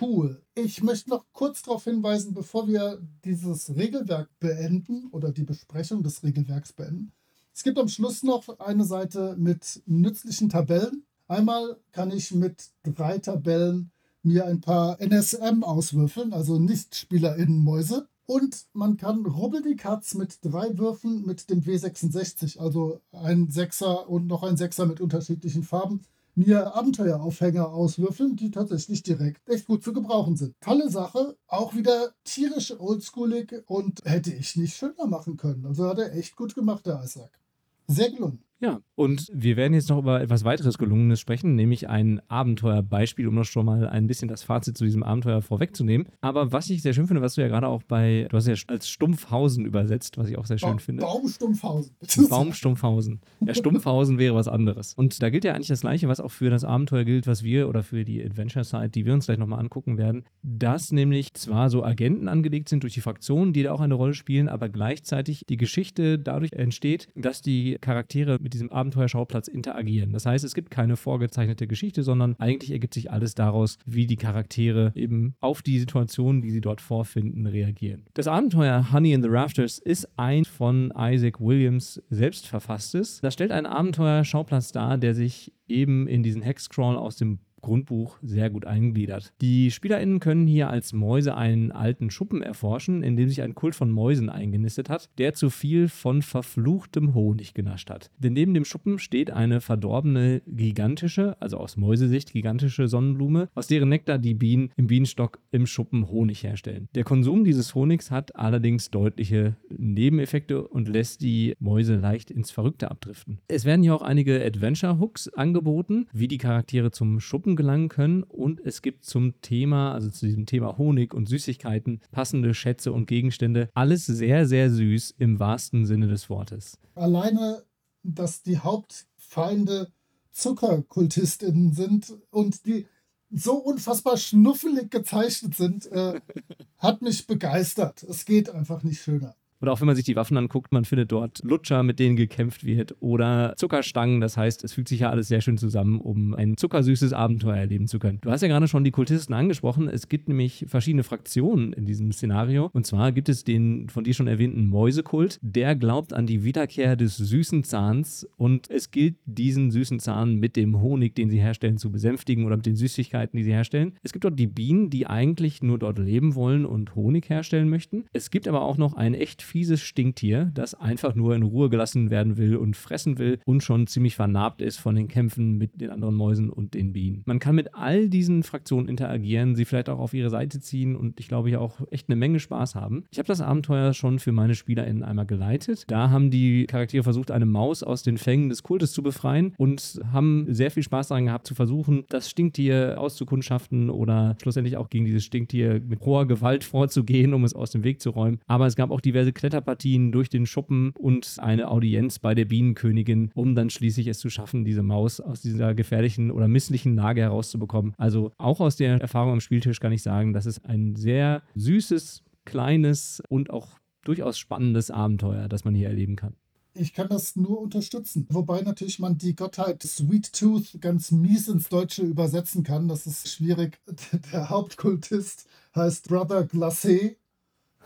Cool. 0.00 0.42
Ich 0.54 0.82
möchte 0.82 1.10
noch 1.10 1.26
kurz 1.32 1.62
darauf 1.62 1.84
hinweisen, 1.84 2.34
bevor 2.34 2.66
wir 2.66 3.00
dieses 3.24 3.74
Regelwerk 3.76 4.28
beenden 4.40 5.08
oder 5.10 5.30
die 5.30 5.44
Besprechung 5.44 6.02
des 6.02 6.22
Regelwerks 6.22 6.72
beenden. 6.72 7.12
Es 7.54 7.62
gibt 7.62 7.78
am 7.78 7.88
Schluss 7.88 8.22
noch 8.22 8.58
eine 8.58 8.84
Seite 8.84 9.36
mit 9.38 9.82
nützlichen 9.86 10.48
Tabellen. 10.48 11.04
Einmal 11.28 11.78
kann 11.92 12.10
ich 12.10 12.32
mit 12.32 12.70
drei 12.82 13.18
Tabellen 13.18 13.92
mir 14.22 14.46
ein 14.46 14.60
paar 14.60 15.00
NSM 15.00 15.62
auswürfeln, 15.62 16.32
also 16.32 16.58
Nicht-SpielerInnen-Mäuse. 16.58 18.08
Und 18.26 18.64
man 18.72 18.96
kann 18.96 19.26
Rubbel 19.26 19.62
die 19.62 19.76
Katz 19.76 20.14
mit 20.14 20.38
drei 20.42 20.78
Würfen 20.78 21.26
mit 21.26 21.50
dem 21.50 21.60
W66, 21.60 22.58
also 22.58 23.00
ein 23.12 23.50
Sechser 23.50 24.08
und 24.08 24.26
noch 24.26 24.42
ein 24.42 24.56
Sechser 24.56 24.86
mit 24.86 25.02
unterschiedlichen 25.02 25.62
Farben, 25.62 26.00
mir 26.34 26.74
Abenteueraufhänger 26.74 27.68
auswürfeln, 27.72 28.36
die 28.36 28.50
tatsächlich 28.50 29.02
direkt 29.02 29.48
echt 29.48 29.66
gut 29.66 29.82
zu 29.82 29.92
gebrauchen 29.92 30.36
sind. 30.36 30.54
Tolle 30.60 30.90
Sache, 30.90 31.36
auch 31.46 31.74
wieder 31.74 32.14
tierisch 32.24 32.78
oldschoolig 32.78 33.62
und 33.66 34.04
hätte 34.04 34.32
ich 34.32 34.56
nicht 34.56 34.76
schöner 34.76 35.06
machen 35.06 35.36
können. 35.36 35.66
Also 35.66 35.86
hat 35.88 35.98
er 35.98 36.14
echt 36.14 36.36
gut 36.36 36.54
gemacht, 36.54 36.86
der 36.86 37.02
Isaac. 37.02 37.38
Sehr 37.86 38.10
gelungen. 38.10 38.42
Ja, 38.60 38.80
und 38.94 39.26
wir 39.32 39.56
werden 39.56 39.74
jetzt 39.74 39.90
noch 39.90 39.98
über 39.98 40.20
etwas 40.20 40.44
weiteres 40.44 40.78
Gelungenes 40.78 41.20
sprechen, 41.20 41.54
nämlich 41.54 41.88
ein 41.88 42.20
Abenteuerbeispiel, 42.28 43.26
um 43.28 43.34
noch 43.34 43.44
schon 43.44 43.66
mal 43.66 43.88
ein 43.88 44.06
bisschen 44.06 44.28
das 44.28 44.42
Fazit 44.42 44.78
zu 44.78 44.84
diesem 44.84 45.02
Abenteuer 45.02 45.42
vorwegzunehmen. 45.42 46.08
Aber 46.20 46.52
was 46.52 46.70
ich 46.70 46.82
sehr 46.82 46.94
schön 46.94 47.06
finde, 47.06 47.20
was 47.20 47.34
du 47.34 47.42
ja 47.42 47.48
gerade 47.48 47.66
auch 47.66 47.82
bei, 47.82 48.26
du 48.30 48.36
hast 48.36 48.46
ja 48.46 48.54
als 48.68 48.88
Stumpfhausen 48.88 49.66
übersetzt, 49.66 50.16
was 50.18 50.28
ich 50.28 50.38
auch 50.38 50.46
sehr 50.46 50.58
schön 50.58 50.76
ba 50.76 50.78
finde. 50.78 51.02
Baumstumpfhausen. 51.02 51.96
Baumstumpfhausen. 52.28 53.20
Ja, 53.40 53.54
Stumpfhausen 53.54 54.18
wäre 54.18 54.34
was 54.34 54.48
anderes. 54.48 54.94
Und 54.94 55.20
da 55.20 55.30
gilt 55.30 55.44
ja 55.44 55.54
eigentlich 55.54 55.68
das 55.68 55.80
Gleiche, 55.80 56.08
was 56.08 56.20
auch 56.20 56.30
für 56.30 56.48
das 56.48 56.64
Abenteuer 56.64 57.04
gilt, 57.04 57.26
was 57.26 57.42
wir 57.42 57.68
oder 57.68 57.82
für 57.82 58.04
die 58.04 58.24
Adventure 58.24 58.64
Site, 58.64 58.90
die 58.90 59.04
wir 59.04 59.14
uns 59.14 59.26
gleich 59.26 59.38
nochmal 59.38 59.60
angucken 59.60 59.98
werden, 59.98 60.24
dass 60.42 60.92
nämlich 60.92 61.34
zwar 61.34 61.70
so 61.70 61.84
Agenten 61.84 62.28
angelegt 62.28 62.68
sind 62.68 62.84
durch 62.84 62.94
die 62.94 63.00
Fraktionen, 63.00 63.52
die 63.52 63.64
da 63.64 63.72
auch 63.72 63.80
eine 63.80 63.94
Rolle 63.94 64.14
spielen, 64.14 64.48
aber 64.48 64.68
gleichzeitig 64.68 65.44
die 65.48 65.56
Geschichte 65.56 66.18
dadurch 66.18 66.52
entsteht, 66.52 67.08
dass 67.16 67.42
die 67.42 67.78
Charaktere 67.80 68.38
mit 68.44 68.54
diesem 68.54 68.70
Abenteuerschauplatz 68.70 69.48
interagieren. 69.48 70.12
Das 70.12 70.26
heißt, 70.26 70.44
es 70.44 70.54
gibt 70.54 70.70
keine 70.70 70.96
vorgezeichnete 70.96 71.66
Geschichte, 71.66 72.04
sondern 72.04 72.36
eigentlich 72.38 72.70
ergibt 72.70 72.94
sich 72.94 73.10
alles 73.10 73.34
daraus, 73.34 73.78
wie 73.86 74.06
die 74.06 74.16
Charaktere 74.16 74.92
eben 74.94 75.34
auf 75.40 75.62
die 75.62 75.80
Situationen, 75.80 76.42
die 76.42 76.50
sie 76.50 76.60
dort 76.60 76.80
vorfinden, 76.80 77.46
reagieren. 77.46 78.04
Das 78.14 78.28
Abenteuer 78.28 78.92
Honey 78.92 79.12
in 79.12 79.22
the 79.22 79.28
Rafters 79.28 79.78
ist 79.78 80.08
ein 80.16 80.44
von 80.44 80.92
Isaac 80.96 81.40
Williams 81.40 82.00
selbst 82.10 82.46
verfasstes. 82.46 83.20
Das 83.22 83.34
stellt 83.34 83.50
einen 83.50 83.66
Abenteuerschauplatz 83.66 84.70
dar, 84.70 84.98
der 84.98 85.14
sich 85.14 85.52
eben 85.66 86.06
in 86.06 86.22
diesen 86.22 86.42
Hexcrawl 86.42 86.96
aus 86.96 87.16
dem 87.16 87.38
Grundbuch 87.64 88.18
sehr 88.22 88.50
gut 88.50 88.66
eingliedert. 88.66 89.32
Die 89.40 89.70
SpielerInnen 89.70 90.20
können 90.20 90.46
hier 90.46 90.68
als 90.70 90.92
Mäuse 90.92 91.34
einen 91.36 91.72
alten 91.72 92.10
Schuppen 92.10 92.42
erforschen, 92.42 93.02
in 93.02 93.16
dem 93.16 93.28
sich 93.28 93.42
ein 93.42 93.54
Kult 93.54 93.74
von 93.74 93.90
Mäusen 93.90 94.28
eingenistet 94.28 94.88
hat, 94.88 95.08
der 95.18 95.32
zu 95.32 95.50
viel 95.50 95.88
von 95.88 96.22
verfluchtem 96.22 97.14
Honig 97.14 97.54
genascht 97.54 97.90
hat. 97.90 98.10
Denn 98.18 98.34
neben 98.34 98.54
dem 98.54 98.64
Schuppen 98.64 98.98
steht 98.98 99.30
eine 99.30 99.60
verdorbene, 99.60 100.42
gigantische, 100.46 101.40
also 101.40 101.56
aus 101.56 101.76
Mäusesicht 101.76 102.32
gigantische 102.32 102.86
Sonnenblume, 102.86 103.48
aus 103.54 103.66
deren 103.66 103.88
Nektar 103.88 104.18
die 104.18 104.34
Bienen 104.34 104.70
im 104.76 104.86
Bienenstock 104.86 105.40
im 105.50 105.66
Schuppen 105.66 106.08
Honig 106.08 106.42
herstellen. 106.42 106.88
Der 106.94 107.04
Konsum 107.04 107.44
dieses 107.44 107.74
Honigs 107.74 108.10
hat 108.10 108.36
allerdings 108.36 108.90
deutliche 108.90 109.56
Nebeneffekte 109.70 110.68
und 110.68 110.88
lässt 110.88 111.22
die 111.22 111.54
Mäuse 111.58 111.96
leicht 111.96 112.30
ins 112.30 112.50
Verrückte 112.50 112.90
abdriften. 112.90 113.38
Es 113.48 113.64
werden 113.64 113.82
hier 113.82 113.94
auch 113.94 114.02
einige 114.02 114.44
Adventure-Hooks 114.44 115.28
angeboten, 115.28 116.06
wie 116.12 116.28
die 116.28 116.38
Charaktere 116.38 116.90
zum 116.90 117.20
Schuppen 117.20 117.53
gelangen 117.56 117.88
können 117.88 118.22
und 118.22 118.60
es 118.60 118.82
gibt 118.82 119.04
zum 119.04 119.40
Thema, 119.40 119.92
also 119.92 120.10
zu 120.10 120.26
diesem 120.26 120.46
Thema 120.46 120.78
Honig 120.78 121.14
und 121.14 121.28
Süßigkeiten, 121.28 122.00
passende 122.10 122.54
Schätze 122.54 122.92
und 122.92 123.06
Gegenstände. 123.06 123.68
Alles 123.74 124.06
sehr, 124.06 124.46
sehr 124.46 124.70
süß 124.70 125.14
im 125.18 125.38
wahrsten 125.38 125.86
Sinne 125.86 126.08
des 126.08 126.30
Wortes. 126.30 126.78
Alleine, 126.94 127.62
dass 128.02 128.42
die 128.42 128.58
Hauptfeinde 128.58 129.88
ZuckerkultistInnen 130.32 131.72
sind 131.72 132.12
und 132.30 132.66
die 132.66 132.86
so 133.30 133.54
unfassbar 133.54 134.16
schnuffelig 134.16 134.90
gezeichnet 134.90 135.54
sind, 135.54 135.86
äh, 135.86 136.20
hat 136.78 137.02
mich 137.02 137.26
begeistert. 137.26 138.02
Es 138.02 138.24
geht 138.24 138.50
einfach 138.50 138.82
nicht 138.82 139.02
schöner. 139.02 139.34
Oder 139.64 139.72
auch 139.72 139.80
wenn 139.80 139.86
man 139.86 139.96
sich 139.96 140.04
die 140.04 140.14
Waffen 140.14 140.36
anguckt, 140.36 140.72
man 140.72 140.84
findet 140.84 141.10
dort 141.10 141.40
Lutscher, 141.42 141.82
mit 141.82 141.98
denen 141.98 142.16
gekämpft 142.16 142.66
wird 142.66 142.96
oder 143.00 143.54
Zuckerstangen. 143.56 144.20
Das 144.20 144.36
heißt, 144.36 144.62
es 144.62 144.74
fügt 144.74 144.88
sich 144.90 145.00
ja 145.00 145.08
alles 145.08 145.28
sehr 145.28 145.40
schön 145.40 145.56
zusammen, 145.56 146.02
um 146.02 146.34
ein 146.34 146.58
zuckersüßes 146.58 147.14
Abenteuer 147.14 147.56
erleben 147.56 147.88
zu 147.88 147.98
können. 147.98 148.18
Du 148.20 148.30
hast 148.30 148.42
ja 148.42 148.48
gerade 148.48 148.68
schon 148.68 148.84
die 148.84 148.90
Kultisten 148.90 149.32
angesprochen. 149.32 149.88
Es 149.88 150.10
gibt 150.10 150.28
nämlich 150.28 150.66
verschiedene 150.68 151.02
Fraktionen 151.02 151.72
in 151.72 151.86
diesem 151.86 152.12
Szenario. 152.12 152.68
Und 152.74 152.84
zwar 152.84 153.10
gibt 153.12 153.30
es 153.30 153.44
den 153.44 153.88
von 153.88 154.04
dir 154.04 154.12
schon 154.12 154.26
erwähnten 154.26 154.66
Mäusekult. 154.66 155.38
Der 155.40 155.74
glaubt 155.76 156.12
an 156.12 156.26
die 156.26 156.44
Wiederkehr 156.44 156.94
des 156.94 157.16
süßen 157.16 157.64
Zahns 157.64 158.28
und 158.36 158.68
es 158.68 158.90
gilt, 158.90 159.14
diesen 159.24 159.70
süßen 159.70 159.98
Zahn 159.98 160.34
mit 160.34 160.56
dem 160.56 160.82
Honig, 160.82 161.14
den 161.14 161.30
sie 161.30 161.40
herstellen, 161.40 161.78
zu 161.78 161.90
besänftigen 161.90 162.44
oder 162.44 162.56
mit 162.56 162.66
den 162.66 162.76
Süßigkeiten, 162.76 163.34
die 163.38 163.44
sie 163.44 163.52
herstellen. 163.52 163.94
Es 164.02 164.12
gibt 164.12 164.26
dort 164.26 164.38
die 164.38 164.46
Bienen, 164.46 164.90
die 164.90 165.06
eigentlich 165.06 165.62
nur 165.62 165.78
dort 165.78 165.98
leben 165.98 166.34
wollen 166.34 166.66
und 166.66 166.94
Honig 166.94 167.30
herstellen 167.30 167.70
möchten. 167.70 168.04
Es 168.12 168.30
gibt 168.30 168.46
aber 168.46 168.60
auch 168.60 168.76
noch 168.76 168.92
ein 168.92 169.14
echt 169.14 169.40
fieses 169.54 169.82
Stinktier, 169.82 170.50
das 170.52 170.74
einfach 170.74 171.14
nur 171.14 171.36
in 171.36 171.44
Ruhe 171.44 171.70
gelassen 171.70 172.10
werden 172.10 172.38
will 172.38 172.56
und 172.56 172.74
fressen 172.74 173.18
will 173.18 173.38
und 173.44 173.62
schon 173.62 173.86
ziemlich 173.86 174.16
vernarbt 174.16 174.60
ist 174.60 174.78
von 174.78 174.96
den 174.96 175.06
Kämpfen 175.06 175.58
mit 175.58 175.80
den 175.80 175.90
anderen 175.90 176.16
Mäusen 176.16 176.50
und 176.50 176.74
den 176.74 176.92
Bienen. 176.92 177.22
Man 177.24 177.38
kann 177.38 177.54
mit 177.54 177.72
all 177.72 178.08
diesen 178.08 178.42
Fraktionen 178.42 178.88
interagieren, 178.88 179.54
sie 179.54 179.64
vielleicht 179.64 179.88
auch 179.88 180.00
auf 180.00 180.12
ihre 180.12 180.28
Seite 180.28 180.58
ziehen 180.58 180.96
und 180.96 181.20
ich 181.20 181.28
glaube, 181.28 181.50
hier 181.50 181.60
auch 181.60 181.78
echt 181.92 182.08
eine 182.08 182.16
Menge 182.16 182.40
Spaß 182.40 182.74
haben. 182.74 183.04
Ich 183.12 183.18
habe 183.18 183.28
das 183.28 183.40
Abenteuer 183.40 183.94
schon 183.94 184.18
für 184.18 184.32
meine 184.32 184.56
SpielerInnen 184.56 185.04
einmal 185.04 185.26
geleitet. 185.26 185.84
Da 185.86 186.10
haben 186.10 186.32
die 186.32 186.66
Charaktere 186.66 187.04
versucht, 187.04 187.30
eine 187.30 187.46
Maus 187.46 187.84
aus 187.84 188.02
den 188.02 188.18
Fängen 188.18 188.48
des 188.48 188.64
Kultes 188.64 188.90
zu 188.90 189.04
befreien 189.04 189.54
und 189.56 190.00
haben 190.12 190.46
sehr 190.48 190.72
viel 190.72 190.82
Spaß 190.82 191.06
daran 191.06 191.26
gehabt, 191.26 191.46
zu 191.46 191.54
versuchen, 191.54 192.02
das 192.08 192.28
Stinktier 192.28 192.96
auszukundschaften 192.98 193.88
oder 193.88 194.36
schlussendlich 194.42 194.76
auch 194.76 194.90
gegen 194.90 195.04
dieses 195.04 195.22
Stinktier 195.22 195.80
mit 195.80 196.00
hoher 196.00 196.26
Gewalt 196.26 196.64
vorzugehen, 196.64 197.34
um 197.34 197.44
es 197.44 197.54
aus 197.54 197.70
dem 197.70 197.84
Weg 197.84 198.00
zu 198.00 198.10
räumen. 198.10 198.40
Aber 198.48 198.66
es 198.66 198.74
gab 198.74 198.90
auch 198.90 199.00
diverse 199.00 199.32
Kletterpartien 199.44 200.10
durch 200.10 200.30
den 200.30 200.46
Schuppen 200.46 200.94
und 200.96 201.36
eine 201.36 201.70
Audienz 201.70 202.18
bei 202.18 202.34
der 202.34 202.46
Bienenkönigin, 202.46 203.30
um 203.34 203.54
dann 203.54 203.68
schließlich 203.68 204.06
es 204.06 204.18
zu 204.18 204.30
schaffen, 204.30 204.64
diese 204.64 204.82
Maus 204.82 205.20
aus 205.20 205.42
dieser 205.42 205.74
gefährlichen 205.74 206.30
oder 206.30 206.48
misslichen 206.48 206.94
Lage 206.94 207.20
herauszubekommen. 207.20 207.92
Also 207.98 208.32
auch 208.38 208.60
aus 208.60 208.76
der 208.76 209.02
Erfahrung 209.02 209.32
am 209.32 209.40
Spieltisch 209.42 209.80
kann 209.80 209.92
ich 209.92 210.02
sagen, 210.02 210.32
dass 210.32 210.46
es 210.46 210.64
ein 210.64 210.96
sehr 210.96 211.42
süßes, 211.56 212.22
kleines 212.46 213.22
und 213.28 213.50
auch 213.50 213.78
durchaus 214.02 214.38
spannendes 214.38 214.90
Abenteuer, 214.90 215.46
das 215.46 215.66
man 215.66 215.74
hier 215.74 215.88
erleben 215.88 216.16
kann. 216.16 216.36
Ich 216.72 216.94
kann 216.94 217.08
das 217.10 217.36
nur 217.36 217.60
unterstützen. 217.60 218.26
Wobei 218.30 218.62
natürlich 218.62 218.98
man 218.98 219.18
die 219.18 219.36
Gottheit 219.36 219.82
Sweet 219.82 220.32
Tooth 220.32 220.80
ganz 220.80 221.10
mies 221.10 221.48
ins 221.48 221.68
Deutsche 221.68 222.00
übersetzen 222.00 222.62
kann. 222.62 222.88
Das 222.88 223.06
ist 223.06 223.28
schwierig. 223.28 223.78
Der 224.32 224.48
Hauptkultist 224.48 225.46
heißt 225.74 226.08
Brother 226.08 226.46
Glacé 226.46 227.16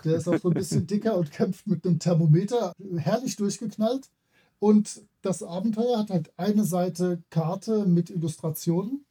der 0.05 0.17
ist 0.17 0.29
auch 0.29 0.39
so 0.39 0.49
ein 0.49 0.55
bisschen 0.55 0.87
dicker 0.87 1.17
und 1.17 1.31
kämpft 1.31 1.67
mit 1.67 1.87
einem 1.87 1.99
Thermometer. 1.99 2.73
Herrlich 2.97 3.37
durchgeknallt. 3.37 4.09
Und 4.61 5.03
das 5.23 5.43
Abenteuer 5.43 5.99
hat 5.99 6.11
halt 6.11 6.33
eine 6.37 6.65
Seite 6.65 7.23
Karte 7.31 7.87
mit 7.87 8.11
Illustrationen, 8.11 9.05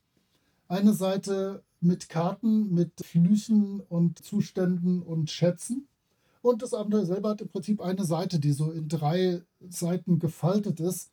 eine 0.68 0.94
Seite 0.94 1.64
mit 1.80 2.10
Karten, 2.10 2.74
mit 2.74 2.92
Flüchen 3.06 3.80
und 3.82 4.20
Zuständen 4.20 5.02
und 5.02 5.30
Schätzen. 5.30 5.88
Und 6.42 6.62
das 6.62 6.74
Abenteuer 6.74 7.06
selber 7.06 7.30
hat 7.30 7.42
im 7.42 7.50
Prinzip 7.50 7.82
eine 7.82 8.06
Seite, 8.06 8.40
die 8.40 8.52
so 8.52 8.72
in 8.72 8.88
drei 8.88 9.42
Seiten 9.70 10.20
gefaltet 10.20 10.80
ist. 10.80 11.12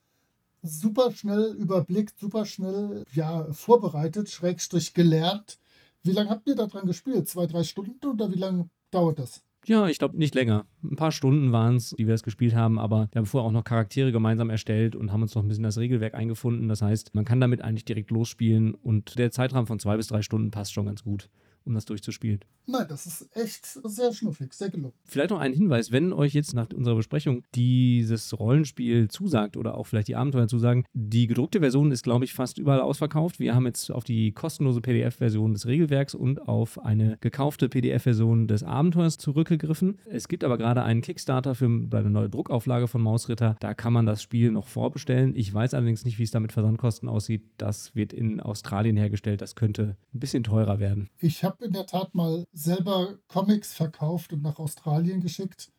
Super 0.62 1.12
schnell 1.12 1.52
überblickt, 1.52 2.18
super 2.18 2.46
schnell 2.46 3.04
ja, 3.12 3.52
vorbereitet, 3.52 4.30
schrägstrich 4.30 4.94
gelernt. 4.94 5.58
Wie 6.02 6.12
lange 6.12 6.30
habt 6.30 6.46
ihr 6.48 6.54
daran 6.54 6.86
gespielt? 6.86 7.28
Zwei, 7.28 7.46
drei 7.46 7.64
Stunden 7.64 8.06
oder 8.06 8.30
wie 8.32 8.38
lange 8.38 8.68
dauert 8.90 9.18
das? 9.18 9.42
Ja, 9.66 9.88
ich 9.88 9.98
glaube 9.98 10.18
nicht 10.18 10.34
länger. 10.34 10.66
Ein 10.82 10.96
paar 10.96 11.12
Stunden 11.12 11.52
waren 11.52 11.76
es, 11.76 11.90
die 11.90 12.06
wir 12.06 12.12
das 12.14 12.22
gespielt 12.22 12.54
haben, 12.54 12.78
aber 12.78 13.08
wir 13.12 13.20
haben 13.20 13.26
vorher 13.26 13.48
auch 13.48 13.52
noch 13.52 13.64
Charaktere 13.64 14.12
gemeinsam 14.12 14.50
erstellt 14.50 14.94
und 14.94 15.12
haben 15.12 15.22
uns 15.22 15.34
noch 15.34 15.42
ein 15.42 15.48
bisschen 15.48 15.64
das 15.64 15.78
Regelwerk 15.78 16.14
eingefunden. 16.14 16.68
Das 16.68 16.82
heißt, 16.82 17.14
man 17.14 17.24
kann 17.24 17.40
damit 17.40 17.62
eigentlich 17.62 17.84
direkt 17.84 18.10
losspielen 18.10 18.74
und 18.74 19.18
der 19.18 19.30
Zeitrahmen 19.30 19.66
von 19.66 19.78
zwei 19.78 19.96
bis 19.96 20.08
drei 20.08 20.22
Stunden 20.22 20.50
passt 20.50 20.74
schon 20.74 20.86
ganz 20.86 21.02
gut 21.02 21.30
um 21.64 21.74
das 21.74 21.84
durchzuspielen. 21.84 22.40
Nein, 22.66 22.86
das 22.88 23.06
ist 23.06 23.28
echt 23.36 23.66
sehr 23.66 24.12
schnuffig, 24.12 24.54
sehr 24.54 24.70
gelungen. 24.70 24.94
Vielleicht 25.04 25.30
noch 25.30 25.40
ein 25.40 25.52
Hinweis, 25.52 25.92
wenn 25.92 26.12
euch 26.12 26.32
jetzt 26.32 26.54
nach 26.54 26.68
unserer 26.74 26.96
Besprechung 26.96 27.42
dieses 27.54 28.38
Rollenspiel 28.38 29.08
zusagt 29.08 29.56
oder 29.56 29.76
auch 29.76 29.86
vielleicht 29.86 30.08
die 30.08 30.16
Abenteuer 30.16 30.48
zusagen, 30.48 30.84
die 30.94 31.26
gedruckte 31.26 31.60
Version 31.60 31.92
ist, 31.92 32.02
glaube 32.02 32.24
ich, 32.24 32.32
fast 32.32 32.58
überall 32.58 32.80
ausverkauft. 32.80 33.38
Wir 33.38 33.54
haben 33.54 33.66
jetzt 33.66 33.90
auf 33.90 34.04
die 34.04 34.32
kostenlose 34.32 34.80
PDF-Version 34.80 35.52
des 35.52 35.66
Regelwerks 35.66 36.14
und 36.14 36.48
auf 36.48 36.82
eine 36.82 37.18
gekaufte 37.20 37.68
PDF-Version 37.68 38.48
des 38.48 38.62
Abenteuers 38.62 39.18
zurückgegriffen. 39.18 39.98
Es 40.10 40.28
gibt 40.28 40.42
aber 40.42 40.56
gerade 40.56 40.82
einen 40.82 41.02
Kickstarter 41.02 41.54
für 41.54 41.66
eine 41.66 42.10
neue 42.10 42.30
Druckauflage 42.30 42.88
von 42.88 43.02
Mausritter. 43.02 43.56
Da 43.60 43.74
kann 43.74 43.92
man 43.92 44.06
das 44.06 44.22
Spiel 44.22 44.50
noch 44.50 44.68
vorbestellen. 44.68 45.34
Ich 45.36 45.52
weiß 45.52 45.74
allerdings 45.74 46.04
nicht, 46.04 46.18
wie 46.18 46.22
es 46.22 46.30
da 46.30 46.40
mit 46.40 46.52
Versandkosten 46.52 47.08
aussieht. 47.08 47.42
Das 47.58 47.94
wird 47.94 48.12
in 48.12 48.40
Australien 48.40 48.96
hergestellt. 48.96 49.42
Das 49.42 49.54
könnte 49.54 49.96
ein 50.14 50.20
bisschen 50.20 50.44
teurer 50.44 50.78
werden. 50.78 51.10
Ich 51.18 51.44
habe 51.44 51.53
habe 51.54 51.66
in 51.66 51.72
der 51.72 51.86
Tat 51.86 52.14
mal 52.14 52.46
selber 52.52 53.16
Comics 53.28 53.74
verkauft 53.74 54.32
und 54.32 54.42
nach 54.42 54.58
Australien 54.58 55.20
geschickt. 55.20 55.70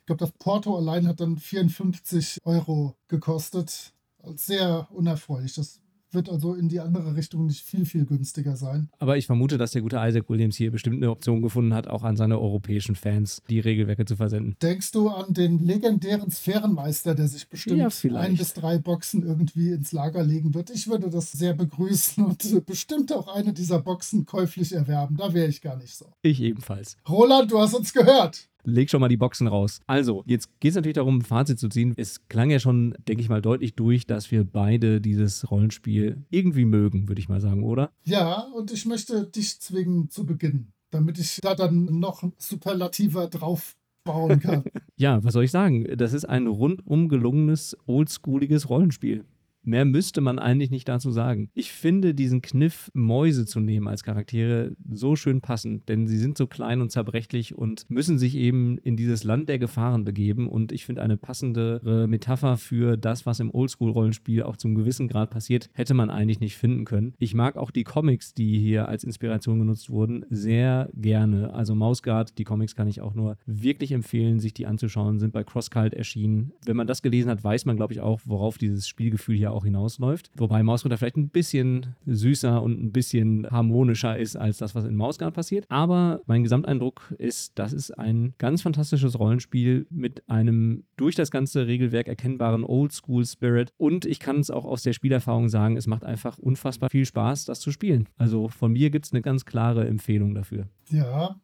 Ich 0.00 0.06
glaube, 0.06 0.18
das 0.18 0.32
Porto 0.32 0.76
allein 0.76 1.06
hat 1.06 1.20
dann 1.20 1.38
54 1.38 2.38
Euro 2.44 2.96
gekostet. 3.06 3.92
Sehr 4.34 4.88
unerfreulich. 4.90 5.54
Das 5.54 5.80
wird 6.12 6.28
also 6.28 6.54
in 6.54 6.68
die 6.68 6.80
andere 6.80 7.14
Richtung 7.14 7.46
nicht 7.46 7.64
viel, 7.64 7.84
viel 7.84 8.04
günstiger 8.04 8.56
sein. 8.56 8.88
Aber 8.98 9.16
ich 9.16 9.26
vermute, 9.26 9.58
dass 9.58 9.72
der 9.72 9.82
gute 9.82 9.96
Isaac 9.96 10.28
Williams 10.28 10.56
hier 10.56 10.70
bestimmt 10.70 10.96
eine 10.96 11.10
Option 11.10 11.42
gefunden 11.42 11.74
hat, 11.74 11.88
auch 11.88 12.02
an 12.02 12.16
seine 12.16 12.38
europäischen 12.38 12.94
Fans 12.94 13.42
die 13.48 13.60
Regelwerke 13.60 14.04
zu 14.04 14.16
versenden. 14.16 14.56
Denkst 14.62 14.92
du 14.92 15.08
an 15.08 15.32
den 15.32 15.58
legendären 15.58 16.30
Sphärenmeister, 16.30 17.14
der 17.14 17.28
sich 17.28 17.48
bestimmt 17.48 17.78
ja, 17.78 18.16
ein 18.16 18.36
bis 18.36 18.54
drei 18.54 18.78
Boxen 18.78 19.24
irgendwie 19.24 19.70
ins 19.70 19.92
Lager 19.92 20.22
legen 20.22 20.54
wird? 20.54 20.70
Ich 20.70 20.88
würde 20.88 21.10
das 21.10 21.32
sehr 21.32 21.54
begrüßen 21.54 22.24
und 22.24 22.66
bestimmt 22.66 23.12
auch 23.12 23.28
eine 23.34 23.52
dieser 23.52 23.80
Boxen 23.80 24.26
käuflich 24.26 24.72
erwerben. 24.72 25.16
Da 25.16 25.32
wäre 25.32 25.48
ich 25.48 25.60
gar 25.60 25.76
nicht 25.76 25.94
so. 25.94 26.06
Ich 26.22 26.40
ebenfalls. 26.40 26.96
Roland, 27.08 27.50
du 27.50 27.58
hast 27.58 27.74
uns 27.74 27.92
gehört 27.92 28.49
leg 28.64 28.90
schon 28.90 29.00
mal 29.00 29.08
die 29.08 29.16
Boxen 29.16 29.46
raus. 29.46 29.80
Also, 29.86 30.22
jetzt 30.26 30.48
geht 30.60 30.70
es 30.70 30.76
natürlich 30.76 30.94
darum, 30.94 31.18
ein 31.18 31.22
Fazit 31.22 31.58
zu 31.58 31.68
ziehen. 31.68 31.94
Es 31.96 32.26
klang 32.28 32.50
ja 32.50 32.58
schon, 32.58 32.94
denke 33.08 33.22
ich 33.22 33.28
mal, 33.28 33.42
deutlich 33.42 33.74
durch, 33.74 34.06
dass 34.06 34.30
wir 34.30 34.44
beide 34.44 35.00
dieses 35.00 35.50
Rollenspiel 35.50 36.24
irgendwie 36.30 36.64
mögen, 36.64 37.08
würde 37.08 37.20
ich 37.20 37.28
mal 37.28 37.40
sagen, 37.40 37.64
oder? 37.64 37.90
Ja, 38.04 38.40
und 38.54 38.72
ich 38.72 38.86
möchte 38.86 39.26
dich 39.26 39.60
zwingen 39.60 40.10
zu 40.10 40.26
beginnen, 40.26 40.72
damit 40.90 41.18
ich 41.18 41.38
da 41.42 41.54
dann 41.54 41.84
noch 41.84 42.22
superlativer 42.38 43.28
drauf 43.28 43.76
bauen 44.04 44.40
kann. 44.40 44.64
ja, 44.96 45.22
was 45.22 45.34
soll 45.34 45.44
ich 45.44 45.50
sagen? 45.50 45.86
Das 45.96 46.12
ist 46.12 46.24
ein 46.24 46.46
rundum 46.46 47.08
gelungenes, 47.08 47.76
oldschooliges 47.86 48.68
Rollenspiel. 48.68 49.24
Mehr 49.62 49.84
müsste 49.84 50.20
man 50.20 50.38
eigentlich 50.38 50.70
nicht 50.70 50.88
dazu 50.88 51.10
sagen. 51.10 51.50
Ich 51.54 51.72
finde 51.72 52.14
diesen 52.14 52.42
Kniff, 52.42 52.90
Mäuse 52.94 53.46
zu 53.46 53.60
nehmen 53.60 53.88
als 53.88 54.02
Charaktere, 54.02 54.72
so 54.90 55.16
schön 55.16 55.40
passend, 55.40 55.88
denn 55.88 56.06
sie 56.06 56.18
sind 56.18 56.38
so 56.38 56.46
klein 56.46 56.80
und 56.80 56.90
zerbrechlich 56.90 57.56
und 57.56 57.88
müssen 57.90 58.18
sich 58.18 58.36
eben 58.36 58.78
in 58.78 58.96
dieses 58.96 59.24
Land 59.24 59.48
der 59.48 59.58
Gefahren 59.58 60.04
begeben. 60.04 60.48
Und 60.48 60.72
ich 60.72 60.86
finde 60.86 61.02
eine 61.02 61.16
passendere 61.16 62.06
Metapher 62.08 62.56
für 62.56 62.96
das, 62.96 63.26
was 63.26 63.40
im 63.40 63.50
Oldschool-Rollenspiel 63.54 64.42
auch 64.42 64.56
zum 64.56 64.74
gewissen 64.74 65.08
Grad 65.08 65.30
passiert, 65.30 65.68
hätte 65.74 65.94
man 65.94 66.10
eigentlich 66.10 66.40
nicht 66.40 66.56
finden 66.56 66.84
können. 66.84 67.14
Ich 67.18 67.34
mag 67.34 67.56
auch 67.56 67.70
die 67.70 67.84
Comics, 67.84 68.34
die 68.34 68.58
hier 68.58 68.88
als 68.88 69.04
Inspiration 69.04 69.58
genutzt 69.58 69.90
wurden, 69.90 70.24
sehr 70.30 70.90
gerne. 70.94 71.52
Also 71.52 71.74
Mausguard, 71.74 72.38
die 72.38 72.44
Comics 72.44 72.74
kann 72.74 72.88
ich 72.88 73.00
auch 73.00 73.14
nur 73.14 73.36
wirklich 73.46 73.92
empfehlen, 73.92 74.40
sich 74.40 74.54
die 74.54 74.66
anzuschauen, 74.66 75.18
sind 75.18 75.32
bei 75.32 75.44
CrossCult 75.44 75.94
erschienen. 75.94 76.52
Wenn 76.64 76.76
man 76.76 76.86
das 76.86 77.02
gelesen 77.02 77.30
hat, 77.30 77.44
weiß 77.44 77.66
man, 77.66 77.76
glaube 77.76 77.92
ich, 77.92 78.00
auch, 78.00 78.20
worauf 78.24 78.58
dieses 78.58 78.88
Spielgefühl 78.88 79.36
hier 79.36 79.49
auch 79.52 79.64
hinausläuft. 79.64 80.30
Wobei 80.36 80.62
Mausritter 80.62 80.98
vielleicht 80.98 81.16
ein 81.16 81.28
bisschen 81.28 81.94
süßer 82.06 82.62
und 82.62 82.82
ein 82.82 82.92
bisschen 82.92 83.46
harmonischer 83.50 84.18
ist 84.18 84.36
als 84.36 84.58
das, 84.58 84.74
was 84.74 84.84
in 84.84 84.96
Mausguard 84.96 85.34
passiert. 85.34 85.64
Aber 85.68 86.20
mein 86.26 86.42
Gesamteindruck 86.42 87.14
ist, 87.18 87.52
das 87.58 87.72
ist 87.72 87.92
ein 87.98 88.34
ganz 88.38 88.62
fantastisches 88.62 89.18
Rollenspiel 89.18 89.86
mit 89.90 90.28
einem 90.28 90.84
durch 90.96 91.14
das 91.14 91.30
ganze 91.30 91.66
Regelwerk 91.66 92.08
erkennbaren 92.08 92.64
Oldschool-Spirit. 92.64 93.72
Und 93.76 94.04
ich 94.04 94.20
kann 94.20 94.40
es 94.40 94.50
auch 94.50 94.64
aus 94.64 94.82
der 94.82 94.92
Spielerfahrung 94.92 95.48
sagen, 95.48 95.76
es 95.76 95.86
macht 95.86 96.04
einfach 96.04 96.38
unfassbar 96.38 96.90
viel 96.90 97.06
Spaß, 97.06 97.44
das 97.44 97.60
zu 97.60 97.70
spielen. 97.70 98.08
Also 98.16 98.48
von 98.48 98.72
mir 98.72 98.90
gibt 98.90 99.06
es 99.06 99.12
eine 99.12 99.22
ganz 99.22 99.44
klare 99.44 99.86
Empfehlung 99.86 100.34
dafür. 100.34 100.68
Ja, 100.90 101.40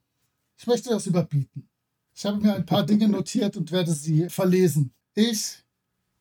ich 0.58 0.66
möchte 0.66 0.90
das 0.90 1.06
überbieten. 1.06 1.68
Ich 2.14 2.24
habe 2.24 2.40
mir 2.40 2.54
ein 2.54 2.64
paar 2.66 2.84
Dinge 2.84 3.08
notiert 3.08 3.56
und 3.56 3.72
werde 3.72 3.92
sie 3.92 4.28
verlesen. 4.30 4.92
Ich 5.14 5.62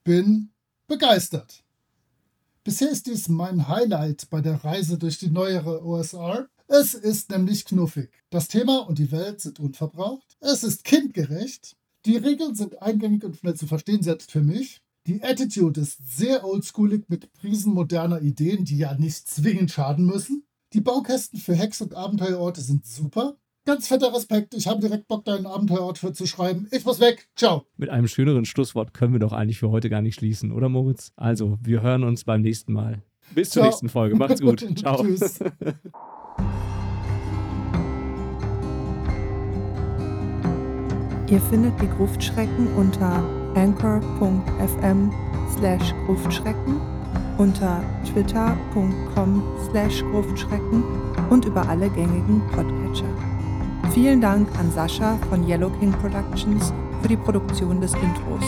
bin 0.03 0.49
begeistert. 0.87 1.64
Bisher 2.65 2.89
ist 2.89 3.05
dies 3.05 3.29
mein 3.29 3.67
Highlight 3.67 4.27
bei 4.31 4.41
der 4.41 4.65
Reise 4.65 4.97
durch 4.97 5.19
die 5.19 5.29
neuere 5.29 5.85
OSR. 5.85 6.47
Es 6.67 6.95
ist 6.95 7.29
nämlich 7.29 7.63
knuffig. 7.63 8.09
Das 8.31 8.47
Thema 8.47 8.87
und 8.87 8.97
die 8.97 9.11
Welt 9.11 9.39
sind 9.39 9.59
unverbraucht. 9.59 10.35
Es 10.39 10.63
ist 10.63 10.83
kindgerecht. 10.83 11.77
Die 12.05 12.17
Regeln 12.17 12.55
sind 12.55 12.81
eingängig 12.81 13.23
und 13.23 13.37
schnell 13.37 13.53
zu 13.53 13.67
verstehen, 13.67 14.01
selbst 14.01 14.31
für 14.31 14.41
mich. 14.41 14.81
Die 15.05 15.21
Attitude 15.21 15.79
ist 15.79 16.17
sehr 16.17 16.43
oldschoolig 16.43 17.03
mit 17.07 17.31
Prisen 17.33 17.71
moderner 17.71 18.21
Ideen, 18.21 18.65
die 18.65 18.79
ja 18.79 18.95
nicht 18.95 19.29
zwingend 19.29 19.69
schaden 19.69 20.07
müssen. 20.07 20.43
Die 20.73 20.81
Baukästen 20.81 21.39
für 21.39 21.53
Hex- 21.53 21.81
und 21.81 21.93
Abenteuerorte 21.93 22.61
sind 22.61 22.87
super. 22.87 23.37
Ganz 23.65 23.87
fetter 23.87 24.13
Respekt. 24.13 24.53
Ich 24.53 24.67
habe 24.67 24.79
direkt 24.79 25.07
Bock, 25.07 25.25
da 25.25 25.35
einen 25.35 25.47
Abenteuerort 25.47 25.97
für 25.97 26.13
zu 26.13 26.27
schreiben. 26.27 26.67
Ich 26.71 26.85
muss 26.85 26.99
weg. 26.99 27.27
Ciao. 27.35 27.65
Mit 27.77 27.89
einem 27.89 28.07
schöneren 28.07 28.45
Schlusswort 28.45 28.93
können 28.93 29.13
wir 29.13 29.19
doch 29.19 29.33
eigentlich 29.33 29.57
für 29.57 29.71
heute 29.71 29.89
gar 29.89 30.03
nicht 30.03 30.15
schließen, 30.15 30.51
oder 30.51 30.69
Moritz? 30.69 31.11
Also, 31.15 31.57
wir 31.63 31.81
hören 31.81 32.03
uns 32.03 32.25
beim 32.25 32.41
nächsten 32.41 32.73
Mal. 32.73 33.01
Bis 33.33 33.49
zur 33.49 33.63
Ciao. 33.63 33.71
nächsten 33.71 33.89
Folge. 33.89 34.15
Macht's 34.15 34.39
gut. 34.39 34.63
Ciao. 34.77 35.01
Tschüss. 35.03 35.39
Ihr 41.27 41.41
findet 41.41 41.73
die 41.81 41.87
Gruftschrecken 41.87 42.67
unter 42.75 43.23
anchor.fm 43.55 45.11
slash 45.57 45.91
Gruftschrecken, 46.05 46.79
unter 47.39 47.83
twitter.com 48.13 49.43
slash 49.71 50.03
Gruftschrecken 50.11 50.83
und 51.31 51.45
über 51.45 51.67
alle 51.67 51.89
gängigen 51.89 52.43
Podcatcher. 52.51 53.34
Vielen 53.95 54.19
Dank 54.19 54.49
an 54.59 54.69
Sascha 54.71 55.17
von 55.29 55.47
Yellow 55.47 55.69
King 55.79 55.93
Productions 55.93 56.73
für 57.01 57.07
die 57.07 57.15
Produktion 57.15 57.79
des 57.79 57.93
Intros. 57.93 58.43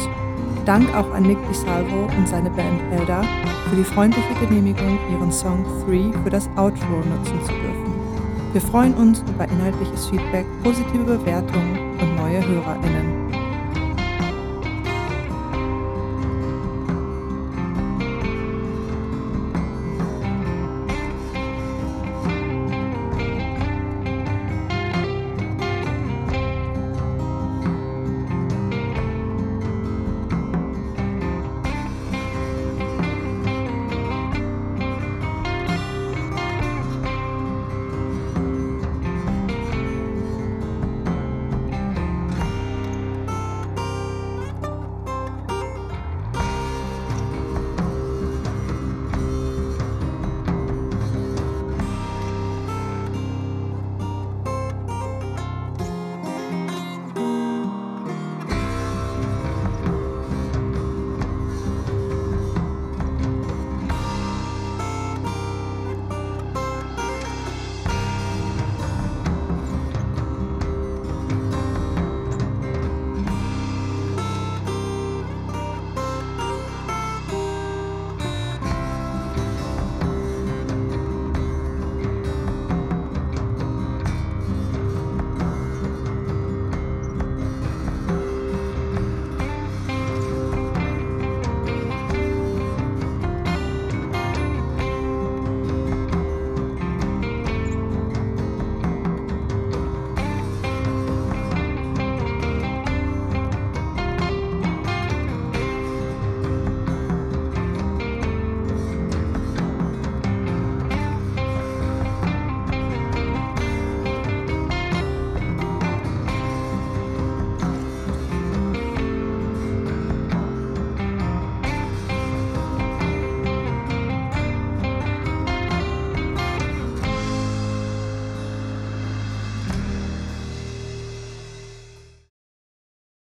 Dank 0.66 0.94
auch 0.94 1.10
an 1.14 1.24
Nick 1.24 1.38
DiSalvo 1.48 2.10
und 2.18 2.28
seine 2.28 2.50
Band 2.50 2.82
Elder 2.92 3.24
für 3.70 3.78
die 3.78 3.86
freundliche 3.86 4.34
Genehmigung, 4.42 5.00
ihren 5.10 5.32
Song 5.32 5.64
3 5.88 6.12
für 6.22 6.30
das 6.30 6.50
Outro 6.58 6.98
nutzen 6.98 7.40
zu 7.46 7.54
dürfen. 7.54 7.96
Wir 8.52 8.60
freuen 8.60 8.94
uns 8.96 9.22
über 9.22 9.46
inhaltliches 9.46 10.08
Feedback, 10.08 10.46
positive 10.66 11.06
Bewertungen 11.06 11.98
und 11.98 12.16
neue 12.18 12.46
HörerInnen. 12.46 13.17